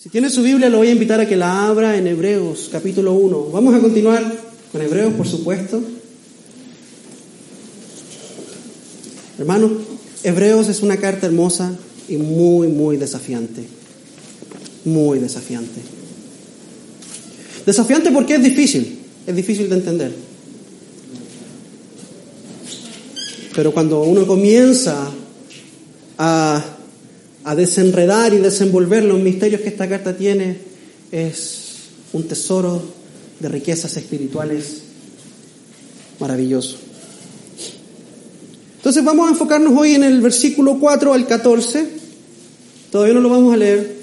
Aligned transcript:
Si 0.00 0.10
tiene 0.10 0.30
su 0.30 0.44
Biblia, 0.44 0.68
lo 0.68 0.78
voy 0.78 0.88
a 0.88 0.92
invitar 0.92 1.20
a 1.20 1.26
que 1.26 1.34
la 1.34 1.66
abra 1.66 1.96
en 1.96 2.06
Hebreos, 2.06 2.68
capítulo 2.70 3.14
1. 3.14 3.50
Vamos 3.50 3.74
a 3.74 3.80
continuar 3.80 4.32
con 4.70 4.80
Hebreos, 4.80 5.12
por 5.14 5.26
supuesto. 5.26 5.82
Hermano, 9.40 9.72
Hebreos 10.22 10.68
es 10.68 10.82
una 10.82 10.98
carta 10.98 11.26
hermosa 11.26 11.76
y 12.08 12.16
muy, 12.16 12.68
muy 12.68 12.96
desafiante. 12.96 13.64
Muy 14.84 15.18
desafiante. 15.18 15.80
Desafiante 17.66 18.12
porque 18.12 18.36
es 18.36 18.42
difícil, 18.44 19.00
es 19.26 19.34
difícil 19.34 19.68
de 19.68 19.74
entender. 19.74 20.14
Pero 23.52 23.72
cuando 23.72 24.02
uno 24.02 24.28
comienza 24.28 25.10
a, 26.16 26.77
a 27.48 27.54
desenredar 27.54 28.34
y 28.34 28.40
desenvolver 28.40 29.02
los 29.04 29.18
misterios 29.18 29.62
que 29.62 29.70
esta 29.70 29.88
carta 29.88 30.14
tiene, 30.14 30.58
es 31.10 31.60
un 32.12 32.28
tesoro 32.28 32.82
de 33.40 33.48
riquezas 33.48 33.96
espirituales 33.96 34.82
maravilloso. 36.20 36.76
Entonces 38.76 39.02
vamos 39.02 39.28
a 39.28 39.30
enfocarnos 39.30 39.72
hoy 39.78 39.94
en 39.94 40.04
el 40.04 40.20
versículo 40.20 40.78
4 40.78 41.14
al 41.14 41.26
14. 41.26 41.86
Todavía 42.92 43.14
no 43.14 43.22
lo 43.22 43.30
vamos 43.30 43.54
a 43.54 43.56
leer. 43.56 43.96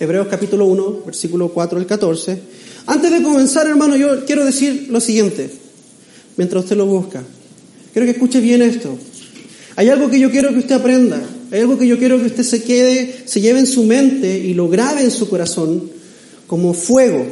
Hebreos 0.00 0.26
capítulo 0.28 0.66
1, 0.66 1.02
versículo 1.06 1.50
4 1.50 1.78
al 1.78 1.86
14. 1.86 2.40
Antes 2.86 3.12
de 3.12 3.22
comenzar, 3.22 3.68
hermano, 3.68 3.94
yo 3.94 4.24
quiero 4.24 4.44
decir 4.44 4.88
lo 4.90 5.00
siguiente, 5.00 5.52
mientras 6.36 6.64
usted 6.64 6.76
lo 6.76 6.86
busca. 6.86 7.22
Quiero 7.92 8.06
que 8.06 8.12
escuche 8.12 8.40
bien 8.40 8.60
esto. 8.60 8.98
Hay 9.76 9.88
algo 9.88 10.10
que 10.10 10.18
yo 10.18 10.32
quiero 10.32 10.48
que 10.48 10.58
usted 10.58 10.74
aprenda. 10.74 11.22
Hay 11.50 11.60
algo 11.60 11.78
que 11.78 11.86
yo 11.86 11.98
quiero 11.98 12.18
que 12.18 12.26
usted 12.26 12.42
se 12.42 12.62
quede, 12.62 13.22
se 13.24 13.40
lleve 13.40 13.60
en 13.60 13.66
su 13.66 13.84
mente 13.84 14.38
y 14.38 14.54
lo 14.54 14.68
grabe 14.68 15.02
en 15.02 15.10
su 15.10 15.28
corazón 15.28 15.90
como 16.46 16.74
fuego. 16.74 17.24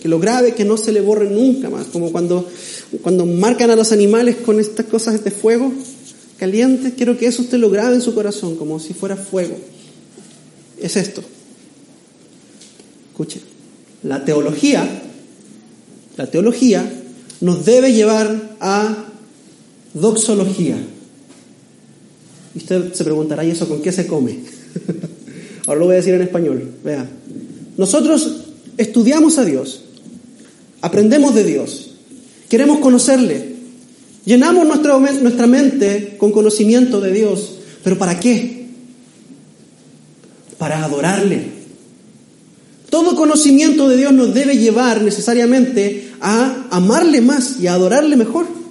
Que 0.00 0.08
lo 0.08 0.18
grabe, 0.18 0.54
que 0.54 0.64
no 0.64 0.76
se 0.76 0.90
le 0.90 1.00
borre 1.00 1.30
nunca 1.30 1.70
más. 1.70 1.86
Como 1.86 2.10
cuando, 2.10 2.48
cuando 3.02 3.24
marcan 3.26 3.70
a 3.70 3.76
los 3.76 3.92
animales 3.92 4.36
con 4.36 4.58
estas 4.58 4.86
cosas 4.86 5.22
de 5.22 5.30
fuego 5.30 5.72
caliente, 6.38 6.94
quiero 6.96 7.16
que 7.16 7.26
eso 7.26 7.42
usted 7.42 7.58
lo 7.58 7.70
grabe 7.70 7.94
en 7.94 8.00
su 8.02 8.14
corazón 8.14 8.56
como 8.56 8.80
si 8.80 8.94
fuera 8.94 9.16
fuego. 9.16 9.56
Es 10.80 10.96
esto. 10.96 11.22
Escuche. 13.10 13.40
La 14.02 14.24
teología, 14.24 15.02
la 16.16 16.28
teología 16.28 16.90
nos 17.40 17.64
debe 17.64 17.92
llevar 17.92 18.56
a 18.58 19.04
doxología. 19.94 20.76
Usted 22.54 22.92
se 22.92 23.04
preguntará, 23.04 23.44
¿y 23.44 23.50
eso 23.50 23.68
con 23.68 23.80
qué 23.80 23.92
se 23.92 24.06
come? 24.06 24.40
Ahora 25.66 25.80
lo 25.80 25.86
voy 25.86 25.94
a 25.94 25.98
decir 25.98 26.14
en 26.14 26.22
español. 26.22 26.70
Vea. 26.84 27.08
Nosotros 27.76 28.44
estudiamos 28.76 29.38
a 29.38 29.44
Dios, 29.44 29.84
aprendemos 30.80 31.34
de 31.34 31.44
Dios, 31.44 31.94
queremos 32.48 32.80
conocerle, 32.80 33.54
llenamos 34.24 34.66
nuestra, 34.66 34.98
nuestra 34.98 35.46
mente 35.46 36.16
con 36.18 36.32
conocimiento 36.32 37.00
de 37.00 37.12
Dios, 37.12 37.58
pero 37.82 37.98
¿para 37.98 38.20
qué? 38.20 38.66
Para 40.58 40.84
adorarle. 40.84 41.62
Todo 42.90 43.16
conocimiento 43.16 43.88
de 43.88 43.96
Dios 43.96 44.12
nos 44.12 44.34
debe 44.34 44.58
llevar 44.58 45.00
necesariamente 45.00 46.12
a 46.20 46.66
amarle 46.70 47.22
más 47.22 47.58
y 47.58 47.66
a 47.66 47.74
adorarle 47.74 48.16
mejor. 48.16 48.61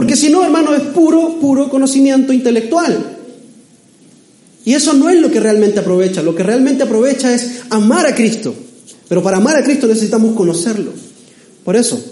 Porque 0.00 0.16
si 0.16 0.30
no, 0.30 0.42
hermano, 0.42 0.74
es 0.74 0.80
puro, 0.80 1.38
puro 1.38 1.68
conocimiento 1.68 2.32
intelectual. 2.32 3.18
Y 4.64 4.72
eso 4.72 4.94
no 4.94 5.10
es 5.10 5.20
lo 5.20 5.30
que 5.30 5.40
realmente 5.40 5.80
aprovecha. 5.80 6.22
Lo 6.22 6.34
que 6.34 6.42
realmente 6.42 6.84
aprovecha 6.84 7.34
es 7.34 7.64
amar 7.68 8.06
a 8.06 8.14
Cristo. 8.14 8.54
Pero 9.10 9.22
para 9.22 9.36
amar 9.36 9.58
a 9.58 9.62
Cristo 9.62 9.86
necesitamos 9.86 10.34
conocerlo. 10.34 10.90
Por 11.66 11.76
eso, 11.76 12.02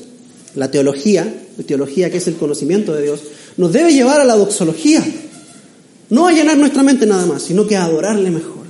la 0.55 0.71
teología, 0.71 1.35
la 1.57 1.65
teología 1.65 2.11
que 2.11 2.19
es 2.19 2.27
el 2.27 2.35
conocimiento 2.35 2.93
de 2.93 3.05
Dios, 3.05 3.21
nos 3.57 3.73
debe 3.73 3.95
llevar 3.95 4.21
a 4.21 4.27
la 4.27 4.37
doxología. 4.37 5.03
No 6.11 6.27
a 6.27 6.33
llenar 6.33 6.59
nuestra 6.59 6.83
mente 6.83 7.07
nada 7.07 7.25
más, 7.25 7.45
sino 7.45 7.67
que 7.67 7.77
a 7.77 7.85
adorarle 7.85 8.31
mejor. 8.31 8.67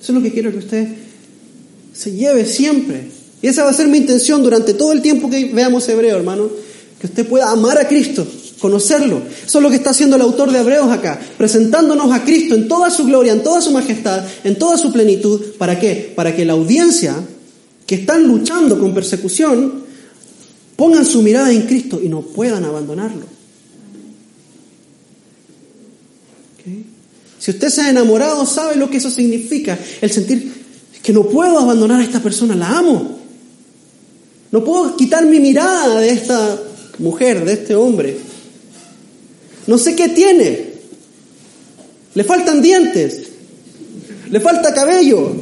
Eso 0.00 0.12
es 0.12 0.16
lo 0.16 0.22
que 0.22 0.30
quiero 0.30 0.52
que 0.52 0.58
usted 0.58 0.86
se 1.92 2.12
lleve 2.12 2.46
siempre. 2.46 3.23
Y 3.44 3.48
esa 3.48 3.62
va 3.62 3.68
a 3.68 3.74
ser 3.74 3.88
mi 3.88 3.98
intención 3.98 4.42
durante 4.42 4.72
todo 4.72 4.92
el 4.92 5.02
tiempo 5.02 5.28
que 5.28 5.44
veamos 5.44 5.86
Hebreo, 5.86 6.16
hermano. 6.16 6.48
Que 6.98 7.08
usted 7.08 7.28
pueda 7.28 7.50
amar 7.50 7.76
a 7.76 7.86
Cristo, 7.86 8.26
conocerlo. 8.58 9.20
Eso 9.46 9.58
es 9.58 9.62
lo 9.62 9.68
que 9.68 9.76
está 9.76 9.90
haciendo 9.90 10.16
el 10.16 10.22
autor 10.22 10.50
de 10.50 10.60
Hebreos 10.60 10.90
acá, 10.90 11.20
presentándonos 11.36 12.10
a 12.10 12.24
Cristo 12.24 12.54
en 12.54 12.68
toda 12.68 12.90
su 12.90 13.04
gloria, 13.04 13.34
en 13.34 13.42
toda 13.42 13.60
su 13.60 13.70
majestad, 13.70 14.24
en 14.44 14.56
toda 14.56 14.78
su 14.78 14.90
plenitud. 14.90 15.42
¿Para 15.58 15.78
qué? 15.78 16.10
Para 16.16 16.34
que 16.34 16.46
la 16.46 16.54
audiencia 16.54 17.16
que 17.86 17.96
están 17.96 18.26
luchando 18.26 18.78
con 18.78 18.94
persecución 18.94 19.84
pongan 20.74 21.04
su 21.04 21.20
mirada 21.20 21.52
en 21.52 21.66
Cristo 21.66 22.00
y 22.02 22.08
no 22.08 22.22
puedan 22.22 22.64
abandonarlo. 22.64 23.26
Si 27.38 27.50
usted 27.50 27.68
se 27.68 27.82
ha 27.82 27.90
enamorado, 27.90 28.46
sabe 28.46 28.76
lo 28.76 28.88
que 28.88 28.96
eso 28.96 29.10
significa. 29.10 29.78
El 30.00 30.10
sentir 30.10 30.50
que 31.02 31.12
no 31.12 31.24
puedo 31.24 31.58
abandonar 31.58 32.00
a 32.00 32.04
esta 32.04 32.22
persona, 32.22 32.54
la 32.54 32.78
amo. 32.78 33.23
No 34.54 34.62
puedo 34.62 34.94
quitar 34.94 35.26
mi 35.26 35.40
mirada 35.40 35.98
de 35.98 36.10
esta 36.10 36.56
mujer, 36.98 37.44
de 37.44 37.54
este 37.54 37.74
hombre. 37.74 38.16
No 39.66 39.76
sé 39.78 39.96
qué 39.96 40.10
tiene. 40.10 40.74
Le 42.14 42.22
faltan 42.22 42.62
dientes. 42.62 43.20
Le 44.30 44.38
falta 44.38 44.72
cabello. 44.72 45.34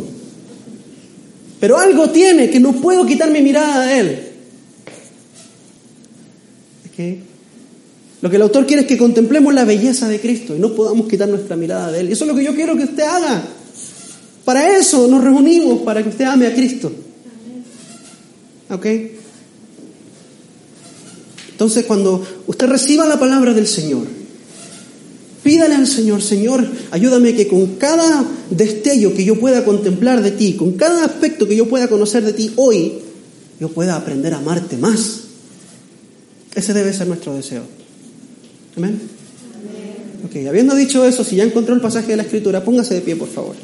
Pero 1.61 1.77
algo 1.77 2.09
tiene 2.09 2.49
que 2.49 2.59
no 2.59 2.73
puedo 2.73 3.05
quitar 3.05 3.31
mi 3.31 3.43
mirada 3.43 3.85
de 3.85 4.01
él. 4.01 4.19
Lo 8.23 8.31
que 8.31 8.37
el 8.37 8.43
autor 8.43 8.65
quiere 8.65 8.81
es 8.81 8.89
que 8.89 8.97
contemplemos 8.97 9.53
la 9.53 9.67
belleza 9.67 10.09
de 10.09 10.21
Cristo 10.21 10.57
y 10.57 10.59
no 10.59 10.73
podamos 10.75 11.07
quitar 11.07 11.29
nuestra 11.29 11.55
mirada 11.55 11.93
de 11.93 12.01
él. 12.01 12.09
Y 12.09 12.13
eso 12.13 12.25
es 12.25 12.29
lo 12.29 12.35
que 12.35 12.45
yo 12.45 12.55
quiero 12.55 12.79
que 12.79 12.85
usted 12.85 13.03
haga. 13.03 13.45
Para 14.47 14.75
eso 14.75 15.07
nos 15.07 15.23
reunimos, 15.23 15.83
para 15.83 16.03
que 16.03 16.09
usted 16.09 16.25
ame 16.25 16.47
a 16.47 16.55
Cristo. 16.55 16.91
¿Ok? 18.73 18.87
Entonces, 21.51 21.85
cuando 21.85 22.27
usted 22.47 22.67
reciba 22.67 23.07
la 23.07 23.21
palabra 23.21 23.53
del 23.53 23.67
Señor, 23.67 24.07
pídale 25.45 25.75
al 25.75 25.87
Señor, 25.87 26.23
Señor, 26.23 26.67
ayúdame 26.91 27.35
que 27.35 27.47
con 27.47 27.77
cada 27.77 28.25
destello 28.51 29.15
que 29.15 29.25
yo 29.25 29.39
pueda 29.39 29.65
contemplar 29.65 30.23
de 30.23 30.33
ti, 30.33 30.55
con 30.55 30.73
cada 30.73 31.05
aspecto 31.05 31.47
que 31.47 31.55
yo 31.55 31.69
pueda 31.69 31.89
conocer 31.89 32.25
de 32.25 32.33
ti 32.33 32.53
hoy, 32.57 32.95
yo 33.61 33.69
pueda 33.69 33.97
aprender 33.97 34.35
a 34.35 34.39
amarte 34.39 34.77
más. 34.77 35.21
Ese 36.55 36.73
debe 36.75 36.93
ser 36.93 37.07
nuestro 37.07 37.35
deseo. 37.35 37.63
Amén. 38.77 39.01
Ok, 40.25 40.47
habiendo 40.49 40.75
dicho 40.75 41.05
eso, 41.05 41.25
si 41.25 41.37
ya 41.37 41.45
encontró 41.45 41.75
el 41.75 41.81
pasaje 41.81 42.09
de 42.09 42.17
la 42.17 42.23
Escritura, 42.23 42.65
póngase 42.65 42.95
de 42.95 43.01
pie, 43.03 43.17
por 43.17 43.29
favor. 43.29 43.55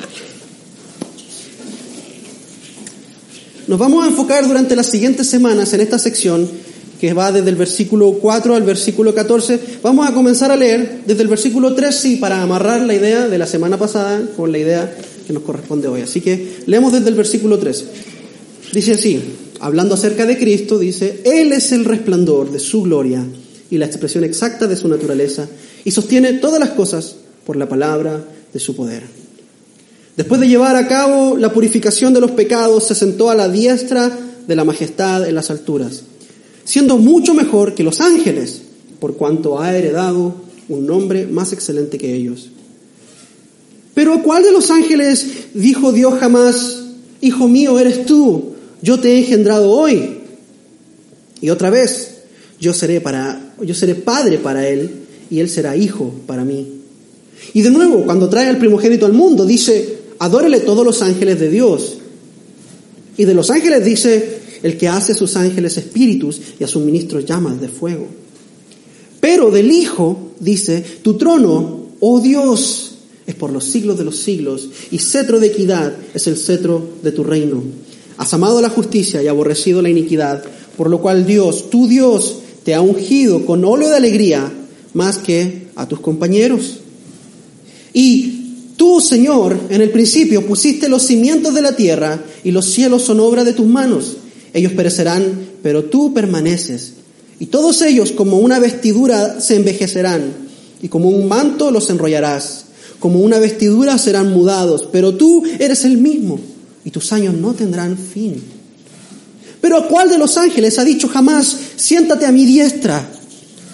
Nos 3.69 3.79
vamos 3.79 4.03
a 4.03 4.09
enfocar 4.09 4.49
durante 4.49 4.75
las 4.75 4.87
siguientes 4.87 5.27
semanas 5.27 5.75
en 5.75 5.83
esta 5.83 5.99
sección 5.99 6.49
que 6.99 7.13
va 7.13 7.31
desde 7.31 7.51
el 7.51 7.57
versículo 7.57 8.13
4 8.13 8.55
al 8.55 8.63
versículo 8.63 9.15
14. 9.15 9.61
Vamos 9.83 10.09
a 10.09 10.15
comenzar 10.15 10.51
a 10.51 10.57
leer 10.57 11.03
desde 11.07 11.21
el 11.21 11.29
versículo 11.29 11.75
3, 11.75 11.95
sí, 11.95 12.17
para 12.17 12.41
amarrar 12.41 12.81
la 12.81 12.95
idea 12.95 13.29
de 13.29 13.37
la 13.37 13.47
semana 13.47 13.79
pasada 13.79 14.23
con 14.35 14.53
la 14.53 14.59
idea 14.59 14.97
que 15.27 15.35
nos 15.35 15.43
corresponde 15.43 15.87
hoy. 15.87 16.01
Así 16.01 16.23
que 16.23 16.61
leemos 16.65 16.95
desde 16.95 17.11
el 17.11 17.15
versículo 17.15 17.59
3. 17.59 17.85
Dice 18.73 18.93
así, 18.93 19.21
hablando 19.61 19.97
acerca 19.97 20.25
de 20.25 20.39
Cristo, 20.39 20.79
dice, 20.79 21.21
Él 21.27 21.53
es 21.53 21.71
el 21.73 21.85
resplandor 21.85 22.51
de 22.51 22.61
su 22.61 22.85
gloria 22.85 23.23
y 23.71 23.77
la 23.77 23.85
expresión 23.85 24.25
exacta 24.25 24.67
de 24.67 24.77
su 24.77 24.89
naturaleza 24.89 25.47
y 25.85 25.91
sostiene 25.91 26.33
todas 26.33 26.59
las 26.59 26.71
cosas 26.71 27.17
por 27.45 27.57
la 27.57 27.69
palabra 27.69 28.25
de 28.51 28.61
su 28.61 28.75
poder. 28.75 29.18
Después 30.19 30.41
de 30.41 30.49
llevar 30.49 30.75
a 30.75 30.89
cabo 30.89 31.37
la 31.37 31.53
purificación 31.53 32.13
de 32.13 32.21
los 32.21 32.33
pecados, 32.33 32.89
se 32.89 32.97
sentó 32.97 33.31
a 33.31 33.37
la 33.37 33.49
diestra 33.49 34.11
de 34.49 34.57
la 34.57 34.65
majestad 34.65 35.29
en 35.29 35.37
las 35.37 35.49
alturas, 35.49 36.03
siendo 36.65 36.99
mucho 36.99 37.35
mejor 37.35 37.77
que 37.77 37.85
los 37.85 38.01
ángeles, 38.01 38.63
por 38.99 39.15
cuanto 39.15 39.61
ha 39.61 39.77
heredado 39.77 40.35
un 40.69 40.87
nombre 40.87 41.29
más 41.29 41.53
excelente 41.53 41.99
que 41.99 42.17
ellos. 42.17 42.51
Pero 43.95 44.13
¿a 44.13 44.23
cuál 44.25 44.43
de 44.43 44.51
los 44.51 44.73
ángeles 44.73 45.25
dijo 45.55 45.93
Dios 45.93 46.19
jamás, 46.19 46.83
Hijo 47.21 47.47
mío 47.47 47.79
eres 47.79 48.05
tú, 48.05 48.55
yo 48.83 48.99
te 48.99 49.13
he 49.13 49.19
engendrado 49.19 49.71
hoy? 49.71 50.19
Y 51.41 51.51
otra 51.51 51.71
vez, 51.71 52.23
yo 52.61 52.73
seré 52.73 53.01
para, 53.01 53.55
yo 53.63 53.73
seré 53.73 53.95
padre 53.95 54.39
para 54.39 54.67
él 54.67 54.91
y 55.31 55.39
él 55.39 55.49
será 55.49 55.77
hijo 55.77 56.13
para 56.27 56.45
mí. 56.45 56.81
Y 57.55 57.63
de 57.63 57.71
nuevo, 57.71 58.05
cuando 58.05 58.29
trae 58.29 58.49
al 58.49 58.59
primogénito 58.59 59.07
al 59.07 59.13
mundo, 59.13 59.47
dice, 59.47 59.98
adórele 60.19 60.61
todos 60.61 60.85
los 60.85 61.03
ángeles 61.03 61.41
de 61.41 61.51
Dios. 61.51 61.99
Y 63.17 63.25
de 63.25 63.35
los 63.35 63.51
ángeles 63.51 63.85
dice, 63.85 64.39
el 64.63 64.77
que 64.77 64.89
hace 64.89 65.13
a 65.13 65.17
sus 65.17 65.37
ángeles 65.37 65.77
espíritus 65.77 66.41
y 66.59 66.65
a 66.65 66.69
sus 66.69 66.83
ministros 66.83 67.25
llamas 67.25 67.61
de 67.61 67.69
fuego. 67.69 68.07
Pero 69.21 69.51
del 69.51 69.71
Hijo 69.71 70.33
dice, 70.41 70.85
tu 71.03 71.17
trono, 71.17 71.87
oh 72.01 72.21
Dios, 72.21 72.95
es 73.27 73.35
por 73.35 73.53
los 73.53 73.65
siglos 73.65 73.99
de 73.99 74.05
los 74.05 74.17
siglos, 74.17 74.69
y 74.91 74.99
cetro 74.99 75.41
de 75.41 75.49
equidad 75.49 75.95
es 76.15 76.27
el 76.27 76.37
cetro 76.37 76.83
de 77.03 77.13
tu 77.13 77.25
reino. 77.25 77.63
Has 78.17 78.33
amado 78.35 78.61
la 78.61 78.71
justicia 78.71 79.23
y 79.23 79.29
aborrecido 79.29 79.83
la 79.83 79.91
iniquidad, 79.91 80.43
por 80.77 80.89
lo 80.89 81.01
cual 81.01 81.27
Dios, 81.27 81.71
tu 81.71 81.89
Dios, 81.89 82.39
te 82.65 82.75
ha 82.75 82.81
ungido 82.81 83.45
con 83.45 83.65
óleo 83.65 83.91
de 83.91 83.97
alegría 83.97 84.53
más 84.95 85.19
que 85.19 85.69
a 85.77 85.87
tus 85.87 86.01
compañeros. 86.01 86.79
Y 87.93 88.38
tú, 88.79 89.03
Señor, 89.03 89.59
en 89.69 89.83
el 89.83 89.91
principio 89.91 90.47
pusiste 90.47 90.89
los 90.89 91.03
cimientos 91.03 91.53
de 91.55 91.61
la 91.61 91.77
tierra 91.77 92.25
y 92.43 92.53
los 92.53 92.65
cielos 92.65 93.03
son 93.03 93.21
obra 93.21 93.45
de 93.45 93.53
tus 93.53 93.67
manos. 93.67 94.17
Ellos 94.55 94.73
perecerán, 94.73 95.49
pero 95.63 95.85
tú 95.85 96.15
permaneces. 96.15 96.95
Y 97.39 97.47
todos 97.47 97.83
ellos 97.83 98.13
como 98.13 98.39
una 98.39 98.59
vestidura 98.59 99.41
se 99.41 99.57
envejecerán 99.57 100.33
y 100.81 100.89
como 100.89 101.11
un 101.11 101.29
manto 101.29 101.71
los 101.71 101.91
enrollarás. 101.91 102.65
Como 102.99 103.21
una 103.21 103.39
vestidura 103.39 103.99
serán 103.99 104.33
mudados, 104.33 104.89
pero 104.91 105.15
tú 105.15 105.45
eres 105.59 105.85
el 105.85 105.99
mismo 105.99 106.41
y 106.85 106.91
tus 106.91 107.13
años 107.13 107.35
no 107.35 107.53
tendrán 107.53 107.99
fin. 107.99 108.43
Pero 109.61 109.77
¿a 109.77 109.89
cuál 109.89 110.09
de 110.09 110.19
los 110.19 110.37
ángeles 110.39 110.79
ha 110.79 110.85
dicho 110.85 111.09
jamás, 111.09 111.57
siéntate 111.77 112.27
a 112.27 112.33
mi 112.33 112.47
diestra 112.47 113.09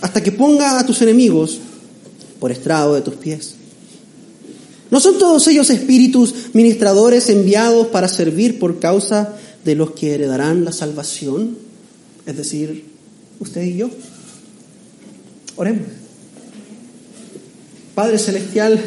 hasta 0.00 0.22
que 0.22 0.32
ponga 0.32 0.78
a 0.78 0.86
tus 0.86 1.00
enemigos 1.02 1.58
por 2.40 2.50
estrado 2.50 2.94
de 2.94 3.02
tus 3.02 3.14
pies? 3.14 3.54
¿No 4.94 5.00
son 5.00 5.18
todos 5.18 5.48
ellos 5.48 5.70
espíritus 5.70 6.32
ministradores 6.52 7.28
enviados 7.28 7.88
para 7.88 8.06
servir 8.06 8.60
por 8.60 8.78
causa 8.78 9.34
de 9.64 9.74
los 9.74 9.90
que 9.90 10.14
heredarán 10.14 10.64
la 10.64 10.70
salvación? 10.70 11.58
Es 12.26 12.36
decir, 12.36 12.84
usted 13.40 13.62
y 13.62 13.78
yo. 13.78 13.90
Oremos. 15.56 15.88
Padre 17.96 18.20
Celestial, 18.20 18.80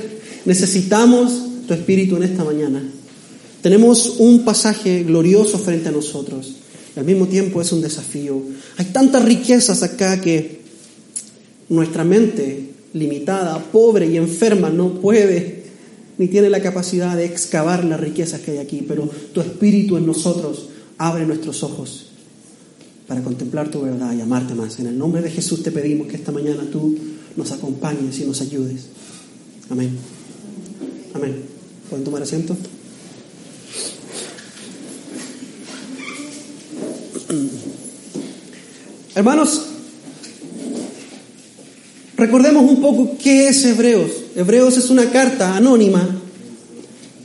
necesitamos 0.46 1.44
tu 1.68 1.74
espíritu 1.74 2.16
en 2.16 2.24
esta 2.24 2.46
mañana. 2.46 2.90
Tenemos 3.62 4.16
un 4.20 4.46
pasaje 4.46 5.04
glorioso 5.04 5.60
frente 5.60 5.90
a 5.90 5.92
nosotros 5.92 6.56
y 6.96 7.00
al 7.02 7.06
mismo 7.06 7.28
tiempo 7.28 7.62
es 7.62 7.74
un 7.74 7.82
desafío. 7.82 8.42
Hay 8.78 8.86
tantas 8.86 9.26
riquezas 9.26 9.84
acá 9.84 10.22
que 10.22 10.62
nuestra 11.68 12.06
mente 12.06 12.70
limitada, 12.94 13.62
pobre 13.74 14.08
y 14.08 14.16
enferma 14.16 14.70
no 14.70 15.02
puede 15.02 15.57
ni 16.18 16.28
tiene 16.28 16.50
la 16.50 16.62
capacidad 16.62 17.16
de 17.16 17.26
excavar 17.26 17.84
las 17.84 18.00
riquezas 18.00 18.42
que 18.42 18.52
hay 18.52 18.58
aquí, 18.58 18.84
pero 18.88 19.10
tu 19.34 19.42
espíritu 19.42 19.98
en 19.98 20.06
nosotros 20.06 20.70
abre 20.98 21.26
nuestros 21.26 21.64
ojos 21.64 22.08
para 23.08 23.22
contemplar 23.22 23.70
tu 23.70 23.82
verdad 23.82 24.14
y 24.14 24.22
amarte 24.22 24.54
más. 24.56 24.80
En 24.80 24.88
el 24.88 24.98
nombre 24.98 25.22
de 25.22 25.30
Jesús 25.30 25.62
te 25.64 25.72
pedimos 25.72 26.08
que 26.08 26.16
esta 26.16 26.32
mañana 26.32 26.64
tú 26.72 26.98
nos 27.36 27.52
acompañes 27.52 28.20
y 28.20 28.26
nos 28.26 28.42
ayudes. 28.42 28.88
Amén. 29.70 29.92
Amén. 31.14 31.44
¿Pueden 31.90 32.04
tomar 32.04 32.22
asiento? 32.22 32.58
Hermanos, 39.16 39.68
recordemos 42.18 42.70
un 42.70 42.82
poco 42.82 43.16
qué 43.22 43.48
es 43.48 43.64
Hebreos. 43.64 44.12
Hebreos 44.36 44.78
es 44.78 44.90
una 44.90 45.10
carta 45.12 45.56
anónima. 45.56 46.08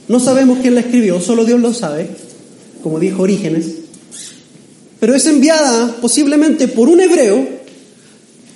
No 0.09 0.21
sabemos 0.21 0.59
quién 0.61 0.75
la 0.75 0.83
escribió, 0.83 1.21
solo 1.21 1.45
Dios 1.45 1.61
lo 1.61 1.73
sabe, 1.73 2.11
como 2.83 3.01
dijo 3.01 3.23
Orígenes. 3.23 3.67
Pero 5.01 5.15
es 5.15 5.27
enviada 5.27 5.97
posiblemente 6.01 6.69
por 6.69 6.89
un 6.89 7.01
hebreo 7.01 7.49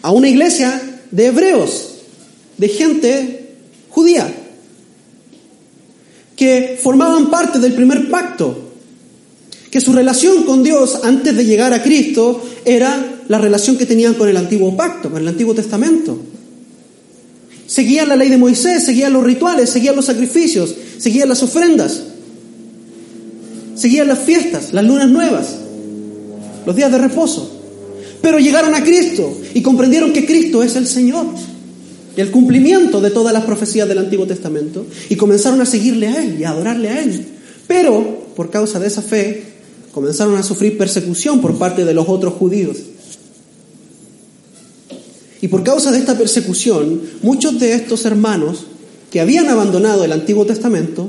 a 0.02 0.12
una 0.12 0.28
iglesia 0.28 1.00
de 1.10 1.26
hebreos, 1.26 1.94
de 2.58 2.68
gente 2.68 3.54
judía, 3.88 4.32
que 6.36 6.78
formaban 6.80 7.30
parte 7.30 7.58
del 7.58 7.72
primer 7.72 8.10
pacto, 8.10 8.72
que 9.70 9.80
su 9.80 9.92
relación 9.92 10.44
con 10.44 10.62
Dios 10.62 11.00
antes 11.02 11.34
de 11.36 11.44
llegar 11.44 11.72
a 11.72 11.82
Cristo 11.82 12.42
era 12.64 13.15
la 13.28 13.38
relación 13.38 13.76
que 13.76 13.86
tenían 13.86 14.14
con 14.14 14.28
el 14.28 14.36
antiguo 14.36 14.76
pacto, 14.76 15.10
con 15.10 15.20
el 15.20 15.28
Antiguo 15.28 15.54
Testamento. 15.54 16.18
Seguían 17.66 18.08
la 18.08 18.16
ley 18.16 18.28
de 18.28 18.36
Moisés, 18.36 18.84
seguían 18.84 19.12
los 19.12 19.24
rituales, 19.24 19.70
seguían 19.70 19.96
los 19.96 20.04
sacrificios, 20.04 20.74
seguían 20.98 21.28
las 21.28 21.42
ofrendas, 21.42 22.02
seguían 23.74 24.08
las 24.08 24.20
fiestas, 24.20 24.72
las 24.72 24.84
lunas 24.84 25.08
nuevas, 25.10 25.56
los 26.64 26.76
días 26.76 26.92
de 26.92 26.98
reposo. 26.98 27.52
Pero 28.22 28.38
llegaron 28.38 28.74
a 28.74 28.82
Cristo 28.82 29.36
y 29.54 29.62
comprendieron 29.62 30.12
que 30.12 30.26
Cristo 30.26 30.62
es 30.62 30.76
el 30.76 30.86
Señor 30.86 31.26
el 32.16 32.30
cumplimiento 32.30 33.00
de 33.00 33.10
todas 33.10 33.32
las 33.32 33.44
profecías 33.44 33.86
del 33.86 33.98
Antiguo 33.98 34.26
Testamento 34.26 34.86
y 35.08 35.16
comenzaron 35.16 35.60
a 35.60 35.66
seguirle 35.66 36.08
a 36.08 36.22
Él 36.22 36.40
y 36.40 36.44
a 36.44 36.50
adorarle 36.50 36.88
a 36.88 37.02
Él. 37.02 37.26
Pero 37.66 38.26
por 38.34 38.50
causa 38.50 38.80
de 38.80 38.86
esa 38.86 39.02
fe 39.02 39.44
comenzaron 39.92 40.36
a 40.36 40.42
sufrir 40.42 40.78
persecución 40.78 41.40
por 41.40 41.58
parte 41.58 41.84
de 41.84 41.94
los 41.94 42.08
otros 42.08 42.34
judíos. 42.34 42.78
Y 45.46 45.48
por 45.48 45.62
causa 45.62 45.92
de 45.92 45.98
esta 45.98 46.18
persecución, 46.18 47.00
muchos 47.22 47.60
de 47.60 47.74
estos 47.74 48.04
hermanos 48.04 48.66
que 49.12 49.20
habían 49.20 49.48
abandonado 49.48 50.04
el 50.04 50.10
Antiguo 50.10 50.44
Testamento 50.44 51.08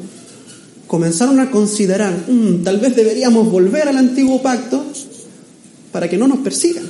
comenzaron 0.86 1.40
a 1.40 1.50
considerar, 1.50 2.14
mm, 2.28 2.64
tal 2.64 2.78
vez 2.78 2.96
deberíamos 2.96 3.50
volver 3.50 3.88
al 3.88 3.98
antiguo 3.98 4.40
pacto 4.40 4.86
para 5.92 6.08
que 6.08 6.18
no 6.18 6.28
nos 6.28 6.38
persigan. 6.38 6.88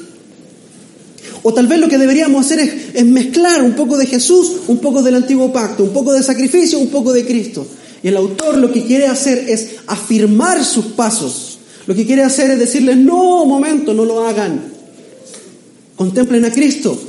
O 1.41 1.53
tal 1.53 1.67
vez 1.67 1.79
lo 1.79 1.87
que 1.87 1.97
deberíamos 1.97 2.45
hacer 2.45 2.59
es, 2.59 2.73
es, 2.93 3.05
mezclar 3.05 3.61
un 3.61 3.75
poco 3.75 3.97
de 3.97 4.07
Jesús, 4.07 4.51
un 4.67 4.79
poco 4.79 5.01
del 5.01 5.15
antiguo 5.15 5.53
pacto, 5.53 5.85
un 5.85 5.93
poco 5.93 6.11
de 6.11 6.23
sacrificio, 6.23 6.77
un 6.79 6.89
poco 6.89 7.13
de 7.13 7.25
Cristo. 7.25 7.65
Y 8.03 8.09
el 8.09 8.17
autor 8.17 8.57
lo 8.57 8.73
que 8.73 8.83
quiere 8.83 9.07
hacer 9.07 9.45
es 9.47 9.77
afirmar 9.87 10.65
sus 10.65 10.87
pasos 10.87 11.59
lo 11.85 11.95
que 11.95 12.05
quiere 12.05 12.23
hacer 12.23 12.51
es 12.51 12.59
decirles, 12.59 12.97
no, 12.97 13.45
momento, 13.45 13.93
no 13.93 14.03
lo 14.03 14.27
hagan. 14.27 14.61
Contemplen 15.95 16.43
a 16.43 16.51
Cristo. 16.51 17.06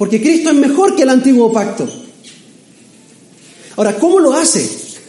Porque 0.00 0.22
Cristo 0.22 0.48
es 0.48 0.56
mejor 0.56 0.96
que 0.96 1.02
el 1.02 1.10
antiguo 1.10 1.52
pacto. 1.52 1.86
Ahora, 3.76 3.98
¿cómo 3.98 4.18
lo 4.18 4.32
hace? 4.32 4.66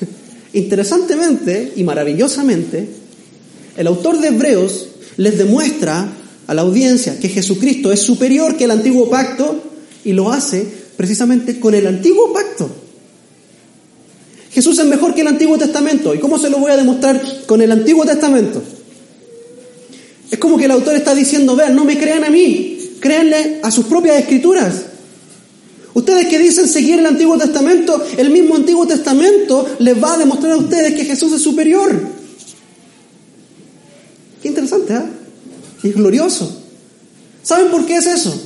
Interesantemente 0.53 1.71
y 1.77 1.83
maravillosamente, 1.85 2.89
el 3.77 3.87
autor 3.87 4.19
de 4.19 4.27
Hebreos 4.27 4.89
les 5.15 5.37
demuestra 5.37 6.11
a 6.45 6.53
la 6.53 6.63
audiencia 6.63 7.17
que 7.17 7.29
Jesucristo 7.29 7.89
es 7.93 8.01
superior 8.01 8.57
que 8.57 8.65
el 8.65 8.71
antiguo 8.71 9.09
pacto 9.09 9.63
y 10.03 10.11
lo 10.11 10.29
hace 10.29 10.67
precisamente 10.97 11.57
con 11.57 11.73
el 11.73 11.87
antiguo 11.87 12.33
pacto. 12.33 12.69
Jesús 14.51 14.77
es 14.77 14.85
mejor 14.87 15.15
que 15.15 15.21
el 15.21 15.27
Antiguo 15.27 15.57
Testamento. 15.57 16.13
¿Y 16.13 16.19
cómo 16.19 16.37
se 16.37 16.49
lo 16.49 16.57
voy 16.57 16.69
a 16.69 16.75
demostrar 16.75 17.45
con 17.45 17.61
el 17.61 17.71
Antiguo 17.71 18.03
Testamento? 18.03 18.61
Es 20.29 20.37
como 20.37 20.57
que 20.57 20.65
el 20.65 20.71
autor 20.71 20.97
está 20.97 21.15
diciendo, 21.15 21.55
vean, 21.55 21.77
no 21.77 21.85
me 21.85 21.97
crean 21.97 22.25
a 22.25 22.29
mí, 22.29 22.80
créanle 23.01 23.59
a 23.61 23.71
sus 23.71 23.87
propias 23.87 24.17
escrituras. 24.17 24.83
Ustedes 25.93 26.27
que 26.27 26.39
dicen 26.39 26.69
seguir 26.69 26.99
el 26.99 27.05
Antiguo 27.05 27.37
Testamento, 27.37 28.01
el 28.17 28.29
mismo 28.29 28.55
Antiguo 28.55 28.87
Testamento 28.87 29.67
les 29.79 30.01
va 30.01 30.13
a 30.13 30.17
demostrar 30.17 30.53
a 30.53 30.57
ustedes 30.57 30.93
que 30.93 31.03
Jesús 31.03 31.33
es 31.33 31.41
superior. 31.41 31.91
Qué 34.41 34.47
interesante, 34.47 34.93
¿eh? 34.93 35.03
Y 35.83 35.89
es 35.89 35.95
glorioso. 35.95 36.61
¿Saben 37.43 37.69
por 37.69 37.85
qué 37.85 37.97
es 37.97 38.05
eso? 38.05 38.39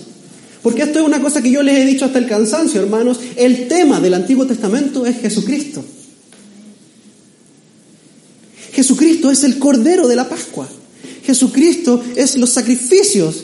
Porque 0.64 0.82
esto 0.82 1.00
es 1.00 1.06
una 1.06 1.22
cosa 1.22 1.42
que 1.44 1.52
yo 1.52 1.62
les 1.62 1.78
he 1.78 1.86
dicho 1.86 2.06
hasta 2.06 2.18
el 2.18 2.28
cansancio, 2.28 2.82
hermanos. 2.82 3.20
El 3.36 3.68
tema 3.68 4.00
del 4.00 4.16
Antiguo 4.16 4.48
Testamento 4.48 5.06
es 5.06 5.20
Jesucristo. 5.20 5.84
Jesucristo 8.72 9.30
es 9.30 9.44
el 9.44 9.60
Cordero 9.60 10.08
de 10.08 10.16
la 10.16 10.28
Pascua. 10.28 10.68
Jesucristo 11.24 12.04
es 12.16 12.36
los 12.38 12.50
sacrificios 12.50 13.44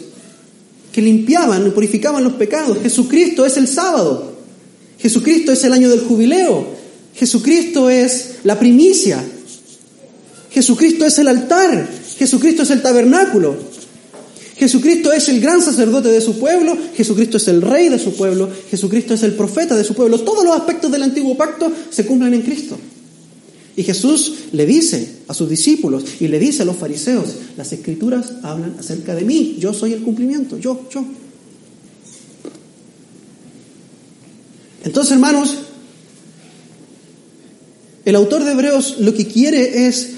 que 0.91 1.01
limpiaban 1.01 1.67
y 1.67 1.69
purificaban 1.71 2.24
los 2.24 2.33
pecados. 2.33 2.77
Jesucristo 2.81 3.45
es 3.45 3.57
el 3.57 3.67
sábado. 3.67 4.33
Jesucristo 5.00 5.51
es 5.51 5.63
el 5.63 5.74
año 5.74 5.89
del 5.89 6.01
jubileo. 6.01 6.67
Jesucristo 7.15 7.89
es 7.89 8.36
la 8.43 8.60
primicia. 8.60 9.24
Jesucristo 10.51 11.05
es 11.05 11.17
el 11.19 11.27
altar. 11.27 11.88
Jesucristo 12.17 12.63
es 12.63 12.71
el 12.71 12.81
tabernáculo. 12.81 13.55
Jesucristo 14.62 15.12
es 15.12 15.27
el 15.27 15.41
gran 15.41 15.60
sacerdote 15.60 16.10
de 16.10 16.21
su 16.21 16.38
pueblo, 16.38 16.77
Jesucristo 16.95 17.38
es 17.38 17.48
el 17.48 17.63
rey 17.63 17.89
de 17.89 17.98
su 17.98 18.13
pueblo, 18.13 18.48
Jesucristo 18.69 19.15
es 19.15 19.24
el 19.24 19.33
profeta 19.33 19.75
de 19.75 19.83
su 19.83 19.95
pueblo. 19.95 20.19
Todos 20.19 20.45
los 20.45 20.55
aspectos 20.55 20.91
del 20.91 21.01
antiguo 21.01 21.36
pacto 21.36 21.71
se 21.89 22.05
cumplen 22.05 22.36
en 22.36 22.43
Cristo. 22.43 22.77
Y 23.75 23.84
Jesús 23.84 24.34
le 24.51 24.66
dice 24.66 25.18
a 25.28 25.34
sus 25.34 25.50
discípulos 25.50 26.04
y 26.20 26.28
le 26.28 26.40
dice 26.40 26.63
a 26.63 26.66
los 26.66 26.75
fariseos, 26.75 27.30
las 27.58 27.72
escrituras 27.72 28.34
hablan 28.44 28.75
acerca 28.78 29.16
de 29.16 29.24
mí, 29.24 29.56
yo 29.60 29.74
soy 29.74 29.94
el 29.94 30.01
cumplimiento, 30.01 30.58
yo, 30.58 30.88
yo. 30.92 31.06
Entonces, 34.84 35.13
hermanos, 35.13 35.58
el 38.04 38.16
autor 38.16 38.44
de 38.44 38.51
Hebreos 38.51 38.96
lo 39.00 39.13
que 39.13 39.28
quiere 39.28 39.88
es 39.88 40.10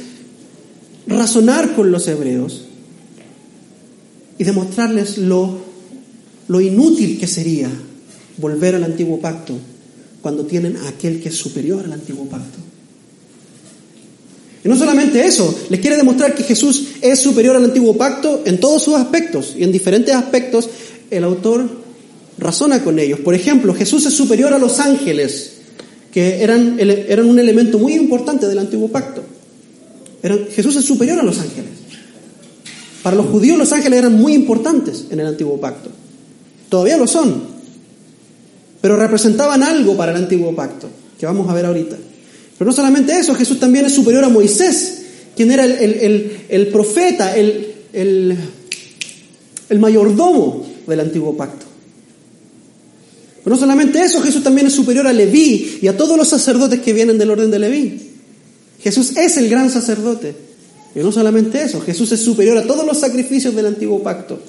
razonar 1.06 1.76
con 1.76 1.92
los 1.92 2.08
hebreos 2.08 2.62
y 4.38 4.44
demostrarles 4.46 5.18
lo, 5.18 5.60
lo 6.48 6.62
inútil 6.62 7.20
que 7.20 7.28
sería 7.28 7.70
volver 8.38 8.76
al 8.76 8.86
antiguo 8.86 9.20
pacto 9.20 9.54
cuando 10.22 10.46
tienen 10.46 10.78
a 10.78 10.88
aquel 10.88 11.22
que 11.22 11.30
es 11.30 11.36
superior 11.36 11.84
al 11.84 11.94
antiguo 11.94 12.26
pacto. 12.26 12.73
Y 14.64 14.70
no 14.70 14.78
solamente 14.78 15.26
eso, 15.26 15.54
les 15.70 15.80
quiere 15.80 15.98
demostrar 15.98 16.34
que 16.34 16.44
Jesús 16.44 16.88
es 17.02 17.20
superior 17.20 17.56
al 17.56 17.66
antiguo 17.66 17.98
pacto 17.98 18.44
en 18.46 18.60
todos 18.60 18.84
sus 18.84 18.96
aspectos. 18.96 19.56
Y 19.58 19.64
en 19.64 19.72
diferentes 19.72 20.16
aspectos 20.16 20.70
el 21.12 21.24
autor 21.26 21.70
razona 22.38 22.84
con 22.84 22.98
ellos. 22.98 23.20
Por 23.20 23.36
ejemplo, 23.36 23.74
Jesús 23.74 24.06
es 24.06 24.14
superior 24.14 24.54
a 24.54 24.58
los 24.58 24.80
ángeles, 24.80 25.52
que 26.12 26.44
eran, 26.44 26.78
eran 26.80 27.26
un 27.28 27.40
elemento 27.40 27.78
muy 27.78 27.94
importante 27.94 28.48
del 28.48 28.60
antiguo 28.60 28.88
pacto. 28.88 29.24
Jesús 30.52 30.78
es 30.78 30.86
superior 30.86 31.20
a 31.20 31.24
los 31.24 31.40
ángeles. 31.40 31.72
Para 33.04 33.18
los 33.18 33.26
judíos 33.26 33.58
los 33.58 33.74
ángeles 33.74 34.00
eran 34.00 34.14
muy 34.14 34.34
importantes 34.34 35.08
en 35.10 35.20
el 35.20 35.28
antiguo 35.28 35.60
pacto. 35.60 35.90
Todavía 36.70 36.98
lo 36.98 37.06
son. 37.06 37.44
Pero 38.80 38.96
representaban 38.96 39.62
algo 39.62 39.98
para 39.98 40.12
el 40.12 40.18
antiguo 40.18 40.56
pacto, 40.56 40.88
que 41.20 41.26
vamos 41.26 41.50
a 41.50 41.54
ver 41.54 41.66
ahorita. 41.66 41.98
Pero 42.64 42.72
no 42.72 42.78
solamente 42.78 43.20
eso, 43.20 43.36
Jesús 43.36 43.60
también 43.60 43.88
es 43.88 43.94
superior 43.94 44.24
a 44.24 44.30
Moisés, 44.30 45.02
quien 45.36 45.52
era 45.52 45.66
el, 45.66 46.70
profeta, 46.72 47.36
el, 47.36 47.76
el 47.92 49.80
mayordomo 49.80 50.66
del 50.88 51.02
antiguo 51.02 51.36
pacto. 51.36 51.66
Pero 53.44 53.54
no 53.54 53.60
solamente 53.60 54.02
eso, 54.02 54.22
Jesús 54.22 54.42
también 54.44 54.68
es 54.68 54.74
superior 54.74 55.06
a 55.08 55.12
Leví 55.12 55.80
y 55.82 55.88
a 55.88 55.98
todos 55.98 56.18
los 56.18 56.30
sacerdotes 56.30 56.80
que 56.80 56.94
vienen 56.94 57.18
del 57.18 57.32
orden 57.32 57.52
de 57.52 57.60
Leví. 57.60 58.12
Jesús 58.82 59.18
es 59.18 59.36
el 59.36 59.50
gran 59.50 59.70
sacerdote. 59.70 60.34
Y 60.96 61.00
no 61.00 61.12
solamente 61.12 61.62
eso, 61.62 61.82
Jesús 61.82 62.14
es 62.14 62.22
superior 62.22 62.58
a 62.58 62.64
todos 62.64 62.86
los 62.86 62.98
sacrificios 62.98 63.54
del 63.54 63.66
antiguo 63.66 64.02
pacto. 64.02 64.40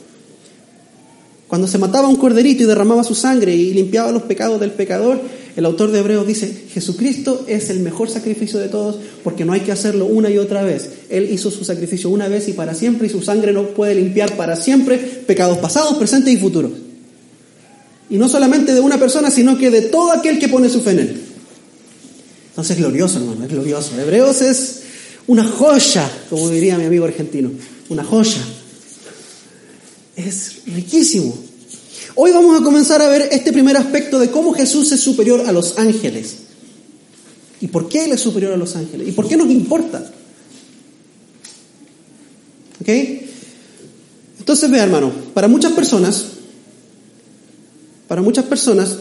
Cuando 1.49 1.67
se 1.67 1.79
mataba 1.79 2.07
un 2.07 2.15
corderito 2.15 2.63
y 2.63 2.67
derramaba 2.67 3.03
su 3.03 3.17
sangre 3.17 3.57
y 3.57 3.75
limpiaba 3.75 4.13
los 4.13 4.23
pecados 4.23 4.61
del 4.61 4.71
pecador, 4.71 5.21
el 5.57 5.65
autor 5.65 5.93
de 5.93 6.01
Hebreos 6.01 6.27
dice, 6.27 6.65
Jesucristo 6.73 7.45
es 7.47 7.71
el 7.71 7.81
mejor 7.81 8.11
sacrificio 8.11 8.59
de 8.59 8.69
todos 8.69 8.97
porque 9.23 9.45
no 9.45 9.53
hay 9.53 9.61
que 9.61 9.73
hacerlo 9.73 10.07
una 10.07 10.31
y 10.31 10.39
otra 10.39 10.63
vez. 10.63 10.91
Él 11.11 11.29
hizo 11.31 11.51
su 11.51 11.65
sacrificio 11.65 12.11
una 12.11 12.29
vez 12.29 12.49
y 12.49 12.53
para 12.53 12.75
siempre 12.75 13.07
y 13.07 13.11
su 13.11 13.23
sangre 13.23 13.53
no 13.53 13.69
puede 13.69 13.95
limpiar 13.95 14.37
para 14.37 14.57
siempre 14.57 14.99
pecados 14.99 15.59
pasados, 15.59 15.97
presentes 15.97 16.35
y 16.35 16.37
futuros. 16.37 16.73
Y 18.11 18.17
no 18.17 18.29
solamente 18.29 18.75
de 18.75 18.81
una 18.81 18.99
persona, 18.99 19.31
sino 19.31 19.57
que 19.57 19.71
de 19.71 19.83
todo 19.83 20.13
aquel 20.13 20.39
que 20.39 20.49
pone 20.49 20.69
su 20.69 20.81
fe 20.81 20.91
en 20.91 20.99
él. 20.99 21.21
Entonces 22.51 22.77
es 22.77 22.83
glorioso, 22.83 23.19
hermano, 23.19 23.45
es 23.45 23.51
glorioso. 23.51 23.99
Hebreos 23.99 24.43
es 24.43 24.83
una 25.27 25.45
joya, 25.45 26.11
como 26.31 26.51
diría 26.51 26.77
mi 26.79 26.85
amigo 26.85 27.05
argentino, 27.05 27.51
una 27.89 28.05
joya 28.05 28.43
es 30.17 30.63
riquísimo. 30.67 31.37
Hoy 32.17 32.31
vamos 32.31 32.61
a 32.61 32.63
comenzar 32.63 33.03
a 33.03 33.09
ver 33.09 33.29
este 33.33 33.53
primer 33.53 33.77
aspecto 33.77 34.21
de 34.21 34.31
cómo 34.31 34.53
Jesús 34.53 34.93
es 34.93 35.01
superior 35.01 35.43
a 35.47 35.53
los 35.53 35.79
ángeles. 35.79 36.37
¿Y 37.61 37.67
por 37.69 37.89
qué 37.89 38.05
Él 38.05 38.13
es 38.13 38.21
superior 38.21 38.53
a 38.53 38.57
los 38.57 38.77
ángeles? 38.77 39.09
¿Y 39.09 39.13
por 39.13 39.27
qué 39.27 39.37
nos 39.37 39.51
importa? 39.51 40.05
¿Ok? 42.81 42.89
Entonces, 44.39 44.71
vea, 44.71 44.85
hermano, 44.85 45.11
para 45.33 45.49
muchas 45.49 45.73
personas, 45.73 46.27
para 48.07 48.23
muchas 48.23 48.45
personas, 48.45 48.99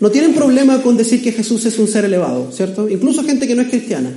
no 0.00 0.10
tienen 0.10 0.34
problema 0.34 0.82
con 0.82 0.96
decir 0.96 1.22
que 1.22 1.32
Jesús 1.32 1.64
es 1.66 1.78
un 1.78 1.88
ser 1.88 2.06
elevado, 2.06 2.50
¿cierto? 2.52 2.88
Incluso 2.88 3.22
gente 3.22 3.46
que 3.46 3.54
no 3.54 3.62
es 3.62 3.68
cristiana. 3.68 4.12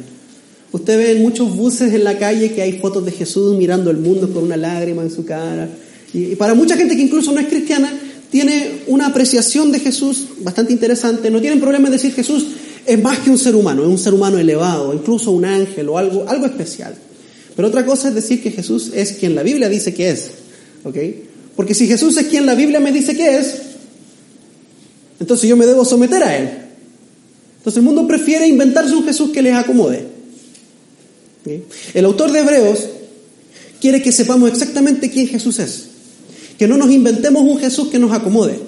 Usted 0.72 0.98
ve 0.98 1.12
en 1.12 1.22
muchos 1.22 1.56
buses 1.56 1.94
en 1.94 2.04
la 2.04 2.18
calle 2.18 2.54
que 2.54 2.62
hay 2.62 2.80
fotos 2.80 3.06
de 3.06 3.12
Jesús 3.12 3.58
mirando 3.58 3.92
el 3.92 3.98
mundo 3.98 4.32
con 4.32 4.44
una 4.44 4.58
lágrima 4.58 5.02
en 5.02 5.12
su 5.12 5.26
cara. 5.26 5.70
Y, 6.16 6.36
para 6.38 6.54
mucha 6.54 6.78
gente 6.78 6.96
que 6.96 7.02
incluso 7.02 7.34
no 7.34 7.42
es 7.42 7.48
cristiana, 7.48 7.92
tiene 8.32 8.84
una 8.88 9.08
apreciación 9.08 9.70
de 9.74 9.80
Jesús 9.80 10.28
bastante 10.40 10.72
interesante. 10.72 11.30
No 11.30 11.42
tienen 11.42 11.60
problema 11.60 11.88
en 11.88 11.92
decir 11.92 12.14
Jesús 12.14 12.48
es 12.86 13.02
más 13.04 13.20
que 13.20 13.30
un 13.30 13.38
ser 13.38 13.54
humano, 13.54 13.84
es 13.84 13.90
un 13.90 13.98
ser 13.98 14.14
humano 14.14 14.38
elevado, 14.38 14.94
incluso 14.94 15.32
un 15.32 15.44
ángel 15.44 15.90
o 15.90 15.98
algo, 15.98 16.26
algo 16.30 16.46
especial. 16.46 16.96
Pero 17.54 17.68
otra 17.68 17.86
cosa 17.86 18.08
es 18.08 18.16
decir 18.16 18.42
que 18.42 18.52
Jesús 18.52 18.92
es 18.94 19.14
quien 19.14 19.36
la 19.36 19.44
Biblia 19.44 19.68
dice 19.68 19.94
que 19.94 20.10
es. 20.10 20.32
Porque 21.56 21.74
si 21.74 21.86
Jesús 21.86 22.16
es 22.16 22.28
quien 22.28 22.46
la 22.46 22.56
Biblia 22.56 22.80
me 22.80 22.94
dice 22.94 23.14
que 23.14 23.38
es, 23.38 23.62
entonces 25.20 25.50
yo 25.50 25.58
me 25.58 25.66
debo 25.66 25.84
someter 25.84 26.24
a 26.24 26.38
Él. 26.38 26.50
Entonces 27.58 27.78
el 27.78 27.84
mundo 27.84 28.08
prefiere 28.08 28.48
inventarse 28.48 28.96
un 28.96 29.04
Jesús 29.04 29.32
que 29.32 29.42
les 29.42 29.54
acomode. 29.54 30.06
El 31.94 32.06
autor 32.06 32.32
de 32.32 32.40
Hebreos 32.40 32.80
quiere 33.82 34.02
que 34.02 34.14
sepamos 34.14 34.50
exactamente 34.50 35.12
quién 35.12 35.28
Jesús 35.28 35.60
es. 35.60 35.95
Que 36.58 36.68
no 36.68 36.78
nos 36.78 36.92
inventemos 36.92 37.44
un 37.44 37.58
Jesús 37.60 37.90
que 37.90 38.00
nos 38.00 38.12
acomode. 38.12 38.60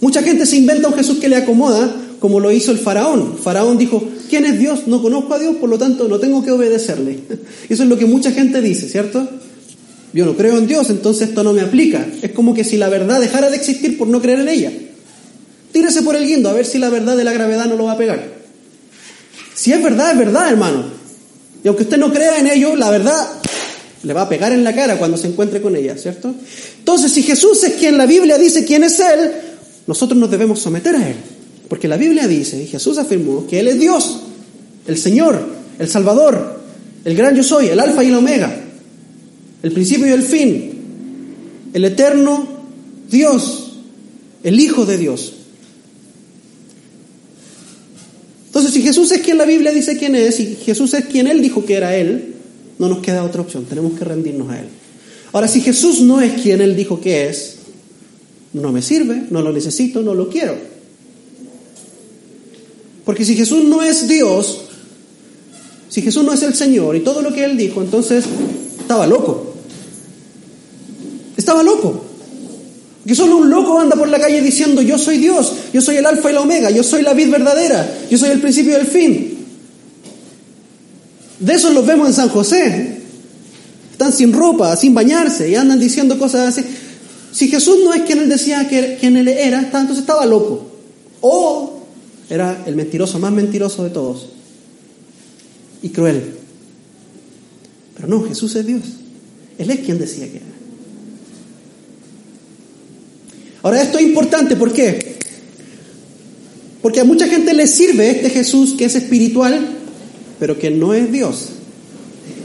Mucha 0.00 0.22
gente 0.22 0.46
se 0.46 0.56
inventa 0.56 0.88
un 0.88 0.94
Jesús 0.94 1.18
que 1.18 1.28
le 1.28 1.36
acomoda, 1.36 1.90
como 2.20 2.40
lo 2.40 2.52
hizo 2.52 2.70
el 2.70 2.78
faraón. 2.78 3.38
faraón 3.38 3.78
dijo, 3.78 4.02
¿quién 4.28 4.44
es 4.44 4.58
Dios? 4.58 4.86
No 4.86 5.02
conozco 5.02 5.34
a 5.34 5.38
Dios, 5.38 5.56
por 5.56 5.68
lo 5.68 5.78
tanto 5.78 6.08
no 6.08 6.18
tengo 6.18 6.44
que 6.44 6.50
obedecerle. 6.50 7.20
Eso 7.68 7.82
es 7.82 7.88
lo 7.88 7.98
que 7.98 8.06
mucha 8.06 8.30
gente 8.30 8.60
dice, 8.60 8.88
¿cierto? 8.88 9.28
Yo 10.12 10.24
no 10.24 10.36
creo 10.36 10.58
en 10.58 10.66
Dios, 10.66 10.90
entonces 10.90 11.30
esto 11.30 11.42
no 11.42 11.52
me 11.52 11.60
aplica. 11.60 12.06
Es 12.22 12.30
como 12.30 12.54
que 12.54 12.62
si 12.62 12.76
la 12.76 12.88
verdad 12.88 13.20
dejara 13.20 13.50
de 13.50 13.56
existir 13.56 13.98
por 13.98 14.06
no 14.06 14.22
creer 14.22 14.40
en 14.40 14.48
ella. 14.48 14.72
Tírese 15.72 16.02
por 16.02 16.14
el 16.14 16.24
guindo 16.24 16.48
a 16.48 16.52
ver 16.52 16.66
si 16.66 16.78
la 16.78 16.88
verdad 16.88 17.16
de 17.16 17.24
la 17.24 17.32
gravedad 17.32 17.66
no 17.66 17.74
lo 17.74 17.84
va 17.84 17.92
a 17.92 17.98
pegar. 17.98 18.24
Si 19.54 19.72
es 19.72 19.82
verdad, 19.82 20.12
es 20.12 20.18
verdad, 20.18 20.48
hermano. 20.48 20.84
Y 21.64 21.68
aunque 21.68 21.82
usted 21.82 21.98
no 21.98 22.12
crea 22.12 22.38
en 22.38 22.46
ello, 22.46 22.76
la 22.76 22.90
verdad 22.90 23.26
le 24.04 24.12
va 24.12 24.22
a 24.22 24.28
pegar 24.28 24.52
en 24.52 24.62
la 24.64 24.74
cara 24.74 24.98
cuando 24.98 25.16
se 25.16 25.26
encuentre 25.26 25.60
con 25.60 25.74
ella, 25.76 25.96
¿cierto? 25.96 26.34
Entonces, 26.78 27.12
si 27.12 27.22
Jesús 27.22 27.62
es 27.64 27.74
quien 27.74 27.96
la 27.96 28.06
Biblia 28.06 28.38
dice 28.38 28.64
quién 28.64 28.84
es 28.84 29.00
Él, 29.00 29.30
nosotros 29.86 30.18
nos 30.18 30.30
debemos 30.30 30.60
someter 30.60 30.94
a 30.96 31.08
Él. 31.08 31.16
Porque 31.68 31.88
la 31.88 31.96
Biblia 31.96 32.28
dice, 32.28 32.62
y 32.62 32.66
Jesús 32.66 32.98
afirmó, 32.98 33.46
que 33.46 33.60
Él 33.60 33.68
es 33.68 33.80
Dios, 33.80 34.20
el 34.86 34.98
Señor, 34.98 35.46
el 35.78 35.88
Salvador, 35.88 36.60
el 37.04 37.16
gran 37.16 37.34
yo 37.34 37.42
soy, 37.42 37.68
el 37.68 37.80
Alfa 37.80 38.04
y 38.04 38.08
el 38.08 38.14
Omega, 38.14 38.54
el 39.62 39.72
principio 39.72 40.06
y 40.06 40.10
el 40.10 40.22
fin, 40.22 40.72
el 41.72 41.84
eterno 41.84 42.46
Dios, 43.10 43.78
el 44.42 44.60
Hijo 44.60 44.84
de 44.84 44.98
Dios. 44.98 45.32
Entonces, 48.46 48.72
si 48.72 48.82
Jesús 48.82 49.10
es 49.10 49.20
quien 49.22 49.38
la 49.38 49.46
Biblia 49.46 49.72
dice 49.72 49.96
quién 49.96 50.14
es, 50.14 50.38
y 50.38 50.56
Jesús 50.56 50.94
es 50.94 51.06
quien 51.06 51.26
Él 51.26 51.42
dijo 51.42 51.64
que 51.64 51.74
era 51.74 51.96
Él, 51.96 52.33
no 52.78 52.88
nos 52.88 52.98
queda 52.98 53.24
otra 53.24 53.42
opción, 53.42 53.64
tenemos 53.64 53.98
que 53.98 54.04
rendirnos 54.04 54.50
a 54.50 54.60
Él. 54.60 54.68
Ahora, 55.32 55.48
si 55.48 55.60
Jesús 55.60 56.00
no 56.00 56.20
es 56.20 56.40
quien 56.40 56.60
Él 56.60 56.76
dijo 56.76 57.00
que 57.00 57.28
es, 57.28 57.56
no 58.52 58.72
me 58.72 58.82
sirve, 58.82 59.24
no 59.30 59.42
lo 59.42 59.52
necesito, 59.52 60.00
no 60.02 60.14
lo 60.14 60.28
quiero. 60.28 60.56
Porque 63.04 63.24
si 63.24 63.36
Jesús 63.36 63.64
no 63.64 63.82
es 63.82 64.08
Dios, 64.08 64.62
si 65.88 66.02
Jesús 66.02 66.24
no 66.24 66.32
es 66.32 66.42
el 66.42 66.54
Señor 66.54 66.96
y 66.96 67.00
todo 67.00 67.20
lo 67.20 67.32
que 67.32 67.44
Él 67.44 67.56
dijo, 67.56 67.82
entonces 67.82 68.24
estaba 68.80 69.06
loco. 69.06 69.54
Estaba 71.36 71.62
loco. 71.62 72.04
Que 73.06 73.14
solo 73.14 73.36
un 73.36 73.50
loco 73.50 73.78
anda 73.78 73.96
por 73.96 74.08
la 74.08 74.18
calle 74.18 74.40
diciendo, 74.40 74.80
yo 74.80 74.98
soy 74.98 75.18
Dios, 75.18 75.52
yo 75.72 75.82
soy 75.82 75.96
el 75.96 76.06
alfa 76.06 76.30
y 76.30 76.34
la 76.34 76.40
omega, 76.40 76.70
yo 76.70 76.82
soy 76.82 77.02
la 77.02 77.12
vid 77.12 77.30
verdadera, 77.30 77.98
yo 78.10 78.16
soy 78.16 78.30
el 78.30 78.40
principio 78.40 78.72
y 78.72 78.76
el 78.76 78.86
fin. 78.86 79.33
De 81.44 81.52
eso 81.52 81.70
los 81.70 81.84
vemos 81.84 82.08
en 82.08 82.14
San 82.14 82.30
José. 82.30 83.00
Están 83.92 84.12
sin 84.14 84.32
ropa, 84.32 84.74
sin 84.76 84.94
bañarse 84.94 85.50
y 85.50 85.54
andan 85.56 85.78
diciendo 85.78 86.18
cosas 86.18 86.48
así. 86.48 86.66
Si 87.32 87.48
Jesús 87.48 87.76
no 87.84 87.92
es 87.92 88.02
quien 88.02 88.20
él 88.20 88.30
decía 88.30 88.66
que 88.66 88.96
quien 88.98 89.16
él 89.18 89.28
era, 89.28 89.60
entonces 89.60 89.98
estaba 89.98 90.24
loco. 90.24 90.70
O 91.20 91.82
era 92.30 92.64
el 92.66 92.76
mentiroso 92.76 93.18
más 93.18 93.30
mentiroso 93.30 93.84
de 93.84 93.90
todos. 93.90 94.30
Y 95.82 95.90
cruel. 95.90 96.34
Pero 97.94 98.08
no, 98.08 98.22
Jesús 98.22 98.56
es 98.56 98.66
Dios. 98.66 98.82
Él 99.58 99.70
es 99.70 99.80
quien 99.80 99.98
decía 99.98 100.26
que 100.30 100.38
era. 100.38 100.46
Ahora, 103.62 103.82
esto 103.82 103.98
es 103.98 104.04
importante, 104.04 104.56
¿por 104.56 104.72
qué? 104.72 105.16
Porque 106.80 107.00
a 107.00 107.04
mucha 107.04 107.26
gente 107.26 107.52
le 107.52 107.66
sirve 107.66 108.10
este 108.10 108.30
Jesús 108.30 108.74
que 108.78 108.86
es 108.86 108.94
espiritual, 108.94 109.73
pero 110.44 110.58
que 110.58 110.70
no 110.70 110.92
es 110.92 111.10
Dios. 111.10 111.48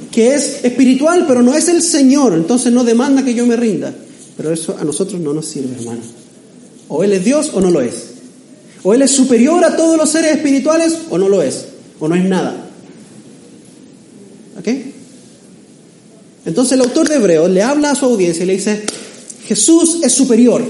Que 0.10 0.34
es 0.34 0.64
espiritual, 0.64 1.26
pero 1.28 1.42
no 1.42 1.54
es 1.54 1.68
el 1.68 1.82
Señor, 1.82 2.34
entonces 2.34 2.72
no 2.72 2.86
demanda 2.86 3.26
que 3.26 3.34
yo 3.34 3.46
me 3.46 3.58
rinda. 3.58 3.94
Pero 4.38 4.54
eso 4.54 4.78
a 4.80 4.86
nosotros 4.86 5.20
no 5.20 5.34
nos 5.34 5.48
sirve, 5.48 5.76
hermano. 5.76 6.00
O 6.88 7.04
Él 7.04 7.12
es 7.12 7.26
Dios 7.26 7.52
o 7.54 7.60
no 7.60 7.70
lo 7.70 7.82
es. 7.82 7.96
O 8.84 8.94
Él 8.94 9.02
es 9.02 9.12
superior 9.12 9.66
a 9.66 9.76
todos 9.76 9.98
los 9.98 10.10
seres 10.10 10.38
espirituales 10.38 10.98
o 11.10 11.18
no 11.18 11.28
lo 11.28 11.42
es. 11.42 11.66
O 12.00 12.08
no 12.08 12.16
es 12.16 12.24
nada. 12.24 12.70
¿Ok? 14.58 14.70
Entonces 16.46 16.72
el 16.72 16.80
autor 16.80 17.10
de 17.10 17.16
Hebreos 17.16 17.50
le 17.50 17.64
habla 17.64 17.92
a 17.92 17.96
su 17.96 18.06
audiencia 18.06 18.44
y 18.44 18.48
le 18.48 18.54
dice, 18.54 18.82
Jesús 19.46 20.00
es 20.04 20.14
superior. 20.14 20.64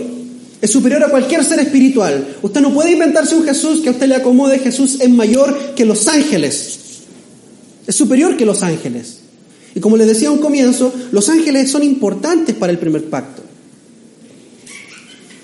Es 0.62 0.72
superior 0.72 1.04
a 1.04 1.10
cualquier 1.10 1.46
ser 1.46 1.60
espiritual. 1.60 2.38
Usted 2.42 2.60
no 2.60 2.74
puede 2.74 2.94
inventarse 2.94 3.36
un 3.36 3.46
Jesús 3.46 3.82
que 3.82 3.90
a 3.90 3.92
usted 3.92 4.08
le 4.08 4.16
acomode. 4.16 4.58
Jesús 4.58 4.98
es 5.00 5.12
mayor 5.12 5.76
que 5.76 5.86
los 5.86 6.08
ángeles. 6.08 6.80
Es 7.90 7.96
superior 7.96 8.38
que 8.38 8.46
los 8.46 8.62
ángeles. 8.62 9.18
Y 9.74 9.80
como 9.80 9.98
les 9.98 10.06
decía 10.06 10.28
a 10.28 10.32
un 10.32 10.38
comienzo, 10.38 10.94
los 11.12 11.28
ángeles 11.28 11.72
son 11.72 11.82
importantes 11.82 12.56
para 12.56 12.72
el 12.72 12.78
primer 12.78 13.10
pacto. 13.10 13.42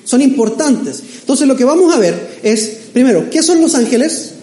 son 0.04 0.22
importantes. 0.22 1.02
Entonces 1.22 1.48
lo 1.48 1.56
que 1.56 1.64
vamos 1.64 1.92
a 1.92 1.98
ver 1.98 2.38
es, 2.44 2.78
primero, 2.94 3.32
¿qué 3.32 3.42
son 3.42 3.60
los 3.62 3.74
ángeles? 3.74 4.34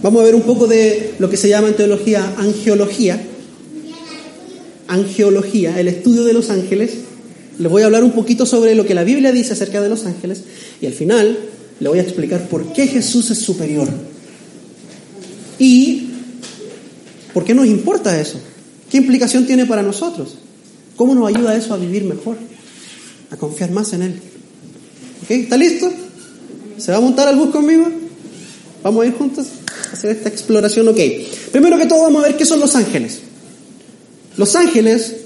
Vamos 0.00 0.22
a 0.22 0.24
ver 0.26 0.36
un 0.36 0.42
poco 0.42 0.68
de 0.68 1.14
lo 1.18 1.28
que 1.28 1.36
se 1.36 1.48
llama 1.48 1.66
en 1.66 1.74
teología 1.74 2.34
angeología. 2.38 3.20
Angeología, 4.86 5.80
el 5.80 5.88
estudio 5.88 6.22
de 6.22 6.34
los 6.34 6.50
ángeles. 6.50 6.92
Les 7.58 7.68
voy 7.68 7.82
a 7.82 7.86
hablar 7.86 8.04
un 8.04 8.12
poquito 8.12 8.46
sobre 8.46 8.76
lo 8.76 8.86
que 8.86 8.94
la 8.94 9.02
Biblia 9.02 9.32
dice 9.32 9.54
acerca 9.54 9.80
de 9.80 9.88
los 9.88 10.06
ángeles 10.06 10.44
y 10.80 10.86
al 10.86 10.92
final 10.92 11.36
le 11.80 11.88
voy 11.88 11.98
a 11.98 12.02
explicar 12.02 12.48
por 12.48 12.72
qué 12.72 12.86
Jesús 12.86 13.32
es 13.32 13.38
superior. 13.40 13.88
Y 15.58 16.10
por 17.34 17.44
qué 17.44 17.54
nos 17.54 17.66
importa 17.66 18.18
eso. 18.18 18.40
¿Qué 18.90 18.96
implicación 18.96 19.44
tiene 19.44 19.66
para 19.66 19.82
nosotros? 19.82 20.36
¿Cómo 20.96 21.14
nos 21.14 21.28
ayuda 21.28 21.56
eso 21.56 21.74
a 21.74 21.76
vivir 21.76 22.04
mejor? 22.04 22.36
A 23.30 23.36
confiar 23.36 23.72
más 23.72 23.92
en 23.92 24.02
Él. 24.02 24.14
¿Ok? 25.24 25.30
¿Está 25.30 25.56
listo? 25.56 25.92
¿Se 26.78 26.92
va 26.92 26.98
a 26.98 27.00
montar 27.00 27.26
al 27.26 27.36
bus 27.36 27.50
conmigo? 27.50 27.88
¿Vamos 28.84 29.02
a 29.02 29.06
ir 29.06 29.14
juntos 29.14 29.46
a 29.90 29.92
hacer 29.94 30.12
esta 30.12 30.28
exploración? 30.28 30.86
Ok. 30.88 30.98
Primero 31.50 31.76
que 31.76 31.86
todo 31.86 32.02
vamos 32.02 32.22
a 32.22 32.28
ver 32.28 32.36
qué 32.36 32.44
son 32.44 32.60
los 32.60 32.76
ángeles. 32.76 33.20
Los 34.36 34.54
ángeles 34.54 35.16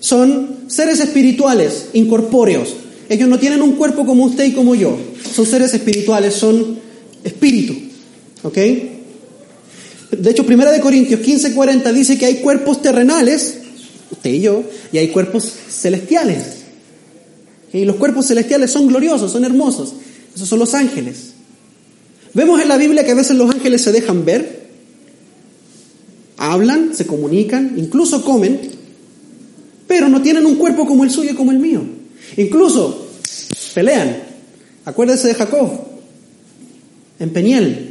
son 0.00 0.56
seres 0.68 1.00
espirituales, 1.00 1.88
incorpóreos. 1.92 2.74
Ellos 3.10 3.28
no 3.28 3.38
tienen 3.38 3.60
un 3.60 3.72
cuerpo 3.72 4.06
como 4.06 4.24
usted 4.24 4.44
y 4.44 4.52
como 4.52 4.74
yo. 4.74 4.98
Son 5.34 5.44
seres 5.44 5.74
espirituales, 5.74 6.34
son 6.34 6.78
espíritu. 7.24 7.74
¿Ok? 8.42 8.58
De 10.10 10.30
hecho, 10.30 10.46
Primera 10.46 10.72
de 10.72 10.80
Corintios 10.80 11.20
15:40 11.20 11.92
dice 11.92 12.18
que 12.18 12.26
hay 12.26 12.36
cuerpos 12.36 12.80
terrenales, 12.80 13.58
usted 14.10 14.30
y 14.30 14.40
yo, 14.40 14.64
y 14.92 14.98
hay 14.98 15.08
cuerpos 15.08 15.52
celestiales. 15.68 16.58
Y 17.72 17.84
los 17.84 17.96
cuerpos 17.96 18.26
celestiales 18.26 18.70
son 18.70 18.88
gloriosos, 18.88 19.32
son 19.32 19.44
hermosos. 19.44 19.94
Esos 20.34 20.48
son 20.48 20.58
los 20.58 20.74
ángeles. 20.74 21.32
Vemos 22.32 22.60
en 22.60 22.68
la 22.68 22.76
Biblia 22.76 23.04
que 23.04 23.10
a 23.10 23.14
veces 23.14 23.36
los 23.36 23.50
ángeles 23.50 23.82
se 23.82 23.92
dejan 23.92 24.24
ver, 24.24 24.68
hablan, 26.36 26.94
se 26.94 27.06
comunican, 27.06 27.74
incluso 27.76 28.24
comen, 28.24 28.60
pero 29.86 30.08
no 30.08 30.22
tienen 30.22 30.46
un 30.46 30.56
cuerpo 30.56 30.86
como 30.86 31.04
el 31.04 31.10
suyo 31.10 31.32
y 31.32 31.34
como 31.34 31.50
el 31.50 31.58
mío. 31.58 31.82
Incluso 32.36 33.08
pelean. 33.74 34.22
Acuérdese 34.84 35.28
de 35.28 35.34
Jacob, 35.34 35.70
en 37.18 37.30
Peniel. 37.30 37.87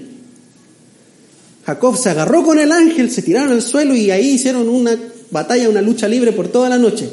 Jacob 1.68 1.98
se 1.98 2.10
agarró 2.10 2.44
con 2.44 2.60
el 2.60 2.72
ángel, 2.72 3.12
se 3.12 3.22
tiraron 3.22 3.52
al 3.52 3.62
suelo 3.62 3.94
y 3.94 4.10
ahí 4.10 4.36
hicieron 4.36 4.70
una 4.70 4.98
batalla, 5.32 5.68
una 5.68 5.82
lucha 5.82 6.08
libre 6.08 6.32
por 6.32 6.48
toda 6.48 6.70
la 6.70 6.78
noche. 6.78 7.10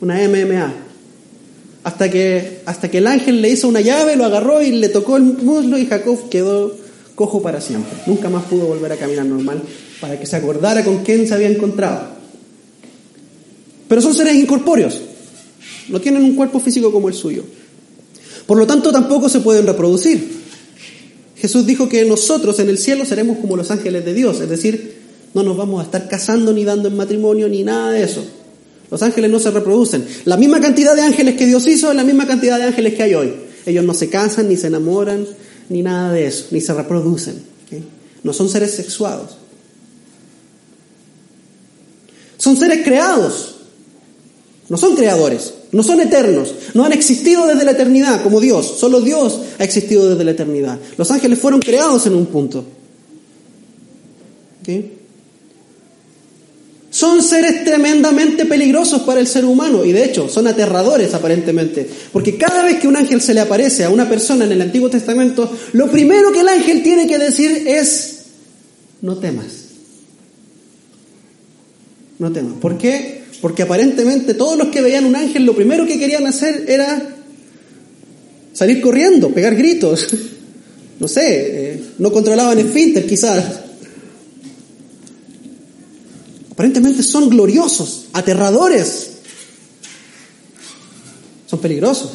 Una 0.00 0.16
MMA. 0.28 0.74
Hasta 1.84 2.10
que, 2.10 2.62
hasta 2.66 2.90
que 2.90 2.98
el 2.98 3.06
ángel 3.06 3.40
le 3.40 3.48
hizo 3.48 3.68
una 3.68 3.80
llave, 3.80 4.16
lo 4.16 4.24
agarró 4.24 4.60
y 4.60 4.72
le 4.72 4.88
tocó 4.88 5.16
el 5.18 5.22
muslo 5.22 5.78
y 5.78 5.86
Jacob 5.86 6.28
quedó 6.28 6.76
cojo 7.14 7.42
para 7.42 7.60
siempre. 7.60 7.96
Nunca 8.06 8.28
más 8.28 8.42
pudo 8.46 8.66
volver 8.66 8.90
a 8.90 8.96
caminar 8.96 9.26
normal 9.26 9.62
para 10.00 10.18
que 10.18 10.26
se 10.26 10.34
acordara 10.34 10.84
con 10.84 11.04
quién 11.04 11.28
se 11.28 11.34
había 11.34 11.48
encontrado. 11.48 12.08
Pero 13.86 14.02
son 14.02 14.16
seres 14.16 14.34
incorpóreos. 14.34 15.00
No 15.88 16.00
tienen 16.00 16.24
un 16.24 16.34
cuerpo 16.34 16.58
físico 16.58 16.90
como 16.90 17.08
el 17.08 17.14
suyo. 17.14 17.44
Por 18.46 18.58
lo 18.58 18.66
tanto, 18.66 18.90
tampoco 18.90 19.28
se 19.28 19.38
pueden 19.38 19.64
reproducir. 19.64 20.39
Jesús 21.40 21.66
dijo 21.66 21.88
que 21.88 22.04
nosotros 22.04 22.58
en 22.58 22.68
el 22.68 22.78
cielo 22.78 23.04
seremos 23.06 23.38
como 23.38 23.56
los 23.56 23.70
ángeles 23.70 24.04
de 24.04 24.12
Dios, 24.12 24.40
es 24.40 24.48
decir, 24.48 25.00
no 25.32 25.42
nos 25.42 25.56
vamos 25.56 25.80
a 25.80 25.84
estar 25.84 26.08
casando 26.08 26.52
ni 26.52 26.64
dando 26.64 26.88
en 26.88 26.96
matrimonio 26.96 27.48
ni 27.48 27.62
nada 27.64 27.92
de 27.92 28.02
eso. 28.02 28.22
Los 28.90 29.02
ángeles 29.02 29.30
no 29.30 29.38
se 29.38 29.50
reproducen. 29.50 30.04
La 30.24 30.36
misma 30.36 30.60
cantidad 30.60 30.94
de 30.94 31.02
ángeles 31.02 31.36
que 31.36 31.46
Dios 31.46 31.66
hizo 31.66 31.90
es 31.90 31.96
la 31.96 32.04
misma 32.04 32.26
cantidad 32.26 32.58
de 32.58 32.64
ángeles 32.64 32.94
que 32.94 33.04
hay 33.04 33.14
hoy. 33.14 33.32
Ellos 33.64 33.84
no 33.84 33.94
se 33.94 34.10
casan, 34.10 34.48
ni 34.48 34.56
se 34.56 34.66
enamoran, 34.66 35.26
ni 35.68 35.82
nada 35.82 36.12
de 36.12 36.26
eso, 36.26 36.46
ni 36.50 36.60
se 36.60 36.74
reproducen. 36.74 37.36
No 38.22 38.32
son 38.32 38.48
seres 38.48 38.72
sexuados. 38.72 39.38
Son 42.36 42.56
seres 42.56 42.84
creados. 42.84 43.54
No 44.68 44.76
son 44.76 44.94
creadores, 44.94 45.54
no 45.72 45.82
son 45.82 46.00
eternos, 46.00 46.54
no 46.74 46.84
han 46.84 46.92
existido 46.92 47.46
desde 47.46 47.64
la 47.64 47.72
eternidad 47.72 48.22
como 48.22 48.40
Dios. 48.40 48.76
Solo 48.78 49.00
Dios 49.00 49.40
ha 49.58 49.64
existido 49.64 50.08
desde 50.08 50.24
la 50.24 50.32
eternidad. 50.32 50.78
Los 50.96 51.10
ángeles 51.10 51.38
fueron 51.38 51.60
creados 51.60 52.06
en 52.06 52.14
un 52.14 52.26
punto. 52.26 52.64
Son 56.90 57.22
seres 57.22 57.64
tremendamente 57.64 58.46
peligrosos 58.46 59.02
para 59.02 59.20
el 59.20 59.26
ser 59.26 59.44
humano 59.44 59.84
y 59.84 59.92
de 59.92 60.04
hecho 60.04 60.28
son 60.28 60.48
aterradores 60.48 61.14
aparentemente, 61.14 61.88
porque 62.12 62.36
cada 62.36 62.64
vez 62.64 62.80
que 62.80 62.88
un 62.88 62.96
ángel 62.96 63.20
se 63.20 63.32
le 63.32 63.40
aparece 63.40 63.84
a 63.84 63.90
una 63.90 64.08
persona 64.08 64.44
en 64.44 64.52
el 64.52 64.60
Antiguo 64.60 64.90
Testamento, 64.90 65.50
lo 65.72 65.88
primero 65.88 66.32
que 66.32 66.40
el 66.40 66.48
ángel 66.48 66.82
tiene 66.82 67.06
que 67.06 67.18
decir 67.18 67.64
es, 67.66 68.24
no 69.02 69.16
temas. 69.18 69.46
No 72.18 72.30
temas. 72.32 72.54
¿Por 72.60 72.76
qué? 72.76 73.19
Porque 73.40 73.62
aparentemente 73.62 74.34
todos 74.34 74.58
los 74.58 74.68
que 74.68 74.82
veían 74.82 75.06
un 75.06 75.16
ángel 75.16 75.44
lo 75.44 75.54
primero 75.54 75.86
que 75.86 75.98
querían 75.98 76.26
hacer 76.26 76.66
era 76.68 77.16
salir 78.52 78.80
corriendo, 78.80 79.30
pegar 79.30 79.54
gritos. 79.54 80.06
No 81.00 81.08
sé, 81.08 81.22
eh, 81.72 81.82
no 81.96 82.12
controlaban 82.12 82.58
esfínter 82.58 83.06
quizás. 83.06 83.60
Aparentemente 86.50 87.02
son 87.02 87.30
gloriosos, 87.30 88.08
aterradores. 88.12 89.12
Son 91.46 91.58
peligrosos. 91.58 92.10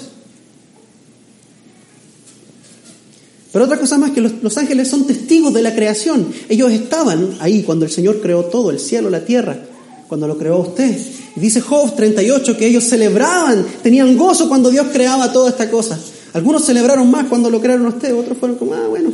Pero 3.52 3.66
otra 3.66 3.80
cosa 3.80 3.98
más 3.98 4.12
que 4.12 4.22
los, 4.22 4.34
los, 4.44 4.56
ángeles 4.56 4.88
son 4.88 5.08
testigos 5.08 5.52
de 5.52 5.64
la 5.64 5.74
creación. 5.74 6.32
Ellos 6.48 6.72
estaban 6.72 7.38
ahí 7.40 7.64
cuando 7.64 7.86
el 7.86 7.92
Señor 7.92 8.22
creó 8.22 8.46
todo, 8.46 8.70
el 8.70 8.80
cielo, 8.80 9.10
la 9.10 9.26
tierra 9.26 9.66
cuando 10.08 10.28
lo 10.28 10.38
creó 10.38 10.60
usted. 10.60 10.96
dice 11.36 11.62
Job 11.62 11.96
38 11.96 12.58
que 12.58 12.68
ellos 12.68 12.84
celebraban, 12.84 13.66
tenían 13.82 14.16
gozo 14.18 14.48
cuando 14.48 14.70
Dios 14.70 14.88
creaba 14.92 15.32
toda 15.32 15.50
esta 15.50 15.70
cosa. 15.70 16.00
Algunos 16.34 16.66
celebraron 16.66 17.10
más 17.10 17.28
cuando 17.28 17.50
lo 17.50 17.62
crearon 17.62 17.88
usted, 17.88 18.14
otros 18.14 18.38
fueron 18.38 18.58
como, 18.58 18.74
ah, 18.74 18.88
bueno, 18.90 19.12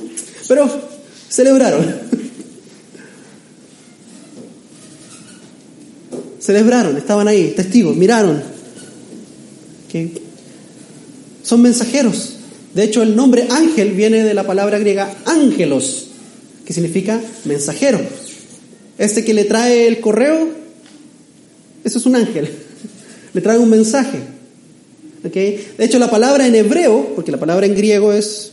pero 0.47 0.69
celebraron. 1.29 1.85
celebraron, 6.39 6.97
estaban 6.97 7.27
ahí, 7.27 7.53
testigos, 7.55 7.95
miraron. 7.95 8.41
Son 11.43 11.61
mensajeros. 11.61 12.35
De 12.73 12.83
hecho, 12.83 13.01
el 13.01 13.15
nombre 13.15 13.47
ángel 13.49 13.91
viene 13.91 14.23
de 14.23 14.33
la 14.33 14.47
palabra 14.47 14.79
griega 14.79 15.13
ángelos, 15.25 16.07
que 16.65 16.73
significa 16.73 17.21
mensajero. 17.45 17.99
Este 18.97 19.25
que 19.25 19.33
le 19.33 19.43
trae 19.43 19.87
el 19.87 19.99
correo 19.99 20.60
eso 21.83 21.99
es 21.99 22.05
un 22.05 22.15
ángel. 22.15 22.49
Le 23.33 23.41
trae 23.41 23.57
un 23.57 23.69
mensaje. 23.69 24.19
De 25.23 25.73
hecho, 25.77 25.99
la 25.99 26.09
palabra 26.09 26.47
en 26.47 26.55
hebreo, 26.55 27.13
porque 27.15 27.31
la 27.31 27.39
palabra 27.39 27.65
en 27.65 27.75
griego 27.75 28.11
es 28.11 28.51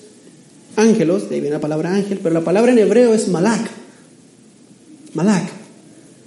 ángelos, 0.76 1.28
de 1.28 1.36
ahí 1.36 1.40
viene 1.40 1.56
la 1.56 1.60
palabra 1.60 1.94
ángel, 1.94 2.20
pero 2.22 2.34
la 2.34 2.44
palabra 2.44 2.72
en 2.72 2.78
hebreo 2.78 3.14
es 3.14 3.28
malak. 3.28 3.70
Malak. 5.14 5.48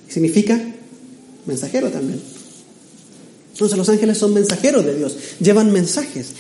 Significa 0.07 0.59
mensajero 1.45 1.89
también. 1.89 2.19
Entonces 3.53 3.77
los 3.77 3.89
ángeles 3.89 4.17
son 4.17 4.33
mensajeros 4.33 4.83
de 4.83 4.95
Dios, 4.95 5.15
llevan 5.39 5.71
mensajes, 5.71 6.31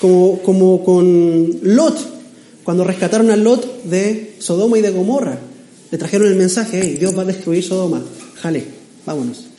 como, 0.00 0.40
como 0.42 0.82
con 0.82 1.58
Lot, 1.62 1.98
cuando 2.64 2.84
rescataron 2.84 3.30
a 3.30 3.36
Lot 3.36 3.84
de 3.84 4.36
Sodoma 4.38 4.78
y 4.78 4.80
de 4.80 4.90
Gomorra. 4.90 5.38
Le 5.90 5.98
trajeron 5.98 6.28
el 6.28 6.36
mensaje, 6.36 6.80
hey, 6.82 6.96
Dios 6.98 7.16
va 7.16 7.22
a 7.22 7.26
destruir 7.26 7.62
Sodoma, 7.62 8.02
jale, 8.40 8.64
vámonos. 9.04 9.49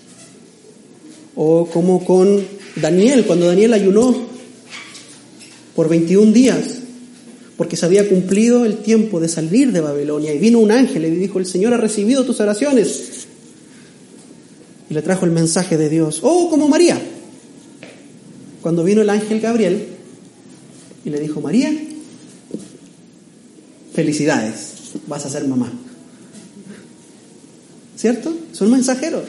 O 1.35 1.65
como 1.67 2.03
con 2.03 2.43
Daniel, 2.75 3.25
cuando 3.25 3.47
Daniel 3.47 3.73
ayunó 3.73 4.15
por 5.75 5.89
21 5.89 6.31
días, 6.31 6.81
porque 7.57 7.77
se 7.77 7.85
había 7.85 8.09
cumplido 8.09 8.65
el 8.65 8.77
tiempo 8.77 9.19
de 9.19 9.27
salir 9.27 9.71
de 9.71 9.81
Babilonia. 9.81 10.33
Y 10.33 10.39
vino 10.39 10.59
un 10.59 10.71
ángel 10.71 11.05
y 11.05 11.11
dijo, 11.11 11.39
el 11.39 11.45
Señor 11.45 11.73
ha 11.73 11.77
recibido 11.77 12.25
tus 12.25 12.39
oraciones. 12.39 13.27
Y 14.89 14.93
le 14.93 15.01
trajo 15.01 15.25
el 15.25 15.31
mensaje 15.31 15.77
de 15.77 15.87
Dios. 15.87 16.19
O 16.23 16.49
como 16.49 16.67
María, 16.67 16.99
cuando 18.61 18.83
vino 18.83 19.01
el 19.01 19.09
ángel 19.09 19.39
Gabriel 19.39 19.87
y 21.05 21.09
le 21.09 21.19
dijo, 21.19 21.39
María, 21.39 21.71
felicidades, 23.93 24.73
vas 25.07 25.25
a 25.25 25.29
ser 25.29 25.47
mamá. 25.47 25.71
¿Cierto? 27.95 28.33
Son 28.53 28.71
mensajeros. 28.71 29.23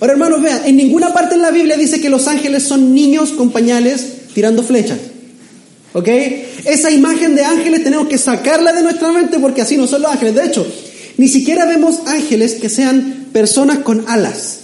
Ahora, 0.00 0.12
hermanos, 0.12 0.42
vean, 0.42 0.62
en 0.64 0.76
ninguna 0.76 1.12
parte 1.12 1.34
en 1.34 1.42
la 1.42 1.50
Biblia 1.50 1.76
dice 1.76 2.00
que 2.00 2.08
los 2.08 2.28
ángeles 2.28 2.62
son 2.62 2.94
niños 2.94 3.30
con 3.30 3.50
pañales 3.50 4.06
tirando 4.34 4.62
flechas. 4.62 4.98
¿Ok? 5.92 6.08
Esa 6.64 6.90
imagen 6.90 7.34
de 7.34 7.44
ángeles 7.44 7.82
tenemos 7.82 8.08
que 8.08 8.18
sacarla 8.18 8.72
de 8.72 8.82
nuestra 8.82 9.10
mente 9.10 9.38
porque 9.38 9.62
así 9.62 9.76
no 9.76 9.86
son 9.86 10.02
los 10.02 10.12
ángeles. 10.12 10.34
De 10.34 10.44
hecho, 10.44 10.66
ni 11.16 11.28
siquiera 11.28 11.66
vemos 11.66 12.00
ángeles 12.06 12.54
que 12.54 12.68
sean 12.68 13.26
personas 13.32 13.78
con 13.78 14.04
alas. 14.08 14.60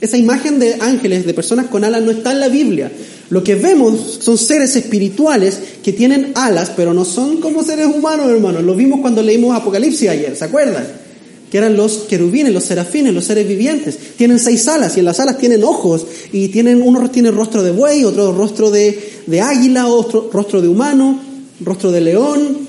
esa 0.00 0.18
imagen 0.18 0.58
de 0.58 0.76
ángeles, 0.80 1.24
de 1.24 1.32
personas 1.32 1.66
con 1.66 1.84
alas, 1.84 2.02
no 2.02 2.10
está 2.10 2.32
en 2.32 2.40
la 2.40 2.48
Biblia. 2.48 2.90
Lo 3.30 3.42
que 3.42 3.54
vemos 3.54 4.18
son 4.20 4.38
seres 4.38 4.76
espirituales 4.76 5.58
que 5.82 5.92
tienen 5.92 6.32
alas, 6.34 6.72
pero 6.76 6.92
no 6.92 7.04
son 7.04 7.40
como 7.40 7.62
seres 7.62 7.86
humanos, 7.86 8.28
hermanos. 8.28 8.62
Lo 8.62 8.74
vimos 8.74 9.00
cuando 9.00 9.22
leímos 9.22 9.56
Apocalipsis 9.56 10.08
ayer, 10.08 10.36
¿se 10.36 10.44
acuerdan? 10.44 11.05
Que 11.50 11.58
eran 11.58 11.76
los 11.76 11.98
querubines, 12.08 12.52
los 12.52 12.64
serafines, 12.64 13.14
los 13.14 13.24
seres 13.24 13.46
vivientes. 13.46 13.98
Tienen 14.16 14.38
seis 14.38 14.66
alas 14.68 14.96
y 14.96 15.00
en 15.00 15.04
las 15.04 15.20
alas 15.20 15.38
tienen 15.38 15.62
ojos 15.62 16.06
y 16.32 16.48
tienen, 16.48 16.82
uno 16.82 17.08
tiene 17.10 17.30
rostro 17.30 17.62
de 17.62 17.70
buey, 17.70 18.04
otro 18.04 18.32
rostro 18.32 18.70
de, 18.70 18.98
águila, 19.40 19.86
otro 19.86 20.30
rostro 20.32 20.60
de 20.60 20.68
humano, 20.68 21.20
rostro 21.60 21.92
de 21.92 22.00
león. 22.00 22.68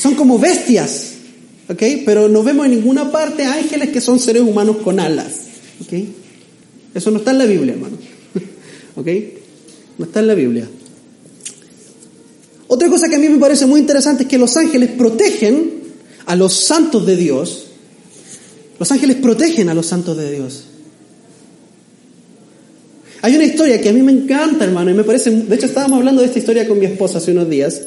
Son 0.00 0.14
como 0.14 0.38
bestias, 0.38 1.12
¿ok? 1.68 1.82
Pero 2.04 2.28
no 2.28 2.42
vemos 2.42 2.66
en 2.66 2.72
ninguna 2.72 3.12
parte 3.12 3.44
ángeles 3.44 3.90
que 3.90 4.00
son 4.00 4.18
seres 4.18 4.42
humanos 4.42 4.78
con 4.82 4.98
alas, 4.98 5.32
¿ok? 5.80 5.92
Eso 6.94 7.10
no 7.10 7.18
está 7.18 7.30
en 7.30 7.38
la 7.38 7.46
Biblia, 7.46 7.74
hermano. 7.74 7.96
¿Ok? 8.96 9.06
No 9.98 10.04
está 10.04 10.20
en 10.20 10.26
la 10.26 10.34
Biblia. 10.34 10.68
Otra 12.68 12.88
cosa 12.88 13.08
que 13.08 13.16
a 13.16 13.18
mí 13.18 13.28
me 13.28 13.38
parece 13.38 13.66
muy 13.66 13.80
interesante 13.80 14.22
es 14.22 14.28
que 14.28 14.38
los 14.38 14.56
ángeles 14.56 14.90
protegen 14.92 15.81
a 16.26 16.36
los 16.36 16.54
santos 16.54 17.06
de 17.06 17.16
Dios. 17.16 17.66
Los 18.78 18.90
ángeles 18.90 19.16
protegen 19.16 19.68
a 19.68 19.74
los 19.74 19.86
santos 19.86 20.16
de 20.16 20.32
Dios. 20.32 20.64
Hay 23.22 23.36
una 23.36 23.44
historia 23.44 23.80
que 23.80 23.88
a 23.88 23.92
mí 23.92 24.02
me 24.02 24.10
encanta, 24.10 24.64
hermano, 24.64 24.90
y 24.90 24.94
me 24.94 25.04
parece, 25.04 25.30
de 25.30 25.54
hecho 25.54 25.66
estábamos 25.66 25.98
hablando 25.98 26.22
de 26.22 26.26
esta 26.26 26.40
historia 26.40 26.66
con 26.66 26.78
mi 26.78 26.86
esposa 26.86 27.18
hace 27.18 27.30
unos 27.30 27.48
días. 27.48 27.80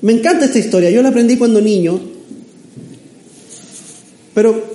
Me 0.00 0.12
encanta 0.12 0.46
esta 0.46 0.58
historia, 0.58 0.90
yo 0.90 1.02
la 1.02 1.10
aprendí 1.10 1.36
cuando 1.36 1.60
niño, 1.60 2.00
pero 4.34 4.72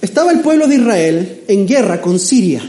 estaba 0.00 0.32
el 0.32 0.40
pueblo 0.40 0.66
de 0.66 0.76
Israel 0.76 1.42
en 1.48 1.66
guerra 1.66 2.00
con 2.00 2.18
Siria. 2.18 2.62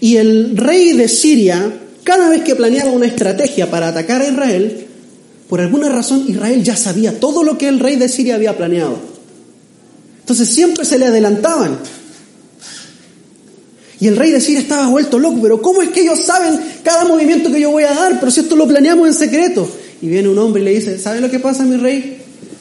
Y 0.00 0.16
el 0.16 0.56
rey 0.56 0.92
de 0.92 1.08
Siria, 1.08 1.72
cada 2.04 2.28
vez 2.28 2.42
que 2.42 2.54
planeaba 2.54 2.92
una 2.92 3.06
estrategia 3.06 3.68
para 3.68 3.88
atacar 3.88 4.22
a 4.22 4.28
Israel, 4.28 4.86
por 5.52 5.60
alguna 5.60 5.90
razón 5.90 6.24
Israel 6.26 6.64
ya 6.64 6.78
sabía 6.78 7.20
todo 7.20 7.44
lo 7.44 7.58
que 7.58 7.68
el 7.68 7.78
rey 7.78 7.96
de 7.96 8.08
Siria 8.08 8.36
había 8.36 8.56
planeado. 8.56 8.96
Entonces 10.20 10.48
siempre 10.48 10.86
se 10.86 10.98
le 10.98 11.04
adelantaban. 11.04 11.78
Y 14.00 14.06
el 14.06 14.16
rey 14.16 14.30
de 14.30 14.40
Siria 14.40 14.60
estaba 14.60 14.88
vuelto 14.88 15.18
loco, 15.18 15.40
pero 15.42 15.60
¿cómo 15.60 15.82
es 15.82 15.90
que 15.90 16.00
ellos 16.00 16.20
saben 16.24 16.58
cada 16.82 17.04
movimiento 17.04 17.52
que 17.52 17.60
yo 17.60 17.70
voy 17.70 17.84
a 17.84 17.92
dar? 17.92 18.18
Pero 18.18 18.32
si 18.32 18.40
esto 18.40 18.56
lo 18.56 18.66
planeamos 18.66 19.06
en 19.06 19.12
secreto. 19.12 19.68
Y 20.00 20.06
viene 20.06 20.30
un 20.30 20.38
hombre 20.38 20.62
y 20.62 20.64
le 20.64 20.70
dice, 20.70 20.98
¿sabe 20.98 21.20
lo 21.20 21.30
que 21.30 21.38
pasa, 21.38 21.66
mi 21.66 21.76
rey? 21.76 22.16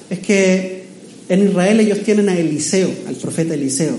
Es 0.10 0.20
que 0.20 0.84
en 1.30 1.48
Israel 1.48 1.80
ellos 1.80 2.00
tienen 2.04 2.28
a 2.28 2.38
Eliseo, 2.38 2.92
al 3.08 3.16
profeta 3.16 3.54
Eliseo. 3.54 3.98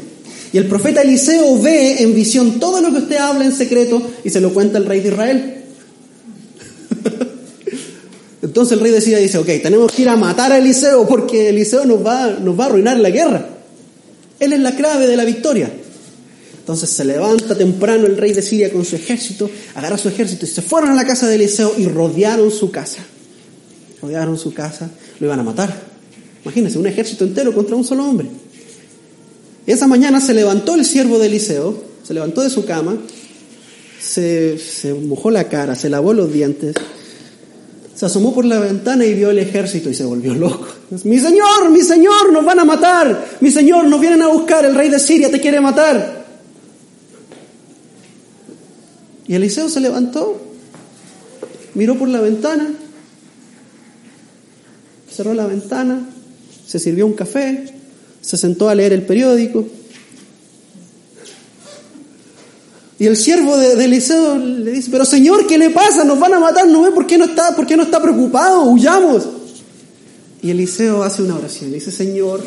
Y 0.52 0.59
el 0.59 0.66
profeta 0.66 1.00
Eliseo 1.00 1.59
ve 1.62 2.02
en 2.02 2.14
visión 2.14 2.61
todo 2.61 2.83
lo 2.83 2.92
que 2.92 2.98
usted 2.98 3.16
habla 3.16 3.46
en 3.46 3.52
secreto 3.52 4.07
y 4.22 4.28
se 4.28 4.42
lo 4.42 4.52
cuenta 4.52 4.76
el 4.76 4.85
rey 4.85 5.00
de 5.00 5.09
Israel. 5.09 5.62
Entonces 8.42 8.72
el 8.72 8.81
rey 8.81 8.90
decide 8.90 9.20
dice, 9.20 9.38
ok, 9.38 9.46
tenemos 9.62 9.92
que 9.92 10.02
ir 10.02 10.09
a 10.09 10.16
matar 10.16 10.50
a 10.50 10.59
Eliseo 10.59 11.07
porque 11.07 11.48
Eliseo 11.48 11.85
nos 11.85 12.05
va, 12.05 12.38
nos 12.40 12.59
va 12.59 12.64
a 12.64 12.66
arruinar 12.66 12.98
la 12.98 13.11
guerra. 13.11 13.46
Él 14.40 14.52
es 14.52 14.61
la 14.61 14.74
clave 14.74 15.07
de 15.07 15.16
la 15.16 15.24
victoria. 15.24 15.72
Entonces 16.59 16.90
se 16.90 17.05
levanta 17.05 17.57
temprano 17.57 18.07
el 18.07 18.16
rey 18.16 18.33
de 18.33 18.42
Siria 18.42 18.72
con 18.72 18.85
su 18.85 18.96
ejército, 18.96 19.48
agarra 19.76 19.96
su 19.96 20.09
ejército 20.09 20.44
y 20.44 20.48
se 20.48 20.62
fueron 20.62 20.90
a 20.90 20.94
la 20.94 21.05
casa 21.05 21.28
de 21.28 21.37
Eliseo 21.37 21.74
y 21.78 21.87
rodearon 21.87 22.50
su 22.50 22.72
casa. 22.72 22.98
Rodearon 24.00 24.37
su 24.37 24.52
casa, 24.52 24.90
lo 25.20 25.26
iban 25.26 25.38
a 25.38 25.44
matar. 25.44 25.72
Imagínense, 26.44 26.78
un 26.78 26.87
ejército 26.88 27.24
entero 27.24 27.55
contra 27.55 27.76
un 27.76 27.85
solo 27.85 28.05
hombre. 28.05 28.26
Esa 29.66 29.87
mañana 29.87 30.20
se 30.20 30.35
levantó 30.35 30.74
el 30.74 30.85
siervo 30.85 31.20
de 31.20 31.26
Eliseo, 31.26 31.83
se 32.02 32.14
levantó 32.14 32.42
de 32.42 32.50
su 32.50 32.64
cama, 32.64 32.96
se, 34.00 34.59
se 34.59 34.92
mojó 34.94 35.31
la 35.31 35.48
cara, 35.48 35.76
se 35.76 35.88
lavó 35.88 36.12
los 36.12 36.33
dientes, 36.33 36.74
se 38.02 38.06
asomó 38.06 38.34
por 38.34 38.44
la 38.44 38.58
ventana 38.58 39.06
y 39.06 39.14
vio 39.14 39.30
el 39.30 39.38
ejército 39.38 39.88
y 39.88 39.94
se 39.94 40.04
volvió 40.04 40.34
loco. 40.34 40.66
Mi 41.04 41.20
señor, 41.20 41.70
mi 41.70 41.82
señor, 41.82 42.32
nos 42.32 42.44
van 42.44 42.58
a 42.58 42.64
matar. 42.64 43.26
Mi 43.38 43.52
señor, 43.52 43.86
nos 43.86 44.00
vienen 44.00 44.22
a 44.22 44.26
buscar. 44.26 44.64
El 44.64 44.74
rey 44.74 44.88
de 44.88 44.98
Siria 44.98 45.30
te 45.30 45.40
quiere 45.40 45.60
matar. 45.60 46.24
Y 49.28 49.36
Eliseo 49.36 49.68
se 49.68 49.78
levantó, 49.78 50.36
miró 51.74 51.96
por 51.96 52.08
la 52.08 52.20
ventana, 52.20 52.74
cerró 55.08 55.32
la 55.32 55.46
ventana, 55.46 56.08
se 56.66 56.80
sirvió 56.80 57.06
un 57.06 57.12
café, 57.12 57.72
se 58.20 58.36
sentó 58.36 58.68
a 58.68 58.74
leer 58.74 58.94
el 58.94 59.02
periódico. 59.02 59.64
Y 63.02 63.06
el 63.08 63.16
siervo 63.16 63.58
de, 63.58 63.84
Eliseo 63.84 64.38
le 64.38 64.70
dice, 64.70 64.88
pero 64.88 65.04
Señor, 65.04 65.48
¿qué 65.48 65.58
le 65.58 65.70
pasa? 65.70 66.04
Nos 66.04 66.20
van 66.20 66.34
a 66.34 66.38
matar, 66.38 66.68
¿no 66.68 66.82
ve 66.82 66.92
por 66.92 67.04
qué 67.04 67.18
no 67.18 67.24
está, 67.24 67.56
por 67.56 67.66
qué 67.66 67.76
no 67.76 67.82
está 67.82 68.00
preocupado? 68.00 68.62
Huyamos. 68.70 69.24
Y 70.40 70.50
Eliseo 70.52 71.02
hace 71.02 71.22
una 71.22 71.34
oración, 71.34 71.72
le 71.72 71.78
dice, 71.78 71.90
Señor, 71.90 72.40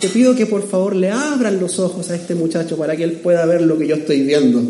te 0.00 0.08
pido 0.08 0.34
que 0.34 0.46
por 0.46 0.66
favor 0.66 0.96
le 0.96 1.10
abran 1.10 1.60
los 1.60 1.78
ojos 1.80 2.08
a 2.08 2.16
este 2.16 2.34
muchacho 2.34 2.78
para 2.78 2.96
que 2.96 3.04
él 3.04 3.12
pueda 3.22 3.44
ver 3.44 3.60
lo 3.60 3.76
que 3.76 3.86
yo 3.86 3.96
estoy 3.96 4.22
viendo. 4.22 4.62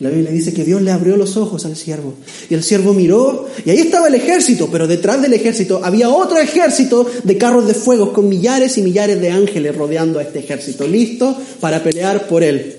La 0.00 0.10
Biblia 0.10 0.32
dice 0.32 0.52
que 0.52 0.64
Dios 0.64 0.82
le 0.82 0.90
abrió 0.90 1.16
los 1.16 1.38
ojos 1.38 1.64
al 1.64 1.74
siervo. 1.74 2.12
Y 2.50 2.54
el 2.54 2.62
siervo 2.62 2.92
miró, 2.92 3.48
y 3.64 3.70
ahí 3.70 3.78
estaba 3.78 4.08
el 4.08 4.14
ejército, 4.16 4.68
pero 4.70 4.86
detrás 4.86 5.22
del 5.22 5.32
ejército 5.32 5.80
había 5.82 6.10
otro 6.10 6.36
ejército 6.36 7.10
de 7.24 7.38
carros 7.38 7.66
de 7.66 7.72
fuego 7.72 8.12
con 8.12 8.28
millares 8.28 8.76
y 8.76 8.82
millares 8.82 9.18
de 9.18 9.30
ángeles 9.30 9.74
rodeando 9.74 10.18
a 10.18 10.24
este 10.24 10.40
ejército, 10.40 10.86
listo 10.86 11.34
para 11.58 11.82
pelear 11.82 12.28
por 12.28 12.42
él. 12.42 12.77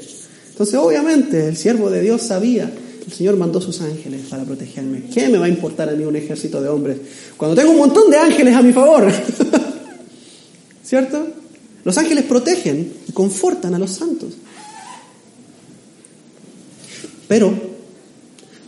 Entonces, 0.59 0.75
obviamente, 0.75 1.47
el 1.47 1.55
siervo 1.55 1.89
de 1.89 2.01
Dios 2.01 2.21
sabía, 2.21 2.69
el 3.05 3.11
Señor 3.13 3.37
mandó 3.37 3.61
sus 3.61 3.79
ángeles 3.81 4.21
para 4.29 4.43
protegerme. 4.43 5.03
¿Qué 5.13 5.29
me 5.29 5.37
va 5.37 5.45
a 5.45 5.49
importar 5.49 5.87
a 5.89 5.93
mí 5.93 6.03
un 6.03 6.15
ejército 6.15 6.61
de 6.61 6.67
hombres? 6.67 6.97
Cuando 7.37 7.55
tengo 7.55 7.71
un 7.71 7.77
montón 7.77 8.11
de 8.11 8.17
ángeles 8.17 8.53
a 8.53 8.61
mi 8.61 8.73
favor. 8.73 9.09
¿Cierto? 10.83 11.27
Los 11.85 11.97
ángeles 11.97 12.25
protegen 12.25 12.93
y 13.07 13.11
confortan 13.13 13.73
a 13.73 13.79
los 13.79 13.91
santos 13.91 14.33
pero 17.29 17.53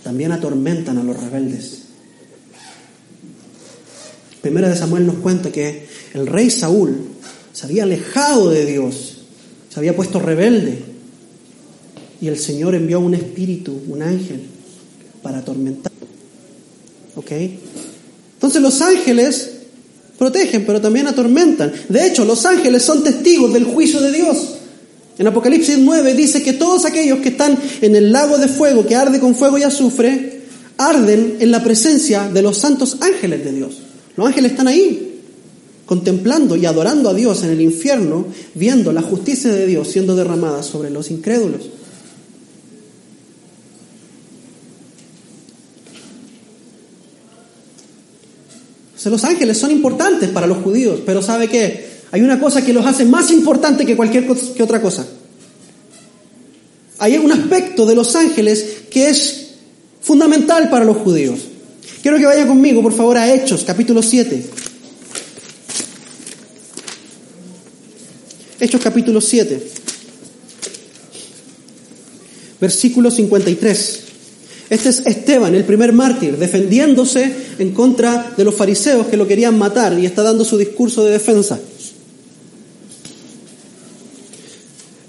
también 0.04 0.32
atormentan 0.32 1.00
a 1.00 1.04
los 1.04 1.20
rebeldes. 1.20 1.80
Primera 4.40 4.70
de 4.70 4.78
Samuel 4.78 5.08
nos 5.08 5.16
cuenta 5.16 5.52
que 5.52 5.88
el 6.14 6.28
rey 6.28 6.52
Saúl 6.52 6.96
se 7.52 7.66
había 7.66 7.84
alejado 7.84 8.52
de 8.52 8.66
Dios, 8.68 9.24
se 9.70 9.80
había 9.80 9.96
puesto 9.96 10.20
rebelde, 10.20 10.91
y 12.22 12.28
el 12.28 12.38
Señor 12.38 12.76
envió 12.76 13.00
un 13.00 13.16
espíritu, 13.16 13.82
un 13.88 14.04
ángel, 14.04 14.42
para 15.24 15.40
atormentar. 15.40 15.92
¿Ok? 17.16 17.32
Entonces 18.36 18.62
los 18.62 18.80
ángeles 18.82 19.52
protegen, 20.20 20.64
pero 20.66 20.80
también 20.80 21.08
atormentan. 21.08 21.74
De 21.90 22.06
hecho, 22.06 22.24
los 22.26 22.46
ángeles 22.46 22.84
son 22.84 23.04
testigos 23.04 23.52
del 23.52 23.66
juicio 23.66 24.00
de 24.00 24.12
Dios. 24.12 24.38
En 25.18 25.28
Apocalipsis 25.28 25.80
9 25.80 26.14
dice 26.14 26.44
que 26.44 26.54
todos 26.54 26.86
aquellos 26.86 27.20
que 27.20 27.30
están 27.30 27.58
en 27.82 27.96
el 27.96 28.12
lago 28.12 28.38
de 28.38 28.48
fuego 28.48 28.86
que 28.86 28.96
arde 28.96 29.20
con 29.20 29.36
fuego 29.36 29.58
y 29.58 29.64
azufre, 29.64 30.42
arden 30.78 31.38
en 31.40 31.52
la 31.52 31.64
presencia 31.64 32.30
de 32.30 32.42
los 32.44 32.58
santos 32.58 32.98
ángeles 33.02 33.44
de 33.44 33.52
Dios. 33.52 33.78
Los 34.16 34.28
ángeles 34.28 34.52
están 34.52 34.68
ahí, 34.68 35.22
contemplando 35.88 36.56
y 36.56 36.68
adorando 36.68 37.10
a 37.10 37.14
Dios 37.16 37.44
en 37.44 37.50
el 37.50 37.62
infierno, 37.62 38.28
viendo 38.54 38.92
la 38.92 39.02
justicia 39.02 39.52
de 39.52 39.66
Dios 39.66 39.88
siendo 39.88 40.16
derramada 40.16 40.62
sobre 40.62 40.92
los 40.92 41.10
incrédulos. 41.10 41.81
Los 49.10 49.24
ángeles 49.24 49.58
son 49.58 49.72
importantes 49.72 50.30
para 50.30 50.48
los 50.48 50.60
judíos, 50.60 51.00
pero 51.06 51.22
¿sabe 51.22 51.48
qué? 51.48 51.90
Hay 52.12 52.22
una 52.22 52.40
cosa 52.40 52.64
que 52.64 52.74
los 52.74 52.86
hace 52.86 53.06
más 53.06 53.32
importante 53.32 53.86
que 53.86 53.96
cualquier 53.96 54.28
que 54.28 54.64
otra 54.64 54.82
cosa. 54.82 55.08
Hay 57.00 57.18
un 57.18 57.32
aspecto 57.32 57.86
de 57.86 57.96
los 57.96 58.16
ángeles 58.16 58.84
que 58.92 59.10
es 59.10 59.48
fundamental 60.02 60.70
para 60.70 60.86
los 60.86 60.98
judíos. 60.98 61.40
Quiero 62.02 62.18
que 62.18 62.26
vaya 62.26 62.46
conmigo, 62.46 62.82
por 62.82 62.94
favor, 62.94 63.18
a 63.18 63.34
Hechos, 63.34 63.64
capítulo 63.66 64.04
7. 64.04 64.46
Hechos 68.60 68.82
capítulo 68.82 69.20
7, 69.20 69.68
versículo 72.60 73.10
53. 73.10 74.11
Este 74.72 74.88
es 74.88 75.06
Esteban, 75.06 75.54
el 75.54 75.66
primer 75.66 75.92
mártir, 75.92 76.38
defendiéndose 76.38 77.30
en 77.60 77.74
contra 77.74 78.34
de 78.38 78.46
los 78.46 78.56
fariseos 78.56 79.08
que 79.08 79.18
lo 79.18 79.28
querían 79.28 79.60
matar 79.60 80.00
y 80.00 80.06
está 80.06 80.24
dando 80.24 80.46
su 80.46 80.58
discurso 80.58 81.04
de 81.04 81.12
defensa. 81.12 81.60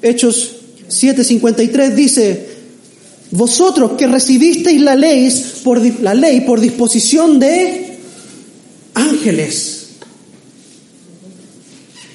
Hechos 0.03 0.57
7:53 0.88 1.94
dice, 1.94 2.48
vosotros 3.31 3.92
que 3.92 4.09
recibisteis 4.09 4.81
la 4.81 4.96
ley 4.96 5.33
por, 5.62 5.81
la 6.03 6.14
ley 6.14 6.40
por 6.40 6.61
disposición 6.61 7.38
de 7.38 7.98
ángeles. 8.94 9.79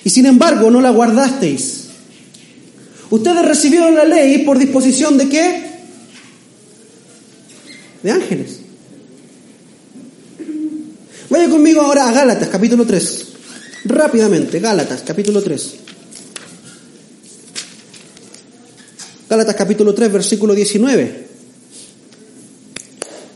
y 0.04 0.10
sin 0.10 0.26
embargo 0.26 0.70
no 0.70 0.82
la 0.82 0.90
guardasteis. 0.90 1.86
Ustedes 3.10 3.46
recibieron 3.46 3.96
la 3.96 4.04
ley 4.04 4.40
por 4.40 4.60
disposición 4.60 5.18
de 5.18 5.30
qué? 5.30 5.67
De 8.08 8.14
ángeles. 8.14 8.60
Vaya 11.30 11.50
conmigo 11.50 11.82
ahora 11.82 12.08
a 12.08 12.14
Gálatas, 12.14 12.48
capítulo 12.48 12.86
3. 12.86 13.26
Rápidamente, 13.84 14.62
Gálatas, 14.62 15.04
capítulo 15.06 15.42
3. 15.42 15.74
Gálatas, 19.30 19.56
capítulo 19.56 19.94
3, 19.94 20.14
versículo 20.14 20.56
19. 20.56 21.28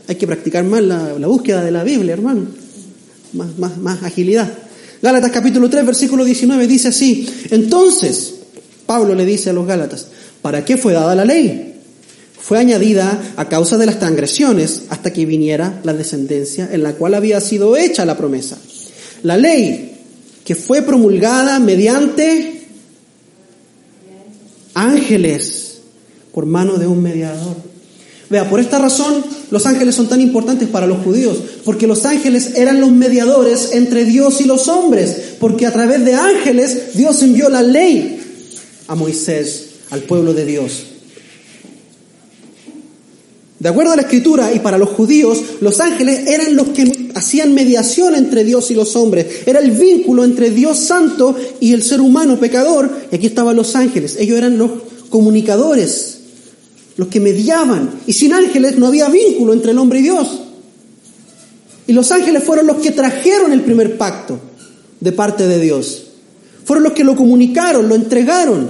Hay 0.08 0.16
que 0.16 0.26
practicar 0.26 0.64
más 0.64 0.82
la, 0.82 1.26
búsqueda 1.26 1.62
de 1.62 1.70
la 1.70 1.84
Biblia, 1.84 2.14
hermano. 2.14 2.46
Más, 3.34 3.58
más, 3.58 3.76
más 3.76 4.02
agilidad. 4.02 4.50
Gálatas, 5.02 5.32
capítulo 5.32 5.68
3, 5.68 5.84
versículo 5.84 6.24
19 6.24 6.66
dice 6.66 6.88
así. 6.88 7.28
Entonces, 7.50 8.36
Pablo 8.86 9.14
le 9.14 9.26
dice 9.26 9.50
a 9.50 9.52
los 9.52 9.66
Gálatas, 9.66 10.06
¿para 10.40 10.64
qué 10.64 10.78
fue 10.78 10.94
dada 10.94 11.14
la 11.14 11.26
ley? 11.26 11.71
Fue 12.42 12.58
añadida 12.58 13.34
a 13.36 13.48
causa 13.48 13.78
de 13.78 13.86
las 13.86 14.00
transgresiones 14.00 14.82
hasta 14.88 15.12
que 15.12 15.24
viniera 15.24 15.80
la 15.84 15.94
descendencia 15.94 16.68
en 16.72 16.82
la 16.82 16.94
cual 16.94 17.14
había 17.14 17.40
sido 17.40 17.76
hecha 17.76 18.04
la 18.04 18.16
promesa. 18.16 18.58
La 19.22 19.36
ley 19.36 20.00
que 20.44 20.56
fue 20.56 20.82
promulgada 20.82 21.60
mediante 21.60 22.64
ángeles 24.74 25.78
por 26.34 26.46
mano 26.46 26.78
de 26.78 26.88
un 26.88 27.00
mediador. 27.00 27.56
Vea, 28.28 28.50
por 28.50 28.58
esta 28.58 28.78
razón 28.78 29.22
los 29.50 29.66
ángeles 29.66 29.94
son 29.94 30.08
tan 30.08 30.20
importantes 30.20 30.68
para 30.68 30.86
los 30.86 31.04
judíos, 31.04 31.38
porque 31.64 31.86
los 31.86 32.04
ángeles 32.06 32.54
eran 32.56 32.80
los 32.80 32.90
mediadores 32.90 33.70
entre 33.72 34.04
Dios 34.04 34.40
y 34.40 34.46
los 34.46 34.66
hombres, 34.66 35.34
porque 35.38 35.66
a 35.66 35.72
través 35.72 36.04
de 36.04 36.14
ángeles 36.14 36.94
Dios 36.94 37.22
envió 37.22 37.48
la 37.48 37.62
ley 37.62 38.18
a 38.88 38.96
Moisés, 38.96 39.66
al 39.90 40.00
pueblo 40.00 40.34
de 40.34 40.44
Dios. 40.44 40.86
De 43.62 43.68
acuerdo 43.68 43.92
a 43.92 43.96
la 43.96 44.02
escritura 44.02 44.52
y 44.52 44.58
para 44.58 44.76
los 44.76 44.88
judíos, 44.88 45.40
los 45.60 45.78
ángeles 45.78 46.26
eran 46.26 46.56
los 46.56 46.70
que 46.70 47.10
hacían 47.14 47.54
mediación 47.54 48.16
entre 48.16 48.42
Dios 48.42 48.72
y 48.72 48.74
los 48.74 48.96
hombres. 48.96 49.46
Era 49.46 49.60
el 49.60 49.70
vínculo 49.70 50.24
entre 50.24 50.50
Dios 50.50 50.80
santo 50.80 51.36
y 51.60 51.72
el 51.72 51.84
ser 51.84 52.00
humano 52.00 52.40
pecador. 52.40 52.90
Y 53.12 53.14
aquí 53.14 53.26
estaban 53.26 53.54
los 53.54 53.76
ángeles. 53.76 54.16
Ellos 54.18 54.36
eran 54.36 54.58
los 54.58 54.72
comunicadores, 55.10 56.18
los 56.96 57.06
que 57.06 57.20
mediaban. 57.20 58.00
Y 58.04 58.14
sin 58.14 58.32
ángeles 58.32 58.78
no 58.78 58.88
había 58.88 59.08
vínculo 59.08 59.52
entre 59.52 59.70
el 59.70 59.78
hombre 59.78 60.00
y 60.00 60.02
Dios. 60.02 60.40
Y 61.86 61.92
los 61.92 62.10
ángeles 62.10 62.42
fueron 62.42 62.66
los 62.66 62.78
que 62.78 62.90
trajeron 62.90 63.52
el 63.52 63.60
primer 63.60 63.96
pacto 63.96 64.40
de 64.98 65.12
parte 65.12 65.46
de 65.46 65.60
Dios. 65.60 66.08
Fueron 66.64 66.82
los 66.82 66.94
que 66.94 67.04
lo 67.04 67.14
comunicaron, 67.14 67.88
lo 67.88 67.94
entregaron. 67.94 68.68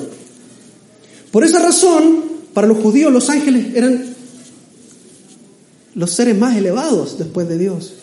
Por 1.31 1.45
esa 1.45 1.61
razón, 1.61 2.25
para 2.53 2.67
los 2.67 2.77
judíos 2.77 3.11
los 3.11 3.31
ángeles 3.31 3.69
eran 3.75 4.12
los 5.95 6.11
seres 6.13 6.37
más 6.37 6.57
elevados 6.57 7.19
después 7.19 7.49
de 7.49 7.59
Dios. 7.59 7.95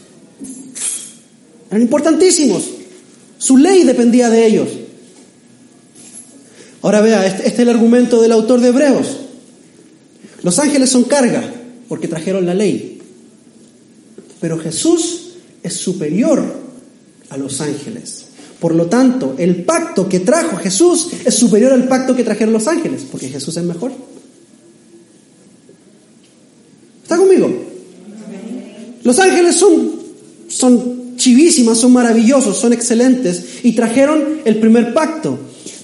Eran 1.70 1.82
importantísimos. 1.82 2.64
Su 3.38 3.58
ley 3.58 3.84
dependía 3.84 4.30
de 4.30 4.46
ellos. 4.46 4.70
Ahora 6.82 7.02
vea, 7.02 7.26
este, 7.26 7.48
este, 7.48 7.54
es 7.54 7.60
el 7.60 7.70
argumento 7.70 8.22
del 8.22 8.32
autor 8.32 8.62
de 8.62 8.70
Hebreos. 8.70 9.18
Los 10.44 10.60
ángeles 10.60 10.90
son 10.90 11.04
carga 11.04 11.54
porque 11.88 12.08
trajeron 12.08 12.46
la 12.46 12.54
ley. 12.54 13.02
Pero 14.40 14.58
Jesús 14.58 15.32
es 15.62 15.74
superior 15.74 16.44
a 17.30 17.38
los 17.38 17.60
ángeles. 17.62 18.26
Por 18.60 18.76
lo 18.76 18.88
tanto, 18.88 19.36
el 19.38 19.64
pacto 19.64 20.08
que 20.10 20.20
trajo 20.20 20.58
Jesús 20.58 21.10
es 21.26 21.34
superior 21.34 21.72
al 21.72 21.88
pacto 21.88 22.16
que 22.16 22.24
trajeron 22.24 22.54
los 22.54 22.68
ángeles, 22.68 23.06
porque 23.10 23.30
Jesús 23.30 23.56
es 23.56 23.64
mejor. 23.64 23.92
¿Está 27.04 27.18
conmigo? 27.18 27.69
Los 29.10 29.18
ángeles 29.18 29.56
son, 29.56 29.90
son 30.50 31.16
chivísimas, 31.16 31.80
son 31.80 31.94
maravillosos, 31.94 32.56
son 32.56 32.74
excelentes 32.74 33.44
y 33.64 33.72
trajeron 33.72 34.42
el 34.46 34.60
primer 34.60 34.94
pacto. 34.94 35.36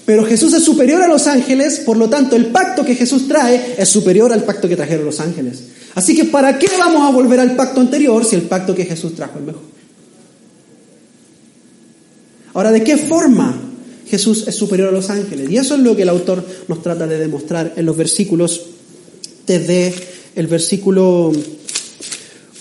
Pero 0.04 0.24
Jesús 0.24 0.52
es 0.52 0.62
superior 0.62 1.02
a 1.02 1.08
los 1.08 1.26
ángeles, 1.26 1.80
por 1.80 1.96
lo 1.96 2.08
tanto 2.08 2.36
el 2.36 2.46
pacto 2.46 2.84
que 2.84 2.94
Jesús 2.94 3.26
trae 3.26 3.74
es 3.78 3.88
superior 3.88 4.32
al 4.32 4.44
pacto 4.44 4.68
que 4.68 4.76
trajeron 4.76 5.06
los 5.06 5.18
ángeles. 5.18 5.64
Así 5.96 6.14
que 6.14 6.26
¿para 6.26 6.56
qué 6.56 6.68
vamos 6.78 7.02
a 7.02 7.10
volver 7.10 7.40
al 7.40 7.56
pacto 7.56 7.80
anterior 7.80 8.24
si 8.24 8.36
el 8.36 8.42
pacto 8.42 8.76
que 8.76 8.84
Jesús 8.84 9.16
trajo 9.16 9.40
es 9.40 9.44
mejor? 9.44 9.62
Ahora, 12.54 12.70
¿de 12.70 12.84
qué 12.84 12.96
forma 12.96 13.60
Jesús 14.06 14.46
es 14.46 14.54
superior 14.54 14.90
a 14.90 14.92
los 14.92 15.10
ángeles? 15.10 15.50
Y 15.50 15.56
eso 15.56 15.74
es 15.74 15.80
lo 15.80 15.96
que 15.96 16.02
el 16.02 16.10
autor 16.10 16.46
nos 16.68 16.80
trata 16.80 17.08
de 17.08 17.18
demostrar 17.18 17.72
en 17.74 17.86
los 17.86 17.96
versículos 17.96 18.66
desde 19.48 19.92
el 20.36 20.46
versículo 20.46 21.32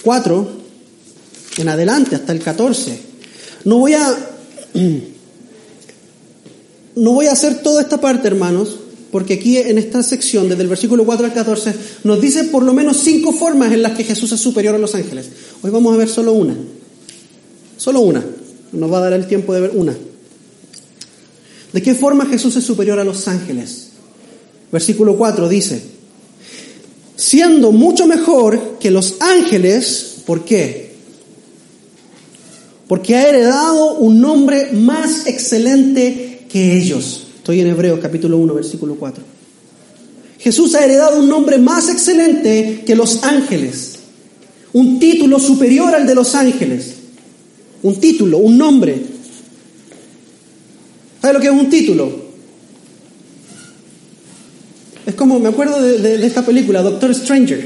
4 0.06 0.48
en 1.58 1.68
adelante, 1.68 2.16
hasta 2.16 2.32
el 2.32 2.40
14. 2.40 2.98
No 3.66 3.80
voy 3.80 3.94
a. 3.94 4.18
No 6.98 7.12
voy 7.12 7.26
a 7.26 7.34
hacer 7.34 7.62
toda 7.62 7.82
esta 7.82 8.00
parte, 8.00 8.26
hermanos, 8.26 8.78
porque 9.12 9.34
aquí 9.34 9.58
en 9.58 9.78
esta 9.78 10.02
sección, 10.02 10.48
desde 10.48 10.64
el 10.64 10.70
versículo 10.70 11.06
4 11.06 11.26
al 11.26 11.34
14, 11.34 11.74
nos 12.06 12.22
dice 12.22 12.46
por 12.46 12.64
lo 12.64 12.74
menos 12.74 13.02
cinco 13.04 13.34
formas 13.34 13.74
en 13.74 13.82
las 13.82 13.98
que 13.98 14.06
Jesús 14.06 14.32
es 14.32 14.40
superior 14.40 14.74
a 14.76 14.78
los 14.78 14.96
ángeles. 14.96 15.26
Hoy 15.62 15.72
vamos 15.72 15.94
a 15.94 15.98
ver 15.98 16.08
solo 16.08 16.32
una. 16.32 16.56
Solo 17.76 18.00
una. 18.00 18.24
Nos 18.72 18.90
va 18.90 19.00
a 19.00 19.02
dar 19.02 19.12
el 19.12 19.28
tiempo 19.28 19.54
de 19.54 19.60
ver 19.60 19.72
una. 19.74 19.94
¿De 21.74 21.82
qué 21.82 21.94
forma 21.94 22.28
Jesús 22.28 22.56
es 22.56 22.64
superior 22.64 22.98
a 22.98 23.04
los 23.04 23.28
ángeles? 23.28 23.90
Versículo 24.72 25.18
4 25.18 25.50
dice, 25.50 25.82
siendo 27.16 27.72
mucho 27.72 28.08
mejor 28.08 28.78
que 28.80 28.92
los 28.92 29.16
ángeles, 29.20 30.18
¿por 30.26 30.44
qué? 30.46 30.94
Porque 32.88 33.16
ha 33.16 33.30
heredado 33.30 33.96
un 33.96 34.22
nombre 34.22 34.72
más 34.72 35.26
excelente 35.28 36.46
que 36.50 36.78
ellos. 36.78 37.28
Estoy 37.38 37.62
en 37.62 37.68
Hebreos 37.68 38.00
capítulo 38.02 38.38
1, 38.38 38.54
versículo 38.54 38.96
4. 38.96 39.24
Jesús 40.40 40.76
ha 40.76 40.84
heredado 40.84 41.20
un 41.20 41.28
nombre 41.28 41.58
más 41.58 41.90
excelente 41.90 42.84
que 42.86 42.96
los 42.96 43.24
ángeles, 43.24 44.00
un 44.74 45.00
título 45.00 45.40
superior 45.40 45.96
al 45.96 46.06
de 46.06 46.14
los 46.14 46.36
ángeles, 46.36 46.94
un 47.82 48.00
título, 48.00 48.38
un 48.38 48.58
nombre. 48.58 49.02
¿Sabe 51.22 51.34
lo 51.34 51.40
que 51.40 51.48
es 51.48 51.54
un 51.54 51.70
título? 51.70 52.25
Es 55.06 55.16
como, 55.16 55.40
me 55.40 55.50
acuerdo 55.50 55.82
de, 55.82 56.26
esta 56.26 56.44
película, 56.44 56.82
Doctor 56.82 57.14
Stranger. 57.14 57.64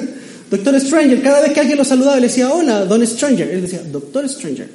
Doctor 0.50 0.80
Stranger, 0.80 1.22
cada 1.22 1.40
vez 1.40 1.52
que 1.52 1.60
alguien 1.60 1.78
lo 1.78 1.84
saludaba 1.84 2.16
le 2.16 2.26
decía, 2.26 2.52
hola, 2.52 2.84
Don 2.84 3.06
Stranger. 3.06 3.48
Él 3.48 3.62
decía, 3.62 3.82
Doctor 3.90 4.28
Stranger. 4.28 4.68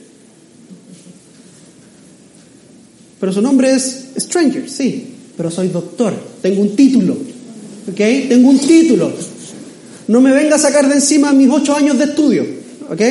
Pero 3.19 3.33
su 3.33 3.41
nombre 3.41 3.73
es 3.73 4.05
Stranger, 4.17 4.69
sí, 4.69 5.15
pero 5.35 5.49
soy 5.49 5.69
doctor, 5.69 6.13
tengo 6.41 6.61
un 6.61 6.75
título, 6.75 7.13
¿ok? 7.13 7.97
Tengo 8.29 8.49
un 8.49 8.59
título. 8.59 9.11
No 10.07 10.21
me 10.21 10.31
venga 10.31 10.55
a 10.55 10.59
sacar 10.59 10.87
de 10.87 10.95
encima 10.95 11.33
mis 11.33 11.49
ocho 11.49 11.75
años 11.75 11.97
de 11.97 12.05
estudio, 12.05 12.45
¿ok? 12.89 13.01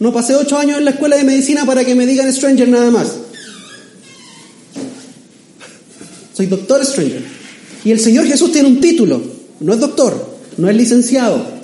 No 0.00 0.12
pasé 0.12 0.36
ocho 0.36 0.56
años 0.56 0.78
en 0.78 0.84
la 0.84 0.92
escuela 0.92 1.16
de 1.16 1.24
medicina 1.24 1.66
para 1.66 1.84
que 1.84 1.94
me 1.94 2.06
digan 2.06 2.32
Stranger 2.32 2.68
nada 2.68 2.90
más. 2.90 3.08
Soy 6.34 6.46
doctor 6.46 6.84
Stranger. 6.86 7.22
Y 7.84 7.90
el 7.90 8.00
Señor 8.00 8.26
Jesús 8.26 8.52
tiene 8.52 8.68
un 8.68 8.80
título, 8.80 9.20
no 9.60 9.72
es 9.72 9.80
doctor, 9.80 10.38
no 10.56 10.68
es 10.68 10.76
licenciado. 10.76 11.58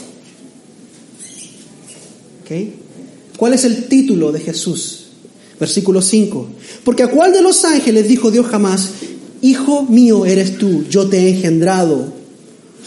¿Cuál 3.37 3.55
es 3.55 3.65
el 3.65 3.85
título 3.87 4.33
de 4.33 4.41
Jesús? 4.41 5.07
Versículo 5.59 6.03
5. 6.03 6.49
Porque 6.85 7.03
a 7.03 7.11
cuál 7.11 7.33
de 7.33 7.43
los 7.43 7.65
ángeles 7.65 8.09
dijo 8.09 8.31
Dios 8.31 8.47
jamás, 8.47 8.91
Hijo 9.43 9.83
mío 9.83 10.25
eres 10.25 10.57
tú, 10.57 10.85
yo 10.89 11.07
te 11.07 11.19
he 11.19 11.29
engendrado, 11.31 12.13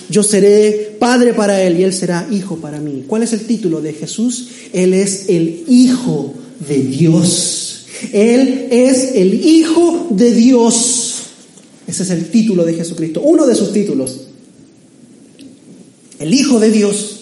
yo 0.10 0.24
seré 0.24 0.96
padre 1.00 1.34
para 1.34 1.62
él 1.62 1.80
y 1.80 1.84
él 1.84 1.94
será 1.94 2.28
hijo 2.32 2.58
para 2.58 2.80
mí. 2.80 3.04
¿Cuál 3.06 3.24
es 3.24 3.34
el 3.34 3.42
título 3.42 3.82
de 3.82 3.94
Jesús? 3.94 4.48
Él 4.74 4.94
es 4.94 5.26
el 5.28 5.66
Hijo 5.68 6.34
de 6.68 6.78
Dios. 6.78 7.86
Él 8.14 8.68
es 8.72 9.12
el 9.16 9.46
Hijo 9.46 10.08
de 10.10 10.32
Dios. 10.34 11.07
Ese 11.88 12.04
es 12.04 12.10
el 12.10 12.30
título 12.30 12.66
de 12.66 12.74
Jesucristo, 12.74 13.22
uno 13.22 13.48
de 13.48 13.56
sus 13.56 13.72
títulos. 13.72 14.28
El 16.20 16.34
Hijo 16.34 16.60
de 16.60 16.70
Dios. 16.70 17.14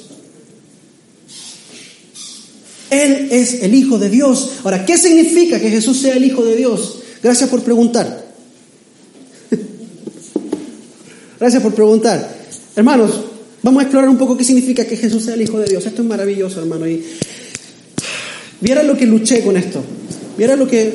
Él 2.89 3.27
es 3.31 3.61
el 3.61 3.75
Hijo 3.75 3.99
de 3.99 4.09
Dios. 4.09 4.53
Ahora, 4.63 4.83
¿qué 4.85 4.97
significa 4.97 5.59
que 5.59 5.69
Jesús 5.69 5.99
sea 5.99 6.15
el 6.15 6.25
Hijo 6.25 6.43
de 6.43 6.55
Dios? 6.55 6.99
Gracias 7.21 7.49
por 7.49 7.61
preguntar. 7.61 8.25
Gracias 11.39 11.61
por 11.61 11.73
preguntar. 11.75 12.35
Hermanos, 12.75 13.11
vamos 13.61 13.81
a 13.81 13.83
explorar 13.83 14.09
un 14.09 14.17
poco 14.17 14.35
qué 14.35 14.43
significa 14.43 14.85
que 14.85 14.97
Jesús 14.97 15.25
sea 15.25 15.35
el 15.35 15.41
Hijo 15.43 15.59
de 15.59 15.67
Dios. 15.67 15.85
Esto 15.85 16.01
es 16.01 16.07
maravilloso, 16.07 16.59
hermano. 16.59 16.87
Y 16.87 17.03
vieran 18.61 18.87
lo 18.87 18.97
que 18.97 19.05
luché 19.05 19.43
con 19.43 19.57
esto. 19.57 19.83
Vieran 20.37 20.57
lo 20.57 20.67
que 20.67 20.93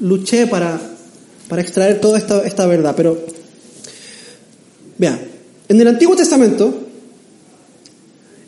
luché 0.00 0.46
para, 0.46 0.91
para 1.52 1.60
extraer 1.60 2.00
toda 2.00 2.16
esta, 2.16 2.46
esta 2.46 2.64
verdad, 2.64 2.94
pero 2.96 3.26
vea, 4.96 5.22
en 5.68 5.78
el 5.78 5.86
Antiguo 5.86 6.16
Testamento 6.16 6.88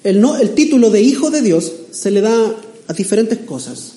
el, 0.03 0.23
no, 0.23 0.39
el 0.39 0.55
título 0.55 0.89
de 0.89 1.03
hijo 1.03 1.31
de 1.31 1.43
Dios 1.43 1.71
se 1.91 2.11
le 2.11 2.23
da 2.23 2.57
a 2.87 2.93
diferentes 2.95 3.41
cosas. 3.41 3.97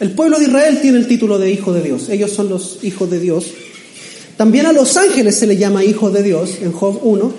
El 0.00 0.12
pueblo 0.12 0.38
de 0.38 0.46
Israel 0.46 0.78
tiene 0.80 0.96
el 0.96 1.06
título 1.06 1.38
de 1.38 1.50
hijo 1.50 1.74
de 1.74 1.82
Dios, 1.82 2.08
ellos 2.08 2.30
son 2.30 2.48
los 2.48 2.78
hijos 2.82 3.10
de 3.10 3.20
Dios. 3.20 3.44
También 4.38 4.64
a 4.64 4.72
los 4.72 4.96
ángeles 4.96 5.36
se 5.36 5.46
le 5.46 5.58
llama 5.58 5.84
hijo 5.84 6.10
de 6.10 6.22
Dios 6.22 6.60
en 6.62 6.72
Job 6.72 7.00
1. 7.02 7.30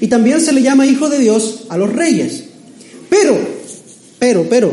Y 0.00 0.06
también 0.06 0.40
se 0.40 0.54
le 0.54 0.62
llama 0.62 0.86
hijo 0.86 1.10
de 1.10 1.18
Dios 1.18 1.64
a 1.68 1.76
los 1.76 1.92
reyes. 1.92 2.44
Pero, 3.10 3.36
pero, 4.18 4.46
pero, 4.48 4.72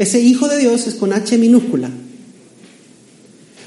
ese 0.00 0.18
hijo 0.18 0.48
de 0.48 0.58
Dios 0.58 0.88
es 0.88 0.96
con 0.96 1.12
H 1.12 1.38
minúscula. 1.38 1.88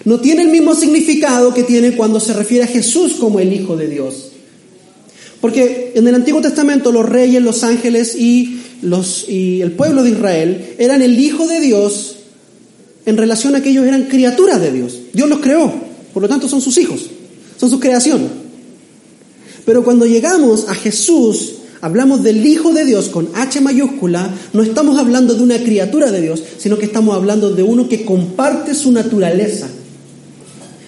No 0.06 0.20
tiene 0.20 0.44
el 0.44 0.50
mismo 0.50 0.76
significado 0.76 1.54
que 1.54 1.64
tiene 1.64 1.96
cuando 1.96 2.20
se 2.20 2.34
refiere 2.34 2.64
a 2.64 2.68
Jesús 2.68 3.16
como 3.20 3.40
el 3.40 3.52
hijo 3.52 3.76
de 3.76 3.88
Dios. 3.88 4.30
Porque 5.42 5.92
en 5.96 6.08
el 6.08 6.16
Antiguo 6.16 6.42
Testamento 6.42 6.92
los 6.92 7.08
reyes, 7.08 7.42
los 7.42 7.64
ángeles 7.64 8.16
y, 8.16 8.60
los, 8.82 9.28
y 9.28 9.62
el 9.62 9.72
pueblo 9.74 10.04
de 10.04 10.12
Israel 10.12 10.76
eran 10.78 11.02
el 11.02 11.20
Hijo 11.20 11.48
de 11.48 11.60
Dios 11.60 12.16
en 13.06 13.18
relación 13.18 13.56
a 13.56 13.62
que 13.62 13.70
ellos 13.70 13.86
eran 13.86 14.04
criaturas 14.04 14.62
de 14.62 14.72
Dios. 14.72 15.00
Dios 15.14 15.30
los 15.30 15.40
creó, 15.40 15.72
por 16.14 16.24
lo 16.24 16.30
tanto 16.30 16.48
son 16.48 16.62
sus 16.62 16.78
hijos, 16.78 17.10
son 17.60 17.70
su 17.70 17.80
creación. 17.80 18.28
Pero 19.66 19.84
cuando 19.84 20.06
llegamos 20.06 20.68
a 20.68 20.76
Jesús, 20.76 21.54
hablamos 21.82 22.24
del 22.24 22.46
Hijo 22.46 22.74
de 22.74 22.86
Dios 22.86 23.10
con 23.10 23.30
H 23.36 23.62
mayúscula, 23.62 24.34
no 24.54 24.64
estamos 24.64 24.98
hablando 24.98 25.34
de 25.34 25.44
una 25.44 25.60
criatura 25.60 26.12
de 26.12 26.22
Dios, 26.22 26.44
sino 26.58 26.78
que 26.78 26.86
estamos 26.86 27.16
hablando 27.16 27.52
de 27.52 27.64
uno 27.64 27.90
que 27.90 28.06
comparte 28.06 28.74
su 28.74 28.92
naturaleza, 28.92 29.68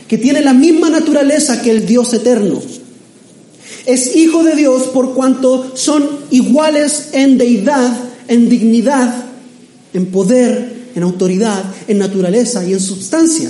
que 0.08 0.18
tiene 0.18 0.42
la 0.42 0.54
misma 0.54 0.90
naturaleza 0.90 1.62
que 1.62 1.72
el 1.72 1.86
Dios 1.86 2.14
eterno 2.14 2.62
es 3.88 4.18
hijo 4.18 4.44
de 4.44 4.54
Dios 4.54 4.88
por 4.88 5.14
cuanto 5.14 5.76
son 5.78 6.06
iguales 6.30 7.10
en 7.14 7.38
deidad, 7.38 7.98
en 8.28 8.50
dignidad, 8.50 9.26
en 9.94 10.08
poder, 10.08 10.90
en 10.94 11.04
autoridad, 11.04 11.64
en 11.88 11.98
naturaleza 11.98 12.66
y 12.66 12.74
en 12.74 12.82
sustancia. 12.82 13.50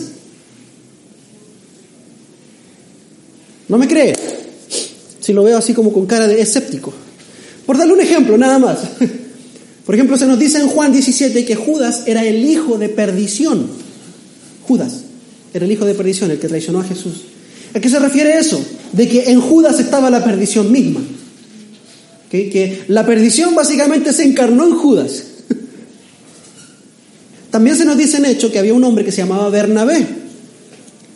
¿No 3.68 3.80
me 3.80 3.88
cree? 3.88 4.16
Si 5.20 5.34
lo 5.34 5.44
veo 5.44 5.58
así 5.58 5.74
como 5.74 5.92
con 5.92 6.06
cara 6.06 6.28
de 6.28 6.40
escéptico. 6.40 6.94
Por 7.66 7.76
darle 7.76 7.94
un 7.94 8.02
ejemplo, 8.02 8.38
nada 8.38 8.60
más. 8.60 8.78
Por 9.88 9.96
ejemplo, 9.96 10.18
se 10.18 10.28
nos 10.28 10.38
dice 10.38 10.60
en 10.60 10.68
Juan 10.68 10.92
17 10.92 11.46
que 11.46 11.56
Judas 11.56 12.04
era 12.06 12.24
el 12.24 12.46
hijo 12.46 12.78
de 12.78 12.90
perdición. 12.90 13.68
Judas 14.68 15.07
era 15.54 15.66
el 15.66 15.72
hijo 15.72 15.86
de 15.86 15.94
perdición, 15.94 16.32
el 16.32 16.40
que 16.40 16.48
traicionó 16.48 16.80
a 16.80 16.84
Jesús. 16.84 17.24
¿A 17.74 17.80
qué 17.80 17.90
se 17.90 18.00
refiere 18.00 18.38
eso? 18.38 18.64
De 18.92 19.08
que 19.08 19.32
en 19.32 19.42
Judas 19.42 19.80
estaba 19.80 20.10
la 20.10 20.24
perdición 20.24 20.72
misma. 20.72 21.02
Que 22.30 22.84
la 22.88 23.06
perdición 23.06 23.56
básicamente 23.56 24.14
se 24.14 24.24
encarnó 24.24 24.66
en 24.66 24.76
Judas. 24.76 25.24
También 27.52 27.78
se 27.78 27.86
nos 27.86 27.98
dice 27.98 28.18
en 28.18 28.26
hecho 28.26 28.52
que 28.52 28.60
había 28.60 28.74
un 28.74 28.84
hombre 28.84 29.06
que 29.06 29.12
se 29.12 29.22
llamaba 29.22 29.50
Bernabé. 29.50 30.06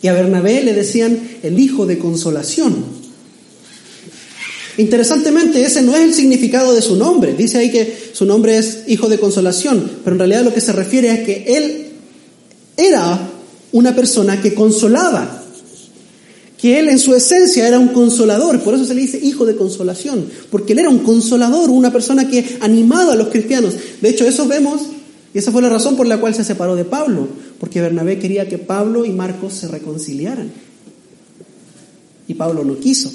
Y 0.00 0.08
a 0.08 0.14
Bernabé 0.14 0.62
le 0.62 0.72
decían 0.72 1.18
el 1.42 1.60
hijo 1.60 1.86
de 1.86 1.98
consolación. 1.98 3.02
Interesantemente, 4.78 5.62
ese 5.62 5.82
no 5.82 5.94
es 5.94 6.02
el 6.02 6.14
significado 6.14 6.74
de 6.74 6.80
su 6.80 6.96
nombre. 6.96 7.34
Dice 7.34 7.58
ahí 7.58 7.70
que 7.70 7.94
su 8.12 8.24
nombre 8.24 8.56
es 8.56 8.84
hijo 8.86 9.08
de 9.08 9.18
consolación, 9.18 9.90
pero 10.02 10.14
en 10.14 10.18
realidad 10.18 10.44
lo 10.44 10.54
que 10.54 10.62
se 10.62 10.72
refiere 10.72 11.12
es 11.12 11.20
que 11.20 11.44
él 11.56 11.86
era 12.76 13.31
una 13.72 13.94
persona 13.94 14.40
que 14.40 14.54
consolaba 14.54 15.42
que 16.62 16.78
él 16.78 16.88
en 16.88 17.00
su 17.00 17.12
esencia 17.12 17.66
era 17.66 17.80
un 17.80 17.88
consolador, 17.88 18.60
por 18.60 18.74
eso 18.74 18.84
se 18.84 18.94
le 18.94 19.00
dice 19.00 19.18
hijo 19.18 19.44
de 19.44 19.56
consolación, 19.56 20.28
porque 20.48 20.74
él 20.74 20.78
era 20.78 20.90
un 20.90 21.00
consolador, 21.00 21.70
una 21.70 21.92
persona 21.92 22.28
que 22.28 22.58
animaba 22.60 23.14
a 23.14 23.16
los 23.16 23.30
cristianos. 23.30 23.74
De 24.00 24.08
hecho, 24.08 24.24
eso 24.24 24.46
vemos, 24.46 24.82
y 25.34 25.38
esa 25.38 25.50
fue 25.50 25.60
la 25.60 25.68
razón 25.68 25.96
por 25.96 26.06
la 26.06 26.20
cual 26.20 26.36
se 26.36 26.44
separó 26.44 26.76
de 26.76 26.84
Pablo, 26.84 27.26
porque 27.58 27.80
Bernabé 27.80 28.20
quería 28.20 28.48
que 28.48 28.58
Pablo 28.58 29.04
y 29.04 29.10
Marcos 29.10 29.54
se 29.54 29.66
reconciliaran. 29.66 30.52
Y 32.28 32.34
Pablo 32.34 32.62
no 32.62 32.78
quiso. 32.78 33.10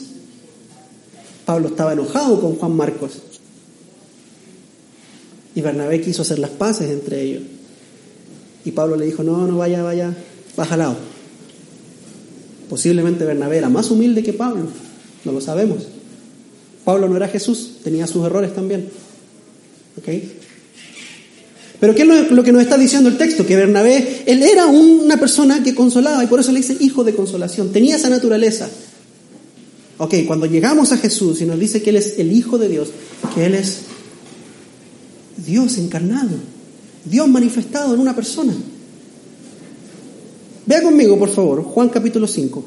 Pablo 1.46 1.70
estaba 1.70 1.93
enojado 1.93 2.41
con 2.41 2.58
Juan 2.58 2.76
Marcos. 2.76 3.13
Y 5.56 5.62
Bernabé 5.62 6.02
quiso 6.02 6.24
hacer 6.24 6.39
las 6.39 6.50
paces 6.50 6.89
entre 6.89 7.22
ellos. 7.22 7.43
Y 8.65 8.72
Pablo 8.72 8.98
le 8.98 9.06
dijo, 9.06 9.24
no, 9.24 9.48
no 9.48 9.58
vaya, 9.58 9.82
vaya, 9.84 10.13
baja 10.58 10.74
al 10.74 10.80
lado. 10.80 10.98
Posiblemente 12.70 13.24
Bernabé 13.24 13.60
era 13.60 13.70
más 13.70 13.89
humilde 13.91 14.24
que 14.24 14.34
Pablo, 14.34 14.63
no 15.24 15.32
lo 15.32 15.39
sabemos. 15.39 15.84
Pablo 16.84 17.08
no 17.08 17.15
era 17.15 17.30
Jesús, 17.30 17.78
tenía 17.84 18.08
sus 18.08 18.26
errores 18.26 18.54
también. 18.54 18.89
¿Ok? 19.98 20.10
Pero 21.80 21.93
¿qué 21.93 22.02
es 22.02 22.32
lo 22.32 22.43
que 22.43 22.52
nos 22.52 22.62
está 22.62 22.78
diciendo 22.78 23.08
el 23.08 23.17
texto? 23.17 23.46
Que 23.46 23.56
Bernabé, 23.56 24.24
él 24.26 24.41
era 24.41 24.65
una 24.65 25.17
persona 25.17 25.63
que 25.63 25.76
consolaba 25.76 26.24
y 26.24 26.28
por 26.28 26.39
eso 26.39 26.52
le 26.52 26.60
dice 26.60 26.76
hijo 26.80 27.04
de 27.04 27.13
consolación, 27.13 27.72
tenía 27.72 27.96
esa 27.96 28.10
naturaleza. 28.10 28.67
Ok, 30.00 30.13
cuando 30.26 30.46
llegamos 30.46 30.91
a 30.91 30.98
Jesús 30.98 31.41
y 31.41 31.46
nos 31.46 31.60
dice 31.60 31.82
que 31.82 31.89
Él 31.89 31.96
es 31.96 32.20
el 32.20 32.32
Hijo 32.32 32.58
de 32.58 32.70
Dios, 32.70 32.89
que 33.34 33.46
Él 33.46 33.56
es 33.56 33.80
Dios 35.43 35.78
encarnado, 35.78 36.38
Dios 37.04 37.28
manifestado 37.28 37.96
en 37.96 38.00
una 38.00 38.15
persona. 38.15 38.54
Vea 40.68 40.84
conmigo, 40.84 41.18
por 41.18 41.30
favor, 41.30 41.64
Juan 41.64 41.88
capítulo 41.88 42.28
5. 42.28 42.64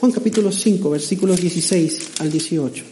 Juan 0.00 0.12
capítulo 0.12 0.50
5, 0.50 0.90
versículos 0.90 1.38
16 1.38 1.98
al 2.20 2.32
18. 2.32 2.84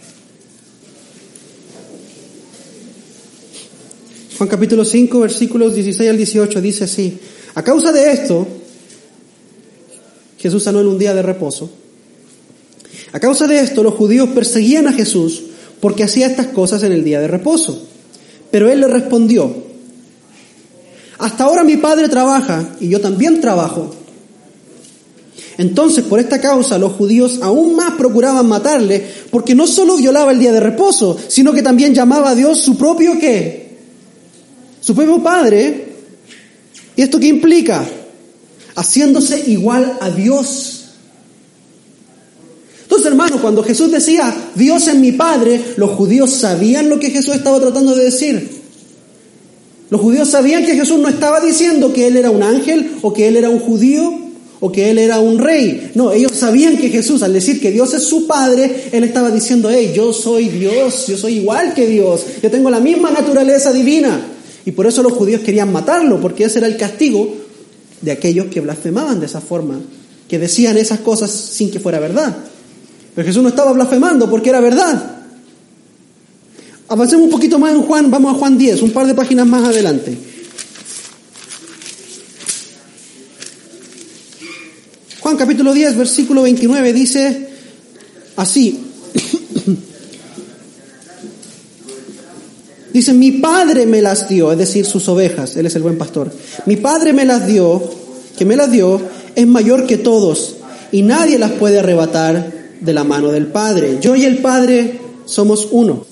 Juan 4.36 4.48
capítulo 4.48 4.84
5, 4.84 5.20
versículos 5.20 5.74
16 5.74 6.10
al 6.10 6.16
18 6.18 6.60
dice 6.60 6.84
así, 6.84 7.18
a 7.54 7.64
causa 7.64 7.90
de 7.90 8.12
esto, 8.12 8.46
Jesús 10.38 10.62
sanó 10.62 10.82
en 10.82 10.86
un 10.86 10.98
día 10.98 11.14
de 11.14 11.22
reposo, 11.22 11.70
a 13.12 13.20
causa 13.20 13.46
de 13.46 13.58
esto 13.58 13.82
los 13.82 13.94
judíos 13.94 14.28
perseguían 14.34 14.86
a 14.86 14.92
Jesús 14.92 15.44
porque 15.80 16.04
hacía 16.04 16.26
estas 16.26 16.48
cosas 16.48 16.82
en 16.82 16.92
el 16.92 17.04
día 17.04 17.20
de 17.20 17.28
reposo. 17.28 17.86
Pero 18.50 18.70
él 18.70 18.80
le 18.80 18.88
respondió, 18.88 19.59
hasta 21.20 21.44
ahora 21.44 21.62
mi 21.64 21.76
padre 21.76 22.08
trabaja 22.08 22.76
y 22.80 22.88
yo 22.88 23.00
también 23.00 23.40
trabajo. 23.40 23.94
Entonces, 25.58 26.04
por 26.04 26.18
esta 26.18 26.40
causa, 26.40 26.78
los 26.78 26.92
judíos 26.92 27.40
aún 27.42 27.76
más 27.76 27.92
procuraban 27.92 28.48
matarle, 28.48 29.04
porque 29.30 29.54
no 29.54 29.66
solo 29.66 29.98
violaba 29.98 30.32
el 30.32 30.38
día 30.38 30.52
de 30.52 30.60
reposo, 30.60 31.18
sino 31.28 31.52
que 31.52 31.62
también 31.62 31.94
llamaba 31.94 32.30
a 32.30 32.34
Dios 32.34 32.60
su 32.60 32.78
propio 32.78 33.18
qué? 33.18 33.76
Su 34.80 34.94
propio 34.94 35.22
Padre. 35.22 35.88
¿Y 36.96 37.02
esto 37.02 37.20
qué 37.20 37.26
implica? 37.26 37.86
Haciéndose 38.74 39.50
igual 39.50 39.98
a 40.00 40.08
Dios. 40.08 40.86
Entonces, 42.84 43.06
hermano, 43.06 43.42
cuando 43.42 43.62
Jesús 43.62 43.90
decía, 43.90 44.34
Dios 44.54 44.88
es 44.88 44.94
mi 44.94 45.12
Padre, 45.12 45.74
los 45.76 45.90
judíos 45.90 46.30
sabían 46.30 46.88
lo 46.88 46.98
que 46.98 47.10
Jesús 47.10 47.34
estaba 47.34 47.60
tratando 47.60 47.94
de 47.94 48.04
decir. 48.04 48.59
Los 49.90 50.00
judíos 50.00 50.30
sabían 50.30 50.64
que 50.64 50.76
Jesús 50.76 50.98
no 51.00 51.08
estaba 51.08 51.40
diciendo 51.40 51.92
que 51.92 52.06
él 52.06 52.16
era 52.16 52.30
un 52.30 52.42
ángel 52.42 52.92
o 53.02 53.12
que 53.12 53.26
él 53.26 53.36
era 53.36 53.50
un 53.50 53.58
judío 53.58 54.30
o 54.60 54.70
que 54.70 54.90
él 54.90 54.98
era 54.98 55.18
un 55.18 55.38
rey. 55.38 55.90
No, 55.94 56.12
ellos 56.12 56.32
sabían 56.32 56.76
que 56.76 56.90
Jesús, 56.90 57.22
al 57.22 57.32
decir 57.32 57.60
que 57.60 57.72
Dios 57.72 57.92
es 57.94 58.04
su 58.04 58.26
Padre, 58.26 58.88
él 58.92 59.02
estaba 59.02 59.30
diciendo, 59.30 59.68
hey, 59.70 59.92
yo 59.94 60.12
soy 60.12 60.48
Dios, 60.48 61.06
yo 61.08 61.16
soy 61.16 61.38
igual 61.38 61.74
que 61.74 61.86
Dios, 61.86 62.24
yo 62.42 62.50
tengo 62.50 62.70
la 62.70 62.78
misma 62.78 63.10
naturaleza 63.10 63.72
divina. 63.72 64.20
Y 64.64 64.72
por 64.72 64.86
eso 64.86 65.02
los 65.02 65.12
judíos 65.12 65.40
querían 65.40 65.72
matarlo, 65.72 66.20
porque 66.20 66.44
ese 66.44 66.58
era 66.58 66.68
el 66.68 66.76
castigo 66.76 67.34
de 68.00 68.12
aquellos 68.12 68.46
que 68.46 68.60
blasfemaban 68.60 69.18
de 69.18 69.26
esa 69.26 69.40
forma, 69.40 69.80
que 70.28 70.38
decían 70.38 70.76
esas 70.76 71.00
cosas 71.00 71.30
sin 71.30 71.70
que 71.70 71.80
fuera 71.80 71.98
verdad. 71.98 72.36
Pero 73.14 73.26
Jesús 73.26 73.42
no 73.42 73.48
estaba 73.48 73.72
blasfemando 73.72 74.30
porque 74.30 74.50
era 74.50 74.60
verdad. 74.60 75.19
Avancemos 76.90 77.26
un 77.26 77.30
poquito 77.30 77.56
más 77.60 77.72
en 77.72 77.82
Juan, 77.82 78.10
vamos 78.10 78.34
a 78.34 78.38
Juan 78.38 78.58
10, 78.58 78.82
un 78.82 78.90
par 78.90 79.06
de 79.06 79.14
páginas 79.14 79.46
más 79.46 79.62
adelante. 79.62 80.18
Juan 85.20 85.36
capítulo 85.36 85.72
10, 85.72 85.96
versículo 85.96 86.42
29 86.42 86.92
dice 86.92 87.48
así. 88.34 88.86
Dice, 92.92 93.12
mi 93.12 93.30
padre 93.30 93.86
me 93.86 94.02
las 94.02 94.28
dio, 94.28 94.50
es 94.50 94.58
decir, 94.58 94.84
sus 94.84 95.08
ovejas, 95.08 95.54
él 95.54 95.66
es 95.66 95.76
el 95.76 95.82
buen 95.82 95.96
pastor. 95.96 96.34
Mi 96.66 96.74
padre 96.74 97.12
me 97.12 97.24
las 97.24 97.46
dio, 97.46 97.80
que 98.36 98.44
me 98.44 98.56
las 98.56 98.68
dio, 98.68 99.00
es 99.36 99.46
mayor 99.46 99.86
que 99.86 99.96
todos 99.96 100.56
y 100.90 101.02
nadie 101.02 101.38
las 101.38 101.52
puede 101.52 101.78
arrebatar 101.78 102.52
de 102.80 102.92
la 102.92 103.04
mano 103.04 103.30
del 103.30 103.46
Padre. 103.46 103.98
Yo 104.00 104.16
y 104.16 104.24
el 104.24 104.38
Padre 104.38 104.98
somos 105.24 105.68
uno. 105.70 106.09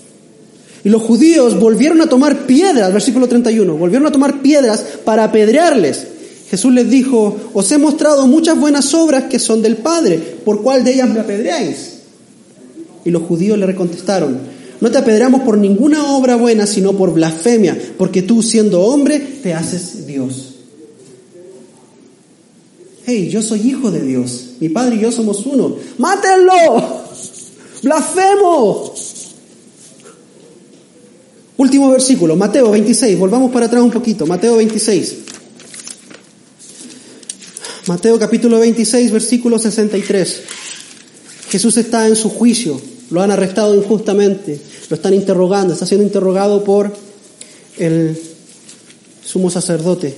Y 0.89 0.91
los 0.91 1.03
judíos 1.03 1.61
volvieron 1.61 2.01
a 2.01 2.09
tomar 2.09 2.47
piedras, 2.47 2.91
versículo 2.91 3.28
31, 3.28 3.76
volvieron 3.76 4.07
a 4.07 4.11
tomar 4.11 4.41
piedras 4.41 4.82
para 5.05 5.24
apedrearles. 5.24 6.07
Jesús 6.51 6.72
les 6.72 6.89
dijo, 6.89 7.36
os 7.53 7.70
he 7.70 7.76
mostrado 7.76 8.26
muchas 8.26 8.59
buenas 8.59 8.95
obras 8.95 9.24
que 9.24 9.39
son 9.39 9.61
del 9.61 9.76
Padre, 9.76 10.16
¿por 10.16 10.62
cuál 10.62 10.84
de 10.84 10.95
ellas 10.95 11.11
me 11.11 11.20
apedreáis? 11.20 11.99
Y 13.05 13.11
los 13.11 13.24
judíos 13.24 13.59
le 13.59 13.74
contestaron, 13.74 14.39
no 14.80 14.91
te 14.91 14.97
apedreamos 14.97 15.43
por 15.43 15.59
ninguna 15.59 16.11
obra 16.14 16.36
buena, 16.36 16.66
sino 16.66 16.95
por 16.95 17.12
blasfemia, 17.12 17.76
porque 17.99 18.22
tú 18.22 18.43
siendo 18.43 18.80
hombre 18.80 19.20
te 19.43 19.53
haces 19.53 20.07
Dios. 20.07 20.55
Hey, 23.05 23.28
yo 23.28 23.43
soy 23.43 23.61
hijo 23.61 23.91
de 23.91 24.01
Dios, 24.01 24.53
mi 24.59 24.70
padre 24.70 24.97
y 24.97 25.01
yo 25.01 25.12
somos 25.12 25.45
uno. 25.45 25.76
¡Mátenlo! 25.99 26.55
¡Blasfemo! 27.82 28.95
Último 31.59 31.91
versículo, 31.91 32.37
Mateo 32.37 32.71
26, 32.71 33.19
volvamos 33.19 33.51
para 33.51 33.67
atrás 33.67 33.83
un 33.83 33.91
poquito, 33.91 34.29
Mateo 34.29 34.57
26. 34.59 35.15
Mateo 37.89 38.17
capítulo 38.17 38.61
26, 38.61 39.11
versículo 39.11 39.59
63. 39.59 40.41
Jesús 41.51 41.77
está 41.77 42.07
en 42.07 42.15
su 42.15 42.31
juicio, 42.31 42.81
lo 43.11 43.23
han 43.23 43.33
arrestado 43.33 43.75
injustamente, 43.75 44.61
lo 44.89 44.95
están 44.95 45.15
interrogando, 45.15 45.73
está 45.73 45.85
siendo 45.85 46.07
interrogado 46.07 46.63
por 46.63 46.95
el 47.77 48.17
sumo 49.25 49.51
sacerdote. 49.51 50.15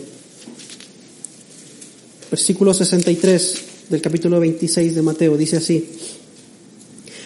Versículo 2.31 2.75
63 2.75 3.55
del 3.89 4.03
capítulo 4.03 4.41
26 4.41 4.95
de 4.95 5.01
Mateo 5.01 5.39
dice 5.39 5.57
así. 5.57 5.89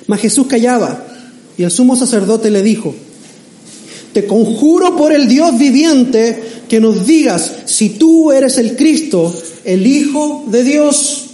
Mas 0.07 0.21
Jesús 0.21 0.47
callaba 0.47 1.05
y 1.59 1.65
el 1.65 1.73
sumo 1.73 1.97
sacerdote 1.97 2.53
le 2.53 2.63
dijo, 2.63 2.95
te 4.15 4.27
conjuro 4.27 4.97
por 4.97 5.13
el 5.13 5.29
Dios 5.29 5.59
viviente 5.59 6.41
que 6.69 6.81
nos 6.81 7.05
digas 7.05 7.53
si 7.67 7.91
tú 7.91 8.31
eres 8.33 8.57
el 8.59 8.77
Cristo, 8.77 9.35
el 9.65 9.87
Hijo 9.87 10.45
de 10.47 10.63
Dios. 10.63 11.25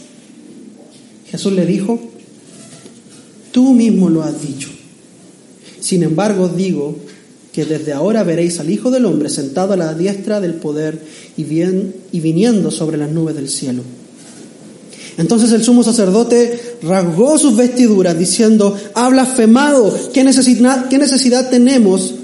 Jesús 1.30 1.52
le 1.52 1.66
dijo, 1.66 2.00
tú 3.52 3.74
mismo 3.74 4.08
lo 4.08 4.22
has 4.22 4.40
dicho. 4.42 4.70
Sin 5.78 6.02
embargo, 6.02 6.48
digo 6.48 6.96
que 7.52 7.66
desde 7.66 7.92
ahora 7.92 8.24
veréis 8.24 8.58
al 8.60 8.70
Hijo 8.70 8.90
del 8.90 9.04
Hombre 9.04 9.28
sentado 9.28 9.74
a 9.74 9.76
la 9.76 9.92
diestra 9.92 10.40
del 10.40 10.54
poder 10.54 10.98
y, 11.36 11.42
y 11.42 12.20
viniendo 12.20 12.70
sobre 12.70 12.96
las 12.96 13.10
nubes 13.10 13.36
del 13.36 13.50
cielo. 13.50 13.82
Entonces 15.18 15.52
el 15.52 15.62
sumo 15.62 15.82
sacerdote 15.82 16.78
rasgó 16.82 17.36
sus 17.36 17.56
vestiduras 17.56 18.18
diciendo, 18.18 18.74
ha 18.94 19.08
blasfemado, 19.10 19.94
¿qué 20.14 20.24
necesidad, 20.24 20.88
qué 20.88 20.96
necesidad 20.96 21.50
tenemos 21.50 22.14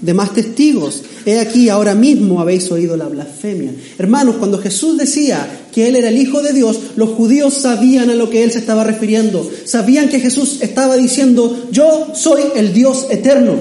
de 0.00 0.14
más 0.14 0.34
testigos. 0.34 1.02
He 1.26 1.40
aquí, 1.40 1.68
ahora 1.68 1.94
mismo 1.94 2.40
habéis 2.40 2.70
oído 2.70 2.96
la 2.96 3.08
blasfemia. 3.08 3.72
Hermanos, 3.98 4.36
cuando 4.38 4.58
Jesús 4.58 4.96
decía 4.96 5.64
que 5.72 5.88
Él 5.88 5.96
era 5.96 6.08
el 6.08 6.18
Hijo 6.18 6.42
de 6.42 6.52
Dios, 6.52 6.78
los 6.96 7.10
judíos 7.10 7.54
sabían 7.54 8.10
a 8.10 8.14
lo 8.14 8.30
que 8.30 8.44
Él 8.44 8.52
se 8.52 8.58
estaba 8.58 8.84
refiriendo. 8.84 9.48
Sabían 9.64 10.08
que 10.08 10.20
Jesús 10.20 10.58
estaba 10.60 10.96
diciendo, 10.96 11.68
yo 11.70 12.08
soy 12.14 12.42
el 12.56 12.72
Dios 12.72 13.06
eterno. 13.10 13.56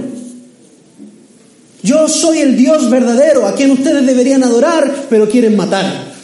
Yo 1.83 2.07
soy 2.07 2.39
el 2.39 2.57
Dios 2.57 2.89
verdadero, 2.89 3.47
a 3.47 3.55
quien 3.55 3.71
ustedes 3.71 4.05
deberían 4.05 4.43
adorar, 4.43 5.05
pero 5.09 5.29
quieren 5.29 5.55
matar. 5.55 6.15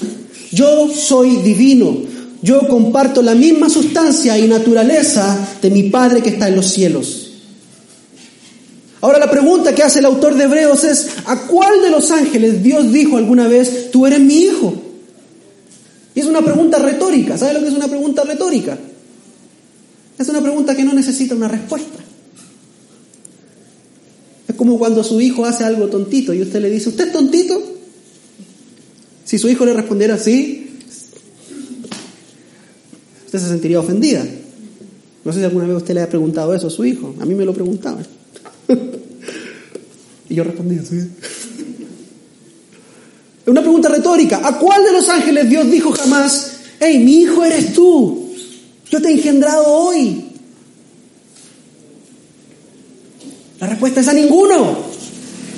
Yo 0.51 0.89
soy 0.93 1.37
divino. 1.37 1.97
Yo 2.41 2.67
comparto 2.67 3.21
la 3.21 3.35
misma 3.35 3.69
sustancia 3.69 4.37
y 4.37 4.47
naturaleza 4.47 5.55
de 5.61 5.69
mi 5.69 5.83
Padre 5.83 6.21
que 6.21 6.29
está 6.29 6.49
en 6.49 6.57
los 6.57 6.67
cielos. 6.67 7.22
Ahora 9.03 9.19
la 9.19 9.29
pregunta 9.29 9.75
que 9.75 9.83
hace 9.83 9.99
el 9.99 10.05
autor 10.05 10.33
de 10.35 10.45
Hebreos 10.45 10.85
es, 10.85 11.09
¿a 11.25 11.45
cuál 11.45 11.81
de 11.81 11.89
los 11.89 12.09
ángeles 12.09 12.63
Dios 12.63 12.89
dijo 12.89 13.17
alguna 13.17 13.49
vez, 13.49 13.91
tú 13.91 14.07
eres 14.07 14.21
mi 14.21 14.43
hijo? 14.43 14.73
Y 16.15 16.21
es 16.21 16.25
una 16.25 16.41
pregunta 16.41 16.79
retórica. 16.79 17.37
¿Sabe 17.37 17.55
lo 17.55 17.59
que 17.59 17.67
es 17.67 17.73
una 17.73 17.89
pregunta 17.89 18.23
retórica? 18.23 18.77
Es 20.17 20.29
una 20.29 20.39
pregunta 20.39 20.73
que 20.73 20.85
no 20.85 20.93
necesita 20.93 21.35
una 21.35 21.49
respuesta. 21.49 21.99
Es 24.47 24.55
como 24.55 24.79
cuando 24.79 25.03
su 25.03 25.19
hijo 25.19 25.43
hace 25.43 25.65
algo 25.65 25.89
tontito 25.89 26.33
y 26.33 26.41
usted 26.41 26.61
le 26.61 26.69
dice, 26.69 26.87
¿usted 26.87 27.07
es 27.07 27.11
tontito? 27.11 27.61
Si 29.25 29.37
su 29.37 29.49
hijo 29.49 29.65
le 29.65 29.73
respondiera 29.73 30.13
así, 30.13 30.77
usted 33.25 33.37
se 33.37 33.49
sentiría 33.49 33.81
ofendida. 33.81 34.25
No 35.25 35.33
sé 35.33 35.39
si 35.39 35.43
alguna 35.43 35.67
vez 35.67 35.75
usted 35.75 35.93
le 35.93 36.03
ha 36.03 36.07
preguntado 36.07 36.55
eso 36.55 36.67
a 36.67 36.69
su 36.69 36.85
hijo. 36.85 37.13
A 37.19 37.25
mí 37.25 37.35
me 37.35 37.43
lo 37.43 37.53
preguntaba. 37.53 38.01
y 40.29 40.35
yo 40.35 40.43
respondí 40.43 40.77
así. 40.79 40.99
Una 43.45 43.61
pregunta 43.61 43.89
retórica. 43.89 44.41
¿A 44.43 44.57
cuál 44.57 44.83
de 44.83 44.93
los 44.93 45.09
ángeles 45.09 45.49
Dios 45.49 45.69
dijo 45.69 45.91
jamás, 45.91 46.53
hey, 46.79 46.99
mi 46.99 47.21
hijo 47.21 47.43
eres 47.43 47.73
tú? 47.73 48.31
Yo 48.89 49.01
te 49.01 49.09
he 49.09 49.11
engendrado 49.13 49.65
hoy. 49.65 50.25
La 53.59 53.67
respuesta 53.67 54.01
es 54.01 54.07
a 54.07 54.13
ninguno. 54.13 54.77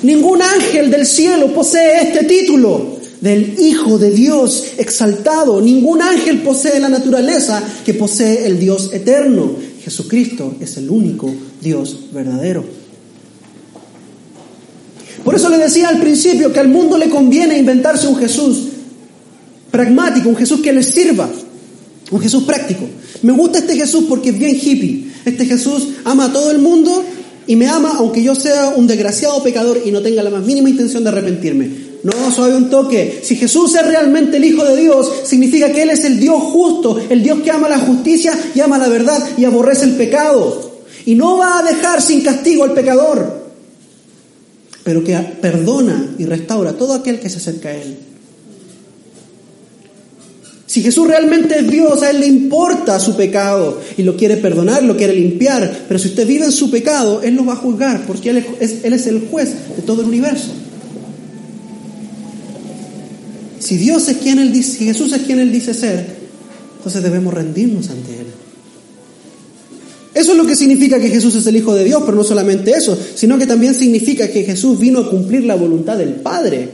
Ningún 0.02 0.42
ángel 0.42 0.90
del 0.90 1.06
cielo 1.06 1.52
posee 1.52 2.02
este 2.02 2.24
título 2.24 2.96
del 3.20 3.58
Hijo 3.58 3.98
de 3.98 4.10
Dios 4.10 4.64
exaltado. 4.78 5.60
Ningún 5.60 6.02
ángel 6.02 6.42
posee 6.42 6.78
la 6.80 6.88
naturaleza 6.88 7.62
que 7.84 7.94
posee 7.94 8.46
el 8.46 8.58
Dios 8.58 8.90
eterno. 8.92 9.56
Jesucristo 9.82 10.54
es 10.60 10.76
el 10.76 10.90
único 10.90 11.32
Dios 11.60 12.06
verdadero. 12.12 12.64
Por 15.26 15.34
eso 15.34 15.48
le 15.48 15.58
decía 15.58 15.88
al 15.88 15.98
principio 15.98 16.52
que 16.52 16.60
al 16.60 16.68
mundo 16.68 16.96
le 16.96 17.10
conviene 17.10 17.58
inventarse 17.58 18.06
un 18.06 18.14
Jesús 18.14 18.68
pragmático, 19.72 20.28
un 20.28 20.36
Jesús 20.36 20.60
que 20.60 20.72
les 20.72 20.86
sirva, 20.86 21.28
un 22.12 22.20
Jesús 22.20 22.44
práctico. 22.44 22.84
Me 23.22 23.32
gusta 23.32 23.58
este 23.58 23.74
Jesús 23.74 24.04
porque 24.08 24.28
es 24.28 24.38
bien 24.38 24.54
hippie. 24.54 25.10
Este 25.24 25.44
Jesús 25.44 25.88
ama 26.04 26.26
a 26.26 26.32
todo 26.32 26.52
el 26.52 26.58
mundo 26.58 27.02
y 27.44 27.56
me 27.56 27.66
ama 27.66 27.94
aunque 27.96 28.22
yo 28.22 28.36
sea 28.36 28.68
un 28.68 28.86
desgraciado 28.86 29.42
pecador 29.42 29.82
y 29.84 29.90
no 29.90 30.00
tenga 30.00 30.22
la 30.22 30.30
más 30.30 30.44
mínima 30.44 30.70
intención 30.70 31.02
de 31.02 31.08
arrepentirme. 31.08 31.70
No, 32.04 32.12
suave 32.32 32.54
un 32.54 32.70
toque. 32.70 33.20
Si 33.24 33.34
Jesús 33.34 33.74
es 33.74 33.84
realmente 33.84 34.36
el 34.36 34.44
Hijo 34.44 34.64
de 34.64 34.76
Dios, 34.76 35.10
significa 35.24 35.72
que 35.72 35.82
Él 35.82 35.90
es 35.90 36.04
el 36.04 36.20
Dios 36.20 36.40
justo, 36.40 37.00
el 37.10 37.24
Dios 37.24 37.40
que 37.40 37.50
ama 37.50 37.68
la 37.68 37.80
justicia 37.80 38.32
y 38.54 38.60
ama 38.60 38.78
la 38.78 38.86
verdad 38.86 39.20
y 39.36 39.44
aborrece 39.44 39.86
el 39.86 39.96
pecado. 39.96 40.84
Y 41.04 41.16
no 41.16 41.36
va 41.36 41.58
a 41.58 41.62
dejar 41.64 42.00
sin 42.00 42.20
castigo 42.20 42.62
al 42.62 42.74
pecador 42.74 43.35
pero 44.86 45.02
que 45.02 45.16
perdona 45.16 46.14
y 46.16 46.26
restaura 46.26 46.70
a 46.70 46.74
todo 46.74 46.94
aquel 46.94 47.18
que 47.18 47.28
se 47.28 47.38
acerca 47.38 47.70
a 47.70 47.74
Él. 47.74 47.96
Si 50.64 50.80
Jesús 50.80 51.08
realmente 51.08 51.58
es 51.58 51.68
Dios, 51.68 52.04
a 52.04 52.10
Él 52.10 52.20
le 52.20 52.28
importa 52.28 53.00
su 53.00 53.16
pecado 53.16 53.80
y 53.96 54.04
lo 54.04 54.16
quiere 54.16 54.36
perdonar, 54.36 54.84
lo 54.84 54.96
quiere 54.96 55.12
limpiar, 55.16 55.86
pero 55.88 55.98
si 55.98 56.06
usted 56.06 56.24
vive 56.24 56.44
en 56.44 56.52
su 56.52 56.70
pecado, 56.70 57.20
Él 57.20 57.34
lo 57.34 57.44
va 57.44 57.54
a 57.54 57.56
juzgar 57.56 58.06
porque 58.06 58.30
Él 58.30 58.46
es, 58.60 59.06
el 59.08 59.26
juez 59.28 59.54
de 59.74 59.82
todo 59.82 60.02
el 60.02 60.06
universo. 60.06 60.52
Si 63.58 63.78
Dios 63.78 64.08
es 64.08 64.18
quien 64.18 64.38
Él 64.38 64.54
si 64.62 64.84
Jesús 64.84 65.12
es 65.12 65.22
quien 65.22 65.40
Él 65.40 65.50
dice 65.50 65.74
ser, 65.74 66.06
entonces 66.76 67.02
debemos 67.02 67.34
rendirnos 67.34 67.90
ante 67.90 68.20
Él. 68.20 68.25
Eso 70.16 70.32
es 70.32 70.38
lo 70.38 70.46
que 70.46 70.56
significa 70.56 70.98
que 70.98 71.10
Jesús 71.10 71.34
es 71.34 71.46
el 71.46 71.56
Hijo 71.56 71.74
de 71.74 71.84
Dios, 71.84 72.02
pero 72.06 72.16
no 72.16 72.24
solamente 72.24 72.70
eso, 72.70 72.96
sino 73.14 73.36
que 73.36 73.46
también 73.46 73.74
significa 73.74 74.28
que 74.28 74.44
Jesús 74.44 74.80
vino 74.80 75.00
a 75.00 75.10
cumplir 75.10 75.44
la 75.44 75.56
voluntad 75.56 75.98
del 75.98 76.14
Padre. 76.14 76.70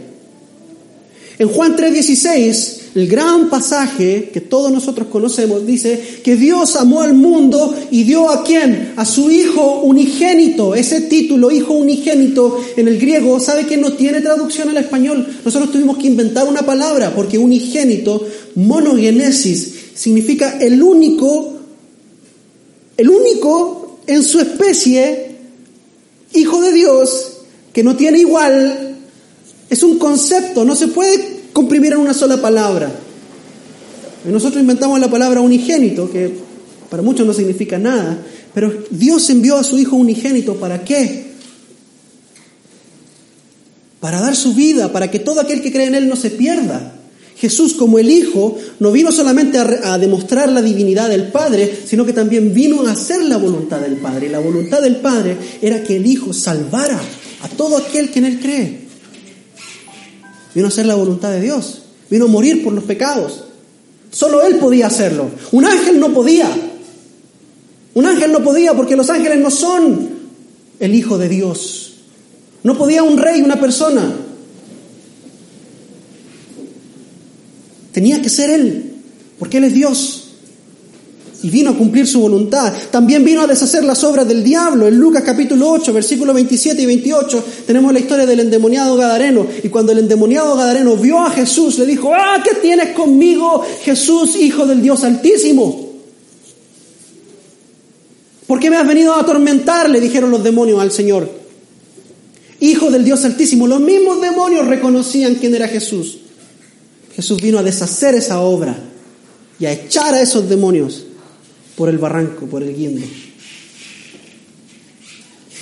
En 1.40 1.48
Juan 1.48 1.74
3:16, 1.74 2.82
el 2.94 3.08
gran 3.08 3.50
pasaje 3.50 4.30
que 4.32 4.40
todos 4.42 4.70
nosotros 4.70 5.08
conocemos 5.08 5.66
dice 5.66 6.00
que 6.22 6.36
Dios 6.36 6.76
amó 6.76 7.02
al 7.02 7.14
mundo 7.14 7.74
y 7.90 8.04
dio 8.04 8.30
a 8.30 8.44
quién? 8.44 8.92
A 8.94 9.04
su 9.04 9.28
Hijo 9.28 9.80
unigénito. 9.80 10.76
Ese 10.76 11.00
título, 11.00 11.50
Hijo 11.50 11.72
unigénito, 11.72 12.60
en 12.76 12.86
el 12.86 12.96
griego, 12.96 13.40
¿sabe 13.40 13.66
que 13.66 13.76
no 13.76 13.94
tiene 13.94 14.20
traducción 14.20 14.68
al 14.68 14.76
español? 14.76 15.26
Nosotros 15.44 15.72
tuvimos 15.72 15.98
que 15.98 16.06
inventar 16.06 16.46
una 16.46 16.62
palabra 16.64 17.12
porque 17.12 17.38
unigénito, 17.38 18.24
monogenesis, 18.54 19.74
significa 19.96 20.58
el 20.60 20.80
único 20.80 21.51
el 22.96 23.08
único 23.08 24.00
en 24.06 24.22
su 24.22 24.40
especie, 24.40 25.36
hijo 26.32 26.60
de 26.60 26.72
Dios, 26.72 27.32
que 27.72 27.82
no 27.82 27.96
tiene 27.96 28.18
igual, 28.18 28.96
es 29.70 29.82
un 29.82 29.98
concepto, 29.98 30.64
no 30.64 30.76
se 30.76 30.88
puede 30.88 31.42
comprimir 31.52 31.92
en 31.92 32.00
una 32.00 32.14
sola 32.14 32.40
palabra. 32.40 32.92
nosotros 34.24 34.60
inventamos 34.60 35.00
la 35.00 35.10
palabra 35.10 35.40
unigénito, 35.40 36.10
que 36.10 36.32
para 36.90 37.02
muchos 37.02 37.26
no 37.26 37.32
significa 37.32 37.78
nada, 37.78 38.22
pero 38.54 38.84
Dios 38.90 39.28
envió 39.30 39.56
a 39.56 39.64
su 39.64 39.78
Hijo 39.78 39.96
unigénito, 39.96 40.56
¿para 40.56 40.84
qué? 40.84 41.32
Para 44.00 44.20
dar 44.20 44.36
su 44.36 44.52
vida, 44.54 44.92
para 44.92 45.10
que 45.10 45.18
todo 45.18 45.40
aquel 45.40 45.62
que 45.62 45.72
cree 45.72 45.86
en 45.86 45.94
Él 45.94 46.08
no 46.08 46.16
se 46.16 46.30
pierda. 46.30 46.94
Jesús 47.42 47.74
como 47.74 47.98
el 47.98 48.08
Hijo 48.08 48.56
no 48.78 48.92
vino 48.92 49.10
solamente 49.10 49.58
a, 49.58 49.98
demostrar 49.98 50.52
la 50.52 50.62
divinidad 50.62 51.08
del 51.08 51.24
Padre, 51.24 51.76
sino 51.84 52.06
que 52.06 52.12
también 52.12 52.54
vino 52.54 52.86
a 52.86 52.92
hacer 52.92 53.20
la 53.24 53.36
voluntad 53.36 53.80
del 53.80 53.96
Padre. 53.96 54.26
Y 54.26 54.28
la 54.28 54.38
voluntad 54.38 54.80
del 54.80 54.94
Padre 54.94 55.36
era 55.60 55.82
que 55.82 55.96
el 55.96 56.06
Hijo 56.06 56.32
salvara 56.32 57.00
a 57.42 57.48
todo 57.48 57.78
aquel 57.78 58.12
que 58.12 58.20
en 58.20 58.26
Él 58.26 58.38
cree. 58.38 58.82
Vino 60.54 60.68
a 60.68 60.68
hacer 60.68 60.86
la 60.86 60.94
voluntad 60.94 61.32
de 61.32 61.40
Dios. 61.40 61.82
Vino 62.08 62.26
a 62.26 62.28
morir 62.28 62.62
por 62.62 62.74
los 62.74 62.84
pecados. 62.84 63.42
Solo 64.12 64.42
Él 64.42 64.58
podía 64.58 64.86
hacerlo. 64.86 65.28
Un 65.50 65.64
ángel 65.64 65.98
no 65.98 66.14
podía. 66.14 66.48
Un 67.94 68.06
ángel 68.06 68.30
no 68.30 68.44
podía 68.44 68.72
porque 68.74 68.94
los 68.94 69.10
ángeles 69.10 69.38
no 69.40 69.50
son 69.50 70.10
el 70.78 70.94
Hijo 70.94 71.18
de 71.18 71.28
Dios. 71.28 71.94
No 72.62 72.78
podía 72.78 73.02
un 73.02 73.18
rey, 73.18 73.42
una 73.42 73.58
persona. 73.58 74.14
Tenía 77.92 78.20
que 78.22 78.28
ser 78.28 78.50
Él, 78.50 78.92
porque 79.38 79.58
Él 79.58 79.64
es 79.64 79.74
Dios. 79.74 80.18
Y 81.42 81.50
vino 81.50 81.70
a 81.70 81.76
cumplir 81.76 82.06
su 82.06 82.20
voluntad. 82.20 82.72
También 82.92 83.24
vino 83.24 83.42
a 83.42 83.48
deshacer 83.48 83.82
las 83.82 84.04
obras 84.04 84.28
del 84.28 84.44
diablo. 84.44 84.86
En 84.86 84.96
Lucas 84.96 85.24
capítulo 85.26 85.70
8, 85.70 85.92
versículos 85.92 86.34
27 86.36 86.80
y 86.80 86.86
28, 86.86 87.44
tenemos 87.66 87.92
la 87.92 87.98
historia 87.98 88.26
del 88.26 88.40
endemoniado 88.40 88.96
Gadareno. 88.96 89.44
Y 89.62 89.68
cuando 89.68 89.90
el 89.90 89.98
endemoniado 89.98 90.56
Gadareno 90.56 90.96
vio 90.96 91.18
a 91.18 91.30
Jesús, 91.30 91.80
le 91.80 91.86
dijo, 91.86 92.12
ah, 92.14 92.40
¿qué 92.44 92.60
tienes 92.60 92.90
conmigo, 92.90 93.64
Jesús, 93.82 94.36
Hijo 94.36 94.66
del 94.66 94.82
Dios 94.82 95.02
Altísimo? 95.02 95.90
¿Por 98.46 98.60
qué 98.60 98.70
me 98.70 98.76
has 98.76 98.86
venido 98.86 99.14
a 99.14 99.20
atormentar? 99.20 99.90
Le 99.90 100.00
dijeron 100.00 100.30
los 100.30 100.44
demonios 100.44 100.80
al 100.80 100.92
Señor. 100.92 101.28
Hijo 102.60 102.90
del 102.90 103.04
Dios 103.04 103.24
Altísimo. 103.24 103.66
Los 103.66 103.80
mismos 103.80 104.20
demonios 104.20 104.66
reconocían 104.68 105.34
quién 105.34 105.56
era 105.56 105.66
Jesús. 105.66 106.18
Jesús 107.14 107.40
vino 107.40 107.58
a 107.58 107.62
deshacer 107.62 108.14
esa 108.14 108.40
obra 108.40 108.76
y 109.58 109.66
a 109.66 109.72
echar 109.72 110.14
a 110.14 110.20
esos 110.20 110.48
demonios 110.48 111.04
por 111.76 111.88
el 111.88 111.98
barranco, 111.98 112.46
por 112.46 112.62
el 112.62 112.74
guindo. 112.74 113.06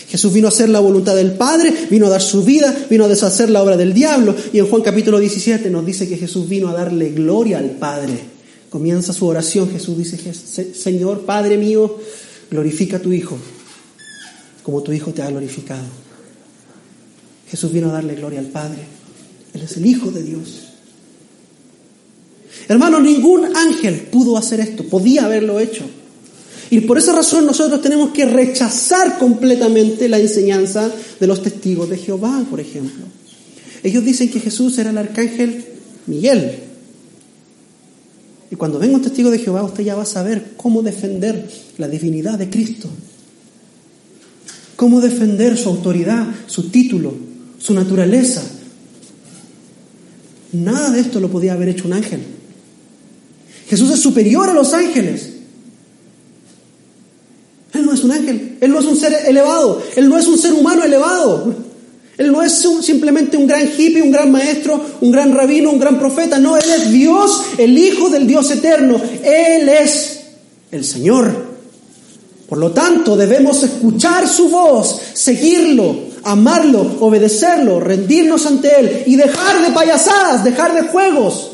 Jesús 0.08 0.32
vino 0.32 0.48
a 0.48 0.50
hacer 0.50 0.68
la 0.68 0.80
voluntad 0.80 1.14
del 1.14 1.32
Padre, 1.34 1.72
vino 1.88 2.06
a 2.06 2.10
dar 2.10 2.20
su 2.20 2.42
vida, 2.42 2.74
vino 2.90 3.04
a 3.04 3.08
deshacer 3.08 3.48
la 3.48 3.62
obra 3.62 3.76
del 3.76 3.94
diablo. 3.94 4.34
Y 4.52 4.58
en 4.58 4.66
Juan 4.66 4.82
capítulo 4.82 5.20
17 5.20 5.70
nos 5.70 5.86
dice 5.86 6.08
que 6.08 6.16
Jesús 6.16 6.48
vino 6.48 6.68
a 6.68 6.72
darle 6.72 7.10
gloria 7.10 7.58
al 7.58 7.70
Padre. 7.70 8.18
Comienza 8.70 9.12
su 9.12 9.26
oración, 9.26 9.70
Jesús 9.70 9.98
dice, 9.98 10.18
Señor, 10.74 11.24
Padre 11.24 11.56
mío, 11.56 11.98
glorifica 12.50 12.96
a 12.96 13.00
tu 13.00 13.12
Hijo, 13.12 13.38
como 14.64 14.82
tu 14.82 14.92
Hijo 14.92 15.12
te 15.12 15.22
ha 15.22 15.30
glorificado. 15.30 15.86
Jesús 17.48 17.72
vino 17.72 17.90
a 17.90 17.92
darle 17.92 18.16
gloria 18.16 18.40
al 18.40 18.46
Padre. 18.46 18.78
Él 19.54 19.62
es 19.62 19.76
el 19.76 19.86
Hijo 19.86 20.10
de 20.10 20.24
Dios. 20.24 20.69
Hermano, 22.68 23.00
ningún 23.00 23.56
ángel 23.56 24.02
pudo 24.10 24.36
hacer 24.36 24.60
esto, 24.60 24.84
podía 24.84 25.24
haberlo 25.24 25.58
hecho. 25.60 25.84
Y 26.70 26.80
por 26.82 26.98
esa 26.98 27.12
razón 27.12 27.46
nosotros 27.46 27.82
tenemos 27.82 28.10
que 28.10 28.26
rechazar 28.26 29.18
completamente 29.18 30.08
la 30.08 30.18
enseñanza 30.18 30.90
de 31.18 31.26
los 31.26 31.42
testigos 31.42 31.90
de 31.90 31.96
Jehová, 31.96 32.44
por 32.48 32.60
ejemplo. 32.60 33.04
Ellos 33.82 34.04
dicen 34.04 34.30
que 34.30 34.38
Jesús 34.38 34.78
era 34.78 34.90
el 34.90 34.98
arcángel 34.98 35.64
Miguel. 36.06 36.60
Y 38.52 38.56
cuando 38.56 38.78
venga 38.78 38.96
un 38.96 39.02
testigo 39.02 39.30
de 39.30 39.38
Jehová, 39.38 39.64
usted 39.64 39.82
ya 39.82 39.96
va 39.96 40.02
a 40.02 40.06
saber 40.06 40.52
cómo 40.56 40.82
defender 40.82 41.48
la 41.78 41.88
divinidad 41.88 42.38
de 42.38 42.50
Cristo. 42.50 42.88
Cómo 44.76 45.00
defender 45.00 45.56
su 45.58 45.68
autoridad, 45.68 46.26
su 46.46 46.70
título, 46.70 47.14
su 47.58 47.74
naturaleza. 47.74 48.42
Nada 50.52 50.90
de 50.90 51.00
esto 51.00 51.20
lo 51.20 51.30
podía 51.30 51.54
haber 51.54 51.68
hecho 51.68 51.86
un 51.86 51.94
ángel. 51.94 52.20
Jesús 53.70 53.92
es 53.92 54.00
superior 54.00 54.50
a 54.50 54.52
los 54.52 54.74
ángeles. 54.74 55.28
Él 57.72 57.86
no 57.86 57.92
es 57.92 58.02
un 58.02 58.10
ángel, 58.10 58.58
Él 58.60 58.72
no 58.72 58.80
es 58.80 58.86
un 58.86 58.96
ser 58.96 59.16
elevado, 59.28 59.80
Él 59.94 60.08
no 60.08 60.18
es 60.18 60.26
un 60.26 60.36
ser 60.36 60.52
humano 60.52 60.82
elevado. 60.82 61.54
Él 62.18 62.32
no 62.32 62.42
es 62.42 62.66
simplemente 62.82 63.36
un 63.36 63.46
gran 63.46 63.62
hippie, 63.62 64.02
un 64.02 64.10
gran 64.10 64.30
maestro, 64.30 64.78
un 65.00 65.10
gran 65.10 65.32
rabino, 65.32 65.70
un 65.70 65.78
gran 65.78 65.98
profeta. 65.98 66.38
No, 66.38 66.56
Él 66.56 66.68
es 66.68 66.90
Dios, 66.90 67.44
el 67.56 67.78
Hijo 67.78 68.10
del 68.10 68.26
Dios 68.26 68.50
eterno. 68.50 69.00
Él 69.22 69.68
es 69.68 70.20
el 70.72 70.84
Señor. 70.84 71.32
Por 72.48 72.58
lo 72.58 72.72
tanto, 72.72 73.16
debemos 73.16 73.62
escuchar 73.62 74.28
su 74.28 74.50
voz, 74.50 75.00
seguirlo, 75.14 75.96
amarlo, 76.24 76.96
obedecerlo, 77.00 77.78
rendirnos 77.78 78.44
ante 78.44 78.80
Él 78.80 79.02
y 79.06 79.14
dejar 79.14 79.62
de 79.62 79.70
payasadas, 79.70 80.42
dejar 80.42 80.74
de 80.74 80.88
juegos. 80.88 81.49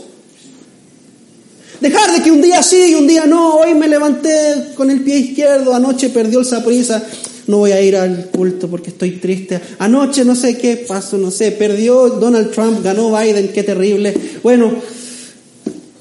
Dejar 1.81 2.13
de 2.13 2.23
que 2.23 2.31
un 2.31 2.41
día 2.41 2.63
sí 2.63 2.91
y 2.91 2.95
un 2.95 3.07
día 3.07 3.27
no. 3.27 3.57
Hoy 3.57 3.75
me 3.75 3.89
levanté 3.89 4.73
con 4.75 4.91
el 4.91 5.03
pie 5.03 5.19
izquierdo, 5.19 5.75
anoche 5.75 6.11
perdió 6.11 6.41
el 6.41 6.47
saprisa. 6.47 7.03
No 7.47 7.59
voy 7.59 7.73
a 7.73 7.81
ir 7.81 7.97
al 7.97 8.27
culto 8.27 8.69
porque 8.69 8.91
estoy 8.91 9.13
triste. 9.13 9.61
Anoche 9.79 10.25
no 10.25 10.35
sé 10.35 10.57
qué 10.59 10.85
pasó, 10.89 11.17
no 11.19 11.31
sé. 11.31 11.53
Perdió 11.53 12.09
Donald 12.09 12.51
Trump, 12.51 12.83
ganó 12.83 13.17
Biden, 13.17 13.53
qué 13.53 13.63
terrible. 13.63 14.15
Bueno, 14.43 14.73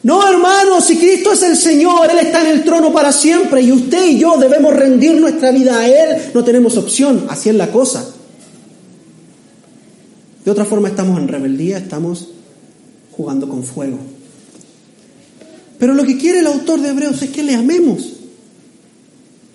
no 0.03 0.28
hermano, 0.28 0.82
si 0.82 0.97
Cristo 0.97 1.34
es 1.34 1.43
el 1.43 1.57
Señor, 1.57 2.09
Él 2.09 2.19
está 2.19 2.41
en 2.41 2.57
el 2.57 2.63
trono 2.63 2.91
para 2.93 3.11
siempre 3.11 3.61
y 3.61 3.71
usted 3.71 4.05
y 4.07 4.19
yo 4.19 4.38
debemos 4.38 4.73
rendir 4.76 5.19
nuestra 5.19 5.51
vida 5.51 5.80
a 5.80 5.88
Él. 5.88 6.21
No 6.34 6.43
tenemos 6.43 6.78
opción, 6.78 7.26
así 7.30 7.49
es 7.49 7.55
la 7.55 7.71
cosa. 7.71 8.05
De 10.43 10.51
otra 10.51 10.63
forma 10.63 10.89
estamos 10.89 11.19
en 11.19 11.28
rebeldía, 11.28 11.80
estamos 11.80 12.30
jugando 13.17 13.49
con 13.49 13.63
fuego. 13.63 13.97
Pero 15.86 15.93
lo 15.93 16.03
que 16.03 16.17
quiere 16.17 16.39
el 16.39 16.47
autor 16.47 16.81
de 16.81 16.89
Hebreos 16.89 17.21
es 17.21 17.29
que 17.29 17.43
le 17.43 17.53
amemos. 17.53 18.13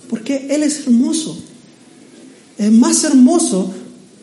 Porque 0.09 0.47
Él 0.51 0.63
es 0.63 0.87
hermoso. 0.87 1.37
Es 2.57 2.71
más 2.71 3.03
hermoso, 3.03 3.75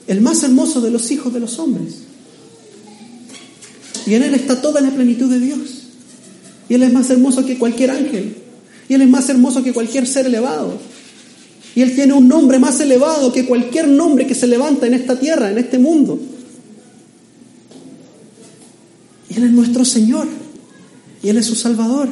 el 0.07 0.21
más 0.21 0.41
hermoso 0.43 0.79
de 0.79 0.89
los 0.89 1.11
hijos 1.11 1.33
de 1.33 1.41
los 1.41 1.59
hombres. 1.59 1.95
Y 4.05 4.13
en 4.13 4.23
Él 4.23 4.35
está 4.35 4.61
toda 4.61 4.79
la 4.79 4.91
plenitud 4.91 5.29
de 5.29 5.37
Dios. 5.37 5.59
Y 6.69 6.75
Él 6.75 6.83
es 6.83 6.93
más 6.93 7.09
hermoso 7.09 7.45
que 7.45 7.57
cualquier 7.57 7.91
ángel. 7.91 8.37
Y 8.87 8.93
Él 8.93 9.01
es 9.01 9.09
más 9.09 9.27
hermoso 9.27 9.61
que 9.61 9.73
cualquier 9.73 10.07
ser 10.07 10.27
elevado. 10.27 10.79
Y 11.75 11.81
Él 11.81 11.93
tiene 11.93 12.13
un 12.13 12.29
nombre 12.29 12.57
más 12.57 12.79
elevado 12.79 13.33
que 13.33 13.45
cualquier 13.45 13.89
nombre 13.89 14.25
que 14.25 14.33
se 14.33 14.47
levanta 14.47 14.87
en 14.87 14.93
esta 14.93 15.19
tierra, 15.19 15.51
en 15.51 15.57
este 15.57 15.77
mundo. 15.77 16.17
Y 19.29 19.35
Él 19.35 19.43
es 19.43 19.51
nuestro 19.51 19.83
Señor. 19.83 20.46
Y 21.23 21.29
Él 21.29 21.37
es 21.37 21.45
su 21.45 21.55
Salvador, 21.55 22.09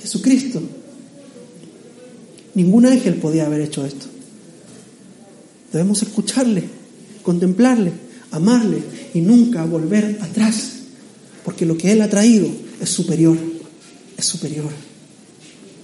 Jesucristo. 0.00 0.60
Ningún 2.54 2.86
ángel 2.86 3.14
podía 3.14 3.46
haber 3.46 3.60
hecho 3.60 3.84
esto. 3.84 4.06
Debemos 5.72 6.02
escucharle, 6.02 6.64
contemplarle, 7.22 7.92
amarle 8.32 8.82
y 9.14 9.20
nunca 9.20 9.64
volver 9.64 10.18
atrás, 10.20 10.72
porque 11.44 11.64
lo 11.64 11.76
que 11.76 11.92
Él 11.92 12.02
ha 12.02 12.10
traído 12.10 12.48
es 12.80 12.90
superior, 12.90 13.36
es 14.16 14.24
superior. 14.24 14.70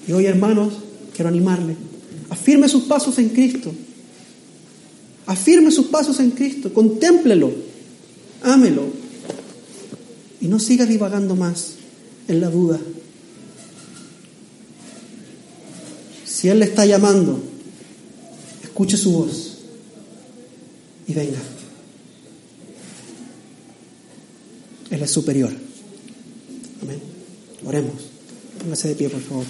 Y 0.09 0.13
hoy, 0.13 0.27
hermanos, 0.27 0.75
quiero 1.15 1.29
animarle, 1.29 1.77
afirme 2.31 2.69
sus 2.69 2.85
pasos 2.85 3.19
en 3.19 3.29
Cristo, 3.29 3.73
afirme 5.27 5.71
sus 5.71 5.87
pasos 5.87 6.19
en 6.19 6.33
Cristo, 6.33 6.73
contémplelo, 6.75 7.53
ámelo 8.43 8.85
y 10.41 10.49
no 10.49 10.59
siga 10.59 10.85
divagando 10.85 11.37
más 11.37 11.76
en 12.29 12.41
la 12.41 12.49
duda. 12.49 12.81
Si 16.25 16.49
Él 16.49 16.59
le 16.59 16.67
está 16.67 16.85
llamando, 16.85 17.41
escuche 18.63 18.97
su 18.97 19.13
voz 19.13 19.59
y 21.07 21.15
venga. 21.15 21.39
Él 24.91 25.03
es 25.03 25.11
superior. 25.11 25.51
Amén. 26.83 27.01
Oremos. 27.65 27.95
Póngase 28.59 28.89
de 28.89 28.95
pie, 28.95 29.09
por 29.09 29.21
favor. 29.21 29.45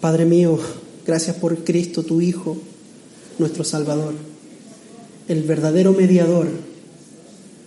Padre 0.00 0.24
mío, 0.24 0.58
gracias 1.06 1.36
por 1.36 1.62
Cristo, 1.62 2.02
tu 2.02 2.20
Hijo, 2.20 2.56
nuestro 3.38 3.62
Salvador, 3.62 4.14
el 5.28 5.42
verdadero 5.44 5.92
mediador 5.92 6.48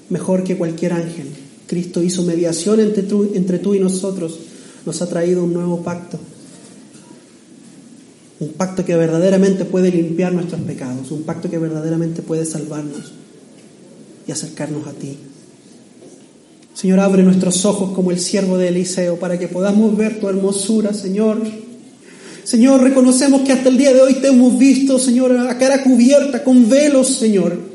mejor 0.10 0.43
que 0.43 0.58
cualquier 0.58 0.93
ángel. 0.93 1.28
Cristo 1.68 2.03
hizo 2.03 2.24
mediación 2.24 2.80
entre 2.80 3.03
tú, 3.03 3.74
y 3.74 3.80
nosotros. 3.80 4.39
Nos 4.86 5.01
ha 5.01 5.08
traído 5.08 5.43
un 5.43 5.53
nuevo 5.53 5.82
pacto. 5.82 6.20
Un 8.39 8.49
pacto 8.49 8.86
que 8.86 8.95
verdaderamente 8.95 9.66
puede 9.66 9.91
limpiar 9.91 10.34
nuestros 10.34 10.62
pecados. 10.62 11.12
Un 11.12 11.24
pacto 11.24 11.49
que 11.49 11.58
verdaderamente 11.58 12.22
puede 12.22 12.45
salvarnos 12.45 13.14
y 14.28 14.32
acercarnos 14.32 14.86
a 14.88 14.93
ti. 14.93 15.18
Señor, 16.74 16.99
abre 16.99 17.24
nuestros 17.24 17.66
ojos 17.66 17.91
como 17.91 18.12
el 18.12 18.20
siervo 18.20 18.58
de 18.58 18.68
Eliseo 18.68 19.18
para 19.18 19.39
que 19.39 19.47
podamos 19.47 19.95
ver 19.95 20.20
tu 20.20 20.28
hermosura, 20.28 20.93
Señor. 20.93 21.41
Señor, 22.43 22.82
reconocemos 22.82 23.41
que 23.41 23.53
hasta 23.53 23.70
el 23.70 23.78
día 23.78 23.93
de 23.93 24.01
hoy 24.01 24.16
te 24.16 24.28
hemos 24.28 24.60
visto, 24.60 24.99
Señor, 24.99 25.36
a 25.36 25.58
cara 25.58 25.82
cubierta, 25.84 26.43
con 26.43 26.70
velos, 26.70 27.16
Señor. 27.16 27.74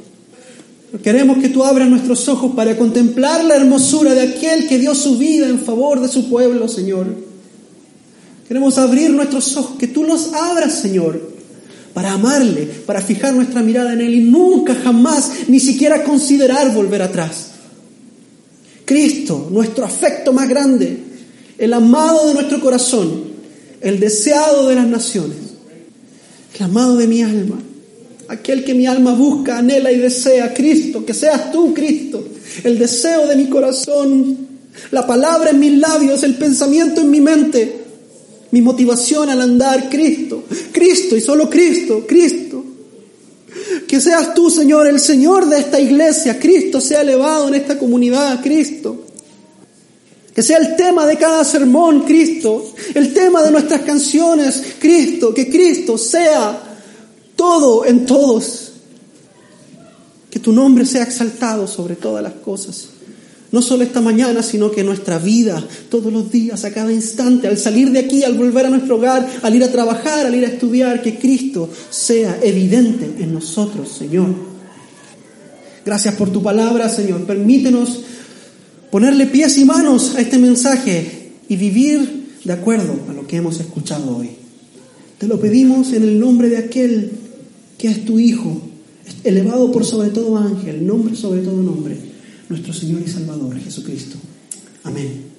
Queremos 0.99 1.39
que 1.39 1.49
tú 1.49 1.65
abras 1.65 1.89
nuestros 1.89 2.29
ojos 2.29 2.53
para 2.57 2.77
contemplar 2.77 3.45
la 3.45 3.55
hermosura 3.55 4.13
de 4.13 4.23
aquel 4.23 4.69
que 4.69 4.79
dio 4.79 4.95
su 4.95 5.19
vida 5.19 5.49
en 5.49 5.61
favor 5.61 6.01
de 6.01 6.09
su 6.09 6.29
pueblo, 6.29 6.67
Señor. 6.67 7.07
Queremos 8.49 8.77
abrir 8.77 9.11
nuestros 9.11 9.57
ojos, 9.57 9.79
que 9.79 9.87
tú 9.87 10.03
los 10.03 10.33
abras, 10.33 10.75
Señor, 10.81 11.31
para 11.95 12.13
amarle, 12.13 12.67
para 12.87 13.01
fijar 13.01 13.33
nuestra 13.33 13.63
mirada 13.63 13.93
en 13.93 14.01
Él 14.01 14.15
y 14.15 14.21
nunca, 14.25 14.75
jamás, 14.75 15.31
ni 15.47 15.61
siquiera 15.61 16.03
considerar 16.03 16.75
volver 16.75 17.03
atrás. 17.03 17.51
Cristo, 18.85 19.49
nuestro 19.53 19.85
afecto 19.85 20.33
más 20.33 20.49
grande, 20.49 20.99
el 21.57 21.73
amado 21.73 22.27
de 22.27 22.35
nuestro 22.35 22.61
corazón, 22.61 23.23
el 23.81 24.01
deseado 24.01 24.67
de 24.67 24.75
las 24.75 24.89
naciones, 24.89 25.39
el 26.59 26.65
amado 26.65 26.97
de 26.97 27.07
mi 27.07 27.23
alma, 27.23 27.61
aquel 28.31 28.63
que 28.63 28.75
mi 28.75 28.87
alma 28.87 29.13
busca, 29.13 29.59
anhela 29.59 29.91
y 29.91 29.99
desea, 29.99 30.55
Cristo, 30.55 31.05
que 31.05 31.13
seas 31.13 31.51
tú, 31.51 31.75
Cristo, 31.75 32.25
el 32.63 32.79
deseo 32.79 33.27
de 33.27 33.35
mi 33.35 33.47
corazón, 33.49 34.39
la 34.93 35.05
palabra 35.05 35.51
en 35.51 35.59
mis 35.59 35.77
labios, 35.77 36.23
el 36.23 36.37
pensamiento 36.37 37.01
en 37.01 37.11
mi 37.11 37.21
mente, 37.21 37.81
mi 38.53 38.63
motivación 38.63 39.31
al 39.31 39.41
andar, 39.41 39.91
Cristo, 39.91 40.45
Cristo 40.71 41.17
y 41.17 41.21
solo 41.21 41.51
Cristo, 41.51 42.05
Cristo. 42.07 42.65
Que 43.89 44.01
seas 44.01 44.33
tú, 44.33 44.49
Señor, 44.49 44.87
el 44.87 45.01
Señor 45.01 45.49
de 45.49 45.59
esta 45.59 45.81
iglesia, 45.81 46.39
Cristo 46.39 46.81
sea 46.81 47.01
elevado 47.01 47.49
en 47.49 47.55
esta 47.55 47.77
comunidad, 47.77 48.41
Cristo. 48.41 49.07
Que 50.33 50.45
sea 50.45 50.59
el 50.59 50.77
tema 50.77 51.05
de 51.05 51.17
cada 51.17 51.45
sermón, 51.45 52.03
Cristo, 52.03 52.75
el 52.95 53.13
tema 53.13 53.43
de 53.43 53.51
nuestras 53.51 53.81
canciones, 53.81 54.63
Cristo, 54.79 55.35
que 55.35 55.51
Cristo 55.51 55.99
sea 55.99 56.70
todo 57.41 57.87
en 57.87 58.05
todos. 58.05 58.73
Que 60.31 60.39
tu 60.39 60.53
nombre 60.53 60.85
sea 60.85 61.05
exaltado 61.05 61.67
sobre 61.67 61.97
todas 61.97 62.23
las 62.23 62.35
cosas. 62.35 62.91
No 63.51 63.63
solo 63.63 63.83
esta 63.83 64.03
mañana, 64.03 64.43
sino 64.43 64.71
que 64.71 64.85
nuestra 64.85 65.19
vida, 65.19 65.67
todos 65.89 66.13
los 66.13 66.31
días, 66.31 66.67
a 66.67 66.73
cada 66.73 66.93
instante, 66.93 67.49
al 67.49 67.57
salir 67.57 67.91
de 67.93 68.01
aquí, 68.01 68.23
al 68.25 68.35
volver 68.35 68.67
a 68.67 68.71
nuestro 68.71 68.97
hogar, 68.97 69.27
al 69.43 69.57
ir 69.57 69.65
a 69.65 69.73
trabajar, 69.73 70.27
al 70.27 70.35
ir 70.35 70.45
a 70.45 70.49
estudiar, 70.49 71.01
que 71.01 71.19
Cristo 71.19 71.71
sea 71.89 72.39
evidente 72.43 73.11
en 73.19 73.33
nosotros, 73.33 73.89
Señor. 73.89 74.35
Gracias 75.85 76.15
por 76.17 76.31
tu 76.31 76.43
palabra, 76.43 76.91
Señor. 76.91 77.25
Permítenos 77.25 78.03
ponerle 78.91 79.27
pies 79.27 79.57
y 79.57 79.65
manos 79.65 80.15
a 80.15 80.21
este 80.21 80.37
mensaje 80.37 81.33
y 81.49 81.57
vivir 81.57 82.37
de 82.45 82.53
acuerdo 82.53 83.01
a 83.09 83.15
lo 83.15 83.27
que 83.27 83.37
hemos 83.37 83.59
escuchado 83.61 84.19
hoy. 84.19 84.29
Te 85.17 85.27
lo 85.27 85.41
pedimos 85.41 85.95
en 85.95 86.03
el 86.03 86.21
nombre 86.21 86.51
de 86.51 86.59
aquel 86.59 87.30
que 87.81 87.89
es 87.89 88.05
tu 88.05 88.19
Hijo, 88.19 88.61
elevado 89.25 89.73
por 89.73 89.87
sobre 89.87 90.11
todo 90.11 90.37
ángel, 90.37 90.87
nombre 90.87 91.17
sobre 91.17 91.41
todo 91.41 91.63
nombre 91.63 91.97
nuestro 92.51 92.75
Señor 92.75 93.01
y 93.01 93.09
Salvador 93.09 93.59
Jesucristo. 93.59 94.17
Amén. 94.85 95.30